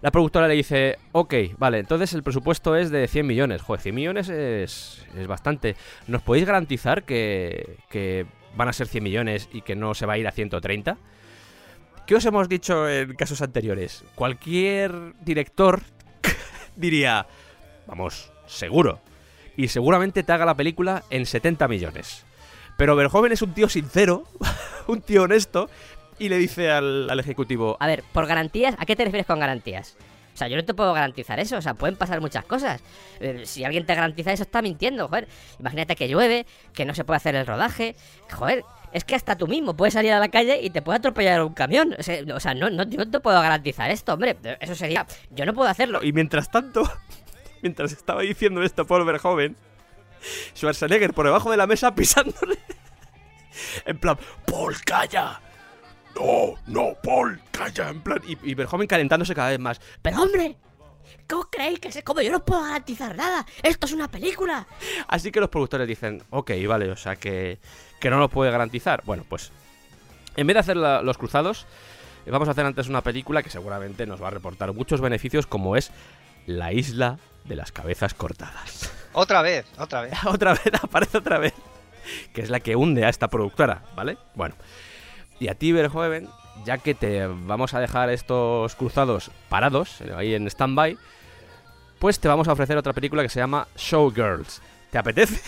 [0.00, 3.60] La productora le dice, ok, vale, entonces el presupuesto es de 100 millones.
[3.60, 5.76] Joder, 100 millones es, es bastante.
[6.06, 8.24] ¿Nos podéis garantizar que, que
[8.56, 10.96] van a ser 100 millones y que no se va a ir a 130?
[12.06, 14.04] ¿Qué os hemos dicho en casos anteriores?
[14.14, 15.82] Cualquier director
[16.76, 17.26] diría,
[17.86, 19.00] vamos, seguro.
[19.56, 22.24] Y seguramente te haga la película en 70 millones.
[22.76, 24.24] Pero Verjoven es un tío sincero,
[24.88, 25.68] un tío honesto,
[26.18, 29.40] y le dice al, al ejecutivo, A ver, por garantías, ¿a qué te refieres con
[29.40, 29.96] garantías?
[30.32, 32.80] O sea, yo no te puedo garantizar eso, o sea, pueden pasar muchas cosas.
[33.20, 35.28] Eh, si alguien te garantiza eso, está mintiendo, joder.
[35.58, 37.94] Imagínate que llueve, que no se puede hacer el rodaje.
[38.32, 41.42] Joder, es que hasta tú mismo puedes salir a la calle y te puede atropellar
[41.42, 41.96] un camión.
[41.98, 44.36] O sea, no, no, yo no te puedo garantizar esto, hombre.
[44.60, 45.06] Eso sería.
[45.30, 46.02] Yo no puedo hacerlo.
[46.02, 46.82] Y mientras tanto,
[47.62, 49.56] mientras estaba diciendo esto Paul Verhoeven,
[50.54, 52.58] Schwarzenegger por debajo de la mesa pisándole.
[53.84, 55.38] En plan, Paul, calla.
[56.14, 57.88] No, no, Paul, calla.
[57.88, 59.80] En plan, y, y Verhoeven calentándose cada vez más.
[60.02, 60.56] Pero, hombre,
[61.28, 62.02] ¿cómo creéis que se.?
[62.02, 63.46] Como yo no puedo garantizar nada.
[63.62, 64.66] Esto es una película.
[65.08, 67.58] Así que los productores dicen, ok, vale, o sea que,
[68.00, 69.02] que no lo puede garantizar.
[69.04, 69.50] Bueno, pues
[70.36, 71.66] en vez de hacer la- los cruzados,
[72.26, 75.76] vamos a hacer antes una película que seguramente nos va a reportar muchos beneficios, como
[75.76, 75.90] es
[76.46, 78.90] La isla de las cabezas cortadas.
[79.12, 80.12] Otra vez, otra vez.
[80.26, 81.54] otra vez, aparece otra vez.
[82.34, 84.18] Que es la que hunde a esta productora, ¿vale?
[84.34, 84.54] Bueno.
[85.42, 86.28] Y a ti, Verhoeven,
[86.64, 90.96] ya que te vamos a dejar estos cruzados parados, ahí en stand-by,
[91.98, 94.62] pues te vamos a ofrecer otra película que se llama Showgirls.
[94.92, 95.40] ¿Te apetece?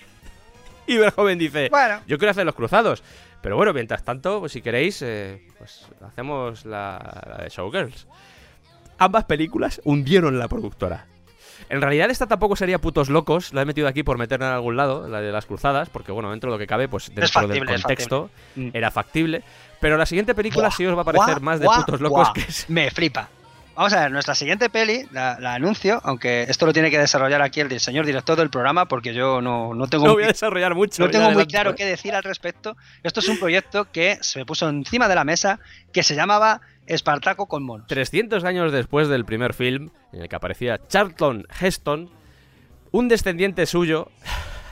[0.86, 2.00] y Verhoeven dice, Bueno.
[2.06, 3.02] yo quiero hacer los cruzados.
[3.42, 8.06] Pero bueno, mientras tanto, pues si queréis, eh, pues hacemos la, la de Showgirls.
[8.96, 11.04] Ambas películas hundieron la productora.
[11.68, 14.76] En realidad esta tampoco sería putos locos, la he metido aquí por meterla en algún
[14.76, 17.60] lado, la de las cruzadas, porque bueno, dentro de lo que cabe, pues dentro factible,
[17.60, 18.30] del contexto
[18.72, 19.42] era factible.
[19.80, 22.00] Pero la siguiente película Buah, sí os va a parecer buah, más de buah, putos
[22.00, 22.70] locos que es...
[22.70, 23.28] Me flipa.
[23.74, 27.40] Vamos a ver, nuestra siguiente peli, la, la anuncio, aunque esto lo tiene que desarrollar
[27.40, 30.74] aquí el señor director del programa, porque yo no, no tengo No voy a desarrollar
[30.74, 31.02] mucho.
[31.02, 32.76] no tengo muy claro qué decir al respecto.
[33.02, 35.58] Esto es un proyecto que se me puso encima de la mesa,
[35.92, 36.60] que se llamaba
[36.92, 37.86] Espartaco con monos.
[37.88, 42.10] 300 años después del primer film, en el que aparecía Charlton Heston,
[42.90, 44.08] un descendiente suyo.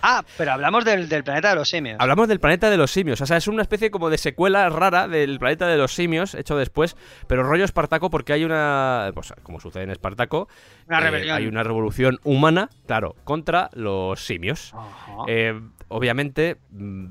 [0.02, 1.96] Ah, pero hablamos del, del planeta de los simios.
[2.00, 3.20] Hablamos del planeta de los simios.
[3.20, 6.56] O sea, es una especie como de secuela rara del planeta de los simios, hecho
[6.56, 9.10] después, pero rollo Espartaco porque hay una.
[9.14, 10.48] Pues como sucede en Espartaco,
[10.88, 11.36] Una eh, rebelión.
[11.36, 14.72] hay una revolución humana, claro, contra los simios.
[15.28, 17.06] Eh, obviamente, mm,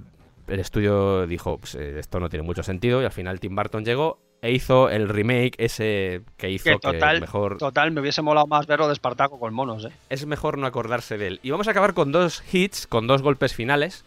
[0.49, 3.85] el estudio dijo, pues, eh, esto no tiene mucho sentido, y al final Tim Burton
[3.85, 8.21] llegó e hizo el remake ese que hizo que que total, mejor total, me hubiese
[8.21, 9.91] molado más verlo de Espartaco con monos, ¿eh?
[10.09, 11.39] es mejor no acordarse de él.
[11.43, 14.05] Y vamos a acabar con dos hits, con dos golpes finales.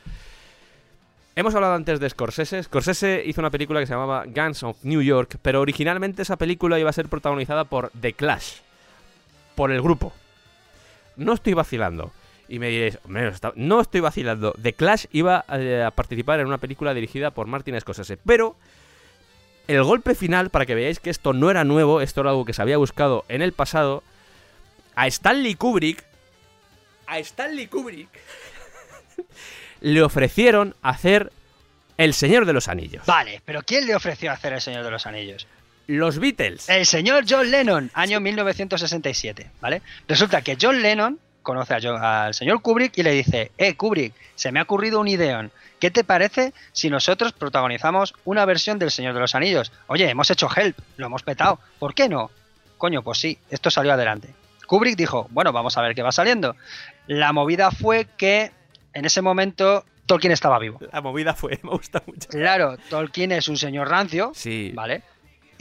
[1.35, 2.63] Hemos hablado antes de Scorsese.
[2.63, 6.79] Scorsese hizo una película que se llamaba Guns of New York, pero originalmente esa película
[6.79, 8.57] iba a ser protagonizada por The Clash,
[9.55, 10.13] por el grupo.
[11.17, 12.11] No estoy vacilando.
[12.53, 14.53] Y me diréis, "Hombre, no estoy vacilando.
[14.61, 18.57] The Clash iba eh, a participar en una película dirigida por Martin Scorsese, pero
[19.69, 22.53] el golpe final, para que veáis que esto no era nuevo, esto era algo que
[22.53, 24.03] se había buscado en el pasado,
[24.95, 26.05] a Stanley Kubrick,
[27.07, 28.11] a Stanley Kubrick,
[29.81, 31.33] le ofrecieron hacer
[31.97, 33.07] El Señor de los Anillos.
[33.07, 35.47] Vale, pero ¿quién le ofreció hacer El Señor de los Anillos?
[35.87, 36.69] Los Beatles.
[36.69, 39.81] El señor John Lennon, año 1967, ¿vale?
[40.07, 44.53] Resulta que John Lennon conoce a al señor Kubrick y le dice, eh, Kubrick, se
[44.53, 45.51] me ha ocurrido un ideón.
[45.79, 49.73] ¿Qué te parece si nosotros protagonizamos una versión del Señor de los Anillos?
[49.89, 51.59] Oye, hemos hecho Help, lo hemos petado.
[51.81, 52.31] ¿Por qué no?
[52.79, 54.29] Coño, pues sí, esto salió adelante.
[54.67, 56.55] Kubrick dijo, bueno, vamos a ver qué va saliendo.
[57.09, 58.53] La movida fue que
[58.95, 60.79] en ese momento Tolkien estaba vivo.
[60.93, 62.29] La movida fue, me gusta mucho.
[62.29, 64.71] Claro, Tolkien es un señor rancio, Sí.
[64.75, 65.03] ¿vale?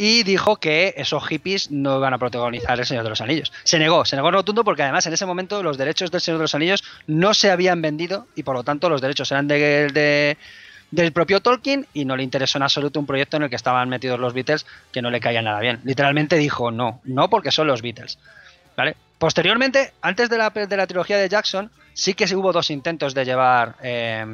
[0.04, 3.52] Y dijo que esos hippies no iban a protagonizar El Señor de los Anillos.
[3.64, 6.44] Se negó, se negó rotundo porque además en ese momento los derechos del Señor de
[6.46, 9.60] los Anillos no se habían vendido y por lo tanto los derechos eran de,
[9.90, 10.38] de-
[10.90, 13.90] del propio Tolkien y no le interesó en absoluto un proyecto en el que estaban
[13.90, 15.80] metidos los Beatles que no le caía nada bien.
[15.84, 18.18] Literalmente dijo no, no porque son los Beatles.
[19.20, 23.24] Posteriormente, antes de la, de la trilogía de Jackson, sí que hubo dos intentos de
[23.24, 24.26] llevar eh,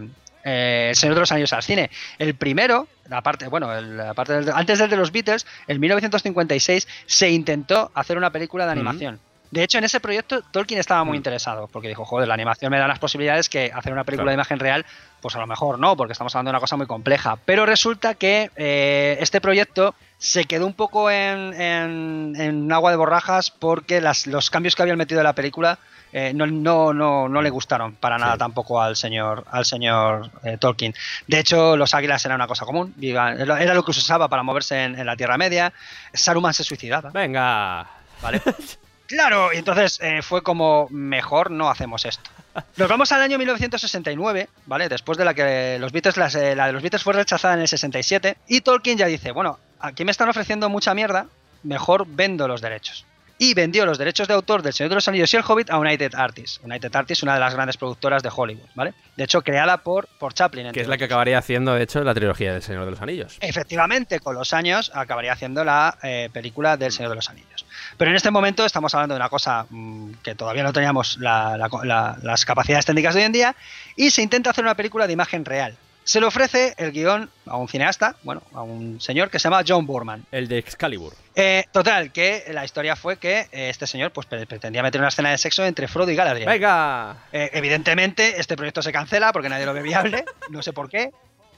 [0.47, 1.89] eh, El Señor de los Anillos al cine.
[2.17, 5.79] El primero, la parte, bueno, el- la parte del- antes del de los Beatles, en
[5.79, 9.19] 1956 se intentó hacer una película de animación.
[9.51, 11.21] De hecho, en ese proyecto Tolkien estaba muy Mm.
[11.23, 14.31] interesado, porque dijo, joder, la animación me da las posibilidades que hacer una película Claro.
[14.31, 14.85] de imagen real,
[15.21, 17.37] pues a lo mejor no, porque estamos hablando de una cosa muy compleja.
[17.45, 22.97] Pero resulta que eh, este proyecto se quedó un poco en, en- en agua de
[22.97, 25.77] borrajas porque las- los cambios que habían metido en la película
[26.13, 28.39] eh, no, no, no, no le gustaron para nada Sí.
[28.39, 30.95] tampoco al señor, al señor eh, Tolkien.
[31.27, 34.83] De hecho, los águilas eran una cosa común, era lo que se usaba para moverse
[34.85, 35.73] en, en la Tierra Media.
[36.13, 37.09] Saruman se suicidaba.
[37.11, 37.85] Venga.
[38.21, 38.41] ¿vale?
[39.05, 42.31] claro, y entonces eh, fue como, mejor no hacemos esto.
[42.77, 44.89] Nos vamos al año 1969, ¿vale?
[44.89, 47.67] Después de la que los Beatles, eh, la de los Beatles fue rechazada en el
[47.67, 51.27] 67, y Tolkien ya dice, bueno, aquí me están ofreciendo mucha mierda,
[51.63, 53.05] mejor vendo los derechos.
[53.39, 55.77] Y vendió los derechos de autor del Señor de los Anillos y el Hobbit a
[55.77, 56.59] United Artists.
[56.63, 58.95] United Artists, una de las grandes productoras de Hollywood, ¿vale?
[59.15, 60.71] De hecho, creada por, por Chaplin.
[60.71, 63.37] Que es la que acabaría haciendo, de hecho, la trilogía del Señor de los Anillos.
[63.39, 67.67] Efectivamente, con los años acabaría haciendo la eh, película del Señor de los Anillos.
[67.95, 71.57] Pero en este momento estamos hablando de una cosa mm, que todavía no teníamos la-
[71.57, 73.55] la- la- las capacidades técnicas de hoy en día
[73.95, 75.77] y se intenta hacer una película de imagen real.
[76.07, 79.61] Se le ofrece el guion a un cineasta, bueno, a un señor que se llama
[79.67, 80.25] John Boorman.
[80.31, 81.13] El de Excalibur.
[81.35, 85.09] Eh, total, que la historia fue que eh, este señor pues pre- pretendía meter una
[85.09, 86.47] escena de sexo entre Frodo y Galadriel.
[86.47, 87.17] Venga.
[87.33, 91.11] Eh, evidentemente, este proyecto se cancela porque nadie lo ve viable, no sé por qué.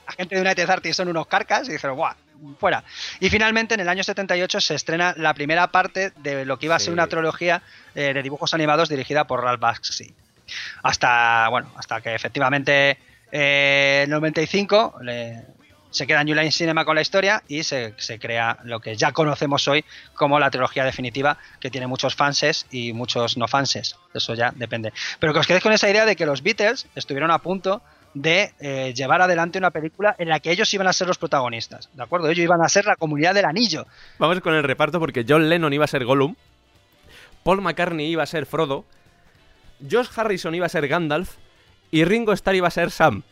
[0.07, 2.15] La gente de United Artists son unos carcas y dijeron, ¡buah!
[2.59, 2.83] Fuera.
[3.19, 6.75] Y finalmente, en el año 78, se estrena la primera parte de lo que iba
[6.75, 6.85] a Sí.
[6.85, 7.61] ser una trilogía
[7.93, 10.11] eh, de dibujos animados dirigida por Ralph Bakshi.
[10.81, 12.97] Hasta, bueno, hasta que efectivamente
[13.31, 15.43] eh, en el 95 le-
[15.91, 19.11] se queda New Line Cinema con la historia y se, se crea lo que ya
[19.11, 19.83] conocemos hoy
[20.13, 23.95] como la trilogía definitiva, que tiene muchos fanses y muchos no fanses.
[24.13, 24.93] Eso ya depende.
[25.19, 27.81] Pero que os quedéis con esa idea de que los Beatles estuvieron a punto
[28.13, 31.89] de eh, llevar adelante una película en la que ellos iban a ser los protagonistas.
[31.93, 32.27] ¿De acuerdo?
[32.29, 33.87] Ellos iban a ser la comunidad del anillo.
[34.19, 36.35] Vamos con el reparto porque John Lennon iba a ser Gollum,
[37.43, 38.85] Paul McCartney iba a ser Frodo,
[39.89, 41.31] Josh Harrison iba a ser Gandalf
[41.91, 43.23] y Ringo Starr iba a ser Sam.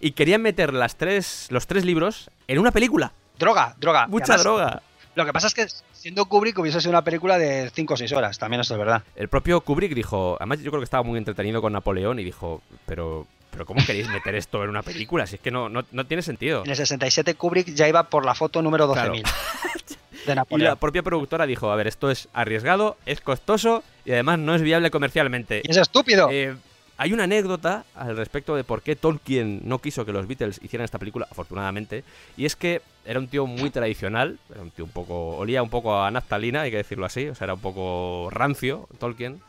[0.00, 3.12] y querían meter las tres, los tres libros en una película.
[3.38, 4.06] Droga, droga.
[4.08, 4.82] Y Mucha además, droga.
[5.14, 8.12] Lo que pasa es que siendo Kubrick hubiese sido una película de 5 o 6
[8.12, 9.02] horas, también eso es verdad.
[9.14, 12.62] El propio Kubrick dijo, además yo creo que estaba muy entretenido con Napoleón y dijo,
[12.86, 15.26] pero, pero ¿cómo queréis meter esto en una película?
[15.26, 16.62] Si es que no, no, no tiene sentido.
[16.64, 19.22] En el 67 Kubrick ya iba por la foto número 12.000
[20.26, 20.70] de Y Napoleón.
[20.70, 24.62] la propia productora dijo, a ver, esto es arriesgado, es costoso y además no es
[24.62, 25.60] viable comercialmente.
[25.64, 26.28] Y es estúpido.
[26.30, 26.56] Eh,
[26.96, 30.84] hay una anécdota al respecto de por qué Tolkien no quiso que los Beatles hicieran
[30.84, 32.04] esta película, afortunadamente,
[32.36, 35.70] y es que era un tío muy tradicional, era un tío un poco, olía un
[35.70, 39.40] poco a naftalina, hay que decirlo así, o sea, era un poco rancio Tolkien.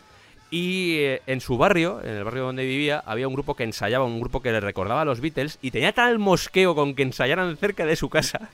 [0.49, 4.05] Y eh, en su barrio, en el barrio donde vivía, había un grupo que ensayaba,
[4.05, 7.57] un grupo que le recordaba a los Beatles y tenía tal mosqueo con que ensayaran
[7.57, 8.51] cerca de su casa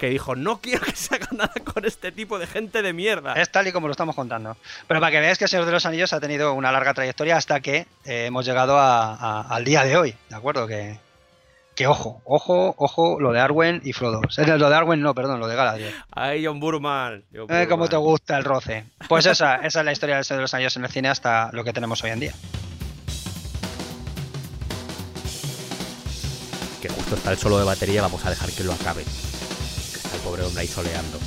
[0.00, 3.34] que dijo, no quiero que se haga nada con este tipo de gente de mierda.
[3.34, 4.56] Es tal y como lo estamos contando.
[4.88, 7.36] Pero para que veáis que el Señor de los Anillos ha tenido una larga trayectoria
[7.36, 10.66] hasta que eh, hemos llegado a- a- al día de hoy, ¿de acuerdo?
[10.66, 10.98] Que,
[11.74, 14.22] que ojo, ojo, ojo, lo de Arwen y Frodo.
[14.38, 15.94] Lo de Arwen no, perdón, lo de Galadriel.
[16.12, 17.22] Ay, John Burman.
[17.34, 18.84] John Eh, cómo te gusta el roce.
[19.06, 21.50] Pues esa, esa es la historia del Señor de los Anillos en el cine hasta
[21.52, 22.32] lo que tenemos hoy en día.
[26.80, 29.04] Que justo está el solo de batería, vamos a dejar que lo acabe.
[30.24, 31.18] Pobre hombre ahí soleando.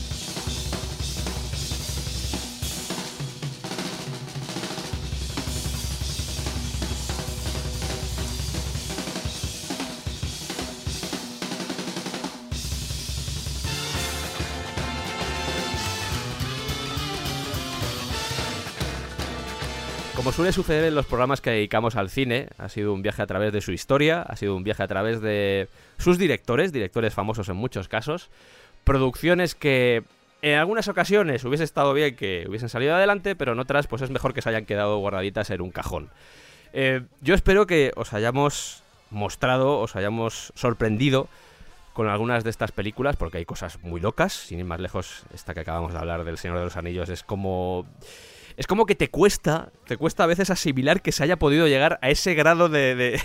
[20.24, 23.28] Como suele suceder en los programas que dedicamos al cine, ha sido un viaje a
[23.28, 25.68] través de su historia, ha sido un viaje a través de
[25.98, 28.30] sus directores, directores famosos en muchos casos,
[28.84, 30.04] producciones que
[30.42, 34.10] en algunas ocasiones hubiese estado bien que hubiesen salido adelante, pero en otras pues es
[34.10, 36.10] mejor que se hayan quedado guardaditas en un cajón.
[36.74, 41.30] Eh, yo espero que os hayamos mostrado, os hayamos sorprendido
[41.94, 45.54] con algunas de estas películas, porque hay cosas muy locas, sin ir más lejos, esta
[45.54, 47.86] que acabamos de hablar del Señor de los Anillos es como...
[48.56, 52.00] Es como que te cuesta, te cuesta a veces asimilar que se haya podido llegar
[52.02, 52.96] a ese grado de...
[52.96, 53.22] de,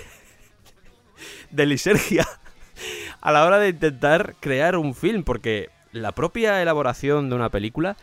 [1.51, 2.27] de lisergia
[3.21, 7.97] a la hora de intentar crear un film, porque la propia elaboración de una película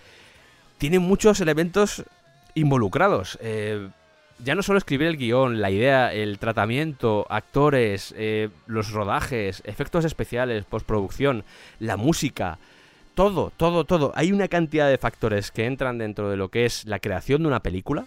[0.78, 2.04] tiene muchos elementos
[2.54, 3.38] involucrados.
[3.42, 3.90] Eh,
[4.44, 10.04] ya no solo escribir el guion, la idea, el tratamiento, actores, eh, los rodajes, efectos
[10.04, 11.46] especiales, postproducción,
[11.80, 12.60] la música,
[13.14, 14.12] todo, todo, todo.
[14.16, 17.48] Hay una cantidad de factores que entran dentro de lo que es la creación de
[17.48, 18.06] una película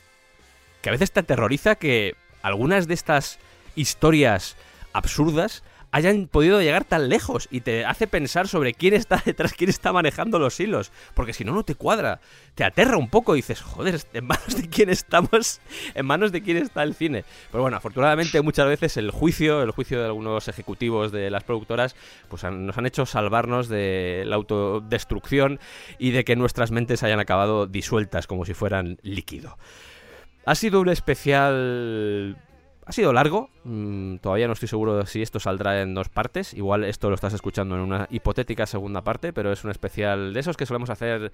[0.83, 3.39] que a veces te aterroriza que algunas de estas
[3.75, 4.57] historias
[4.93, 9.71] absurdas hayan podido llegar tan lejos y te hace pensar sobre quién está detrás, quién
[9.71, 12.21] está manejando los hilos, porque si no, no te cuadra,
[12.55, 15.61] te aterra un poco y dices, joder, ¿en manos de quién estamos?
[15.95, 17.25] ¿En manos de quién está el cine?
[17.51, 21.97] Pero bueno, afortunadamente muchas veces el juicio, el juicio de algunos ejecutivos de las productoras,
[22.29, 25.61] pues nos han hecho salvarnos de la autodestrucción
[25.99, 29.59] y de que nuestras mentes hayan acabado disueltas como si fueran líquido.
[30.45, 32.37] Ha sido un especial
[32.89, 36.85] ha sido largo, mm, todavía no estoy seguro si esto saldrá en dos partes, igual
[36.85, 40.57] esto lo estás escuchando en una hipotética segunda parte, pero es un especial de esos
[40.57, 41.31] que solemos hacer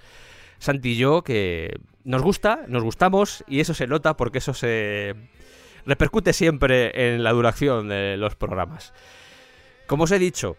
[0.58, 5.14] Santi y yo, que nos gusta, nos gustamos y eso se nota porque eso se
[5.86, 8.92] repercute siempre en la duración de los programas.
[9.86, 10.56] Como os he dicho,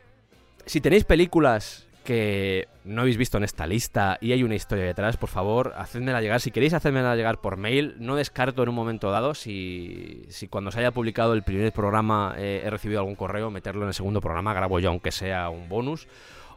[0.65, 5.17] si tenéis películas que no habéis visto en esta lista y hay una historia detrás,
[5.17, 6.39] por favor, hacedmela llegar.
[6.39, 10.71] Si queréis hacérmela llegar por mail, no descarto en un momento dado si, si cuando
[10.71, 14.21] se haya publicado el primer programa eh, he recibido algún correo, meterlo en el segundo
[14.21, 16.07] programa, grabo yo aunque sea un bonus.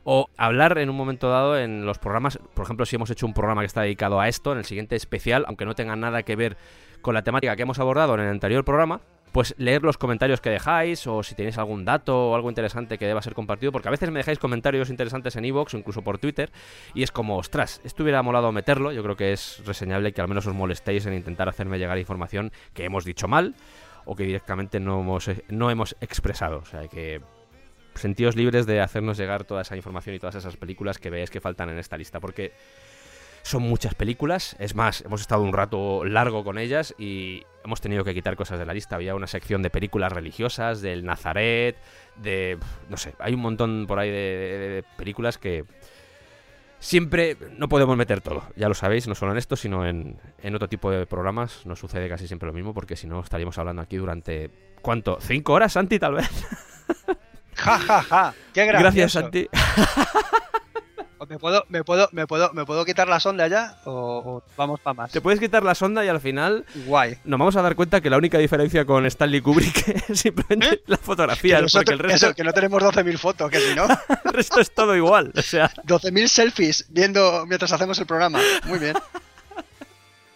[0.04, 3.34] O hablar en un momento dado en los programas, por ejemplo, si hemos hecho un
[3.34, 6.36] programa que está dedicado a esto, en el siguiente especial, aunque no tenga nada que
[6.36, 6.56] ver
[7.02, 9.00] con la temática que hemos abordado en el anterior programa,
[9.32, 13.06] pues leer los comentarios que dejáis o si tenéis algún dato o algo interesante que
[13.06, 16.18] deba ser compartido, porque a veces me dejáis comentarios interesantes en iVoox o incluso por
[16.18, 16.50] Twitter
[16.94, 20.28] y es como, ostras, esto hubiera molado meterlo, yo creo que es reseñable que al
[20.28, 23.55] menos os molestéis en intentar hacerme llegar información que hemos dicho mal
[24.05, 27.20] o que directamente no hemos, no hemos expresado, o sea que
[27.94, 31.40] sentíos libres de hacernos llegar toda esa información y todas esas películas que veáis que
[31.40, 32.52] faltan en esta lista, porque
[33.48, 34.56] son muchas películas.
[34.58, 38.58] Es más, hemos estado un rato largo con ellas y hemos tenido que quitar cosas
[38.58, 38.96] de la lista.
[38.96, 41.76] Había una sección de películas religiosas, del Nazaret,
[42.16, 42.58] de...
[42.88, 45.64] no sé, hay un montón por ahí de, de- de películas que...
[46.80, 50.54] Siempre no podemos meter todo, ya lo sabéis, no solo en esto, sino en, en
[50.54, 51.66] otro tipo de programas.
[51.66, 54.48] Nos sucede casi siempre lo mismo, porque si no estaríamos hablando aquí durante.
[54.80, 55.18] ¿Cuánto?
[55.20, 56.30] ¿Cinco horas, Santi, tal vez?
[57.56, 58.34] Ja, ja, ja.
[58.54, 58.82] Qué gracioso.
[58.84, 59.48] Gracias, Santi.
[61.28, 63.78] ¿Me puedo, me puedo, me puedo, me puedo quitar la sonda ya?
[63.84, 65.10] ¿O, o vamos para más?
[65.10, 67.18] Te puedes quitar la sonda y al final Guay.
[67.24, 70.96] nos vamos a dar cuenta que la única diferencia con Stanley Kubrick es simplemente la
[70.96, 71.62] fotografía, ¿Eh?
[71.66, 73.86] Que porque el resto, eso, que no tenemos 12.000 fotos, que si no,
[74.24, 75.32] el resto es todo igual.
[75.36, 78.40] O sea, 12.000 selfies viendo mientras hacemos el programa.
[78.64, 78.96] Muy bien.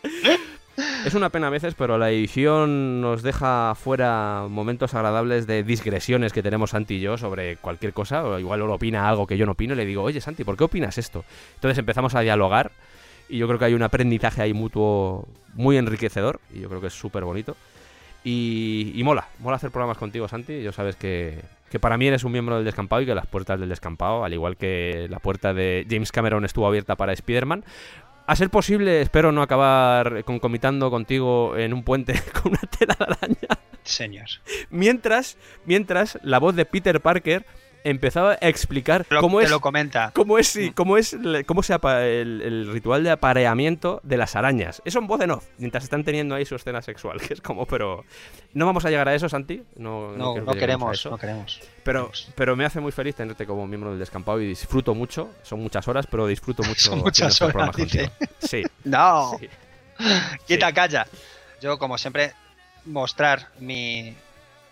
[0.76, 6.32] es una pena a veces, pero la edición nos deja fuera momentos agradables de digresiones
[6.32, 8.24] que tenemos Santi y yo sobre cualquier cosa.
[8.24, 10.64] O igual él opina algo que yo no opino le digo, oye Santi, ¿por qué
[10.64, 11.24] opinas esto?
[11.54, 12.72] Entonces empezamos a dialogar
[13.28, 16.86] y yo creo que hay un aprendizaje ahí mutuo muy enriquecedor y yo creo que
[16.88, 17.56] es súper bonito.
[18.24, 20.62] Y, y mola, mola hacer programas contigo, Santi.
[20.62, 21.40] Yo sabes que,
[21.72, 24.32] que para mí eres un miembro del descampado y que las puertas del descampado, al
[24.34, 27.64] igual que la puerta de James Cameron estuvo abierta para Spider-Man,
[28.26, 33.04] a ser posible, espero no acabar concomitando contigo en un puente con una tela de
[33.04, 33.48] araña.
[33.82, 34.28] Señor.
[34.70, 37.44] Mientras, mientras la voz de Peter Parker
[37.84, 40.10] empezaba a explicar Lo- cómo es lo comenta.
[40.14, 44.80] ¿Cómo es, cómo es cómo se apa- el, el ritual de apareamiento de las arañas?
[44.84, 47.66] Eso en voz en off, mientras están teniendo ahí su escena sexual, que es como,
[47.66, 48.04] pero...
[48.54, 49.62] No vamos a llegar a eso, Santi.
[49.76, 51.08] No, No, no que queremos, eso.
[51.10, 51.60] no queremos.
[51.84, 55.30] Pero, pero me hace muy feliz tenerte como miembro del descampado y disfruto mucho.
[55.42, 56.90] Son muchas horas, pero disfruto mucho.
[56.90, 58.10] Son muchas horas, dice.
[58.40, 59.48] Sí, No, sí.
[60.46, 61.06] quita, calla.
[61.62, 62.32] Yo, como siempre,
[62.84, 64.14] mostrar mi.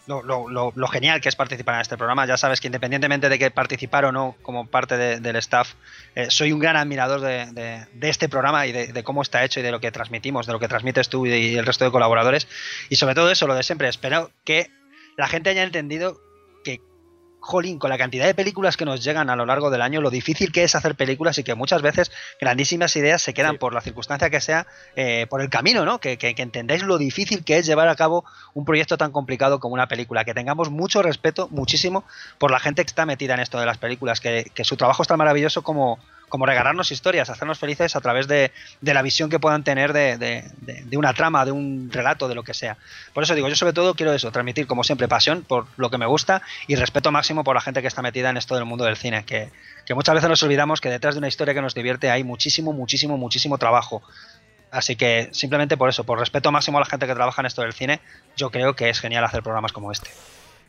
[0.06, 2.26] Lo, lo- genial que es participar en este programa.
[2.26, 5.74] Ya sabes que independientemente de que participar o no como parte de- del staff,
[6.14, 9.62] eh, soy un gran admirador de, este programa y de, de cómo está hecho y
[9.62, 12.48] de lo que transmitimos, de lo que transmites tú y, y el resto de colaboradores.
[12.88, 13.88] Y sobre todo eso, lo de siempre.
[13.88, 14.68] Espero que
[15.16, 16.18] la gente haya entendido
[16.64, 16.80] que,
[17.40, 20.10] jolín, con la cantidad de películas que nos llegan a lo largo del año, lo
[20.10, 23.58] difícil que es hacer películas y que muchas veces grandísimas ideas se quedan Sí.
[23.58, 25.98] por la circunstancia que sea, eh, por el camino, ¿no?
[26.00, 29.58] Que, que- que entendáis lo difícil que es llevar a cabo un proyecto tan complicado
[29.58, 32.04] como una película, que tengamos mucho respeto, muchísimo,
[32.38, 35.02] por la gente que está metida en esto de las películas, que, que su trabajo
[35.02, 35.98] es tan maravilloso como,
[36.30, 38.50] como regalarnos historias, hacernos felices a través de,
[38.80, 42.34] de la visión que puedan tener de, de- de- una trama, de un relato, de
[42.34, 42.78] lo que sea.
[43.12, 45.98] Por eso digo, yo sobre todo quiero eso, transmitir como siempre pasión por lo que
[45.98, 48.84] me gusta y respeto máximo por la gente que está metida en esto del mundo
[48.86, 49.50] del cine, que,
[49.84, 52.72] que muchas veces nos olvidamos que detrás de una historia que nos divierte hay muchísimo,
[52.72, 54.02] muchísimo, muchísimo trabajo.
[54.70, 57.62] Así que simplemente por eso, por respeto máximo a la gente que trabaja en esto
[57.62, 58.00] del cine,
[58.36, 60.10] yo creo que es genial hacer programas como este.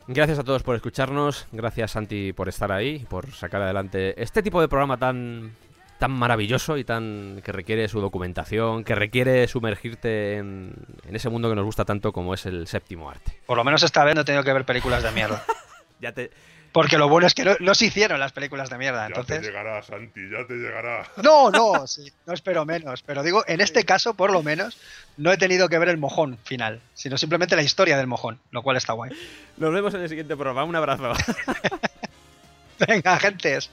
[0.07, 1.47] Gracias a todos por escucharnos.
[1.51, 5.55] Gracias, Santi, por estar ahí, por sacar adelante este tipo de programa tan,
[5.99, 10.73] tan maravilloso y tan que requiere su documentación, que requiere sumergirte en,
[11.07, 13.39] en ese mundo que nos gusta tanto como es el séptimo arte.
[13.45, 15.43] Por lo menos esta vez no he tenido que ver películas de mierda.
[16.01, 16.31] Ya te,
[16.71, 19.09] Porque lo bueno es que no, no se hicieron las películas de mierda.
[19.13, 21.05] Ya te llegará, Santi, ya te llegará.
[21.21, 23.01] no, no, sí, no espero menos.
[23.01, 24.77] Pero digo, en este caso, por lo menos,
[25.17, 28.63] no he tenido que ver el mojón final, sino simplemente la historia del mojón, lo
[28.63, 29.11] cual está guay.
[29.57, 30.63] Nos vemos en el siguiente programa.
[30.63, 31.11] Un abrazo.
[32.87, 33.69] Venga, gentes.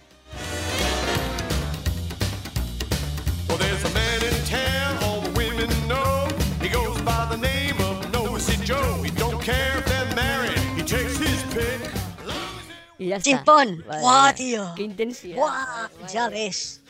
[13.09, 13.30] Ya está.
[13.30, 13.85] Chimpón.
[13.86, 14.72] ¡Guau, tío!
[14.76, 15.36] ¡Qué intensidad!
[15.36, 15.89] ¡Guau!
[16.12, 16.80] Ya ves.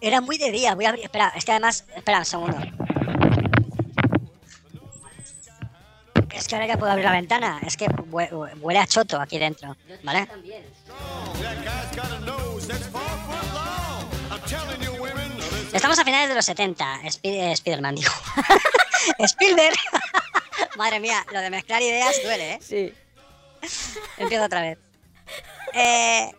[0.00, 0.74] Era muy de día.
[0.74, 1.04] Voy a abrir.
[1.04, 1.84] Espera, es que además.
[1.94, 2.56] Espera un segundo.
[6.32, 7.60] Es que ahora ya puedo abrir la ventana.
[7.66, 9.76] Es que hue- hue- huele a choto aquí dentro.
[10.04, 10.26] ¿Vale?
[10.26, 10.62] También.
[15.72, 17.00] Estamos a finales de los 70.
[17.10, 18.14] Spi- eh, Spiderman, dijo.
[19.18, 19.76] Spielberg.
[20.76, 22.58] Madre mía, lo de mezclar ideas duele, ¿eh?
[22.60, 22.92] Sí.
[24.16, 24.78] Empiezo otra vez.
[25.74, 26.30] Eh,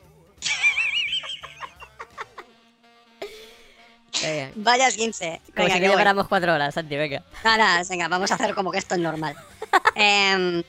[4.21, 4.51] Venga.
[4.55, 5.41] vayas 15.
[5.55, 7.23] Como Venga, si que no lleváramos cuatro horas, Santi, venga.
[7.43, 9.35] Nada, venga, vamos a hacer como que esto es normal.
[9.95, 10.63] Em,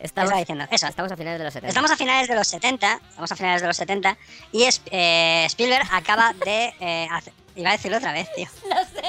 [0.00, 0.66] Estamos, diciendo?
[0.70, 0.88] Eso.
[0.88, 1.68] estamos a finales de los 70.
[1.68, 4.18] Estamos a finales de los 70, estamos a finales de los 70
[4.50, 8.48] y es- eh, Spielberg acaba de eh, hacer- iba a decirlo otra vez, tío.
[8.68, 9.02] No sé.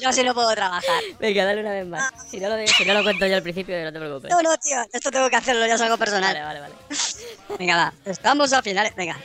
[0.00, 1.02] Yo así no puedo trabajar.
[1.18, 2.12] Venga, dale una vez más.
[2.30, 4.30] Si no lo, de- si no lo cuento yo al principio, no te preocupes.
[4.30, 6.42] No, no, tío, esto tengo que hacerlo, ya es algo Vale, personal.
[6.44, 6.74] vale, vale.
[7.58, 9.16] Venga, va, estamos a finales, venga.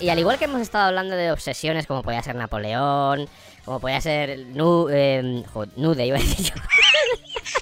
[0.00, 3.28] Y al igual que hemos estado hablando de obsesiones como podía ser Napoleón,
[3.64, 6.62] como podía ser Nu, eh, jo, Nude, iba a decir yo.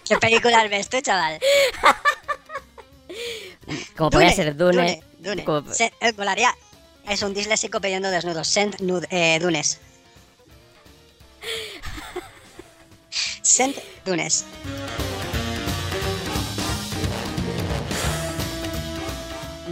[0.06, 1.38] ¿Qué películas ves tú, chaval?
[3.96, 4.72] Como podía ser Dune.
[4.76, 5.44] Dune, Dune.
[5.44, 6.54] como- Se- eh, molaría.
[7.08, 8.48] Es un disléxico pidiendo desnudos.
[8.48, 9.80] Sent nude, eh, Dunes.
[13.42, 14.44] Sent Dunes.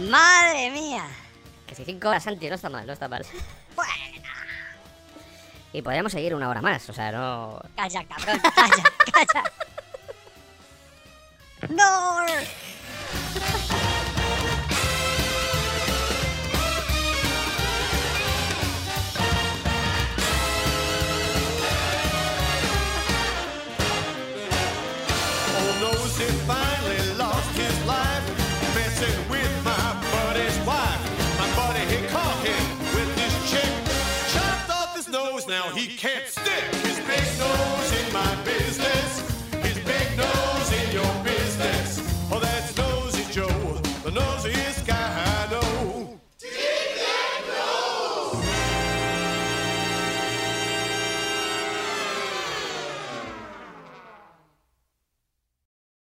[0.09, 1.05] Madre mía.
[1.67, 3.25] Que si cinco horas, Santi, no está mal, no está mal.
[3.75, 3.91] Bueno,
[5.73, 7.59] Y podríamos seguir una hora más, o sea, no...
[7.75, 9.43] calla, cabrón, calla, calla.
[11.69, 12.25] No.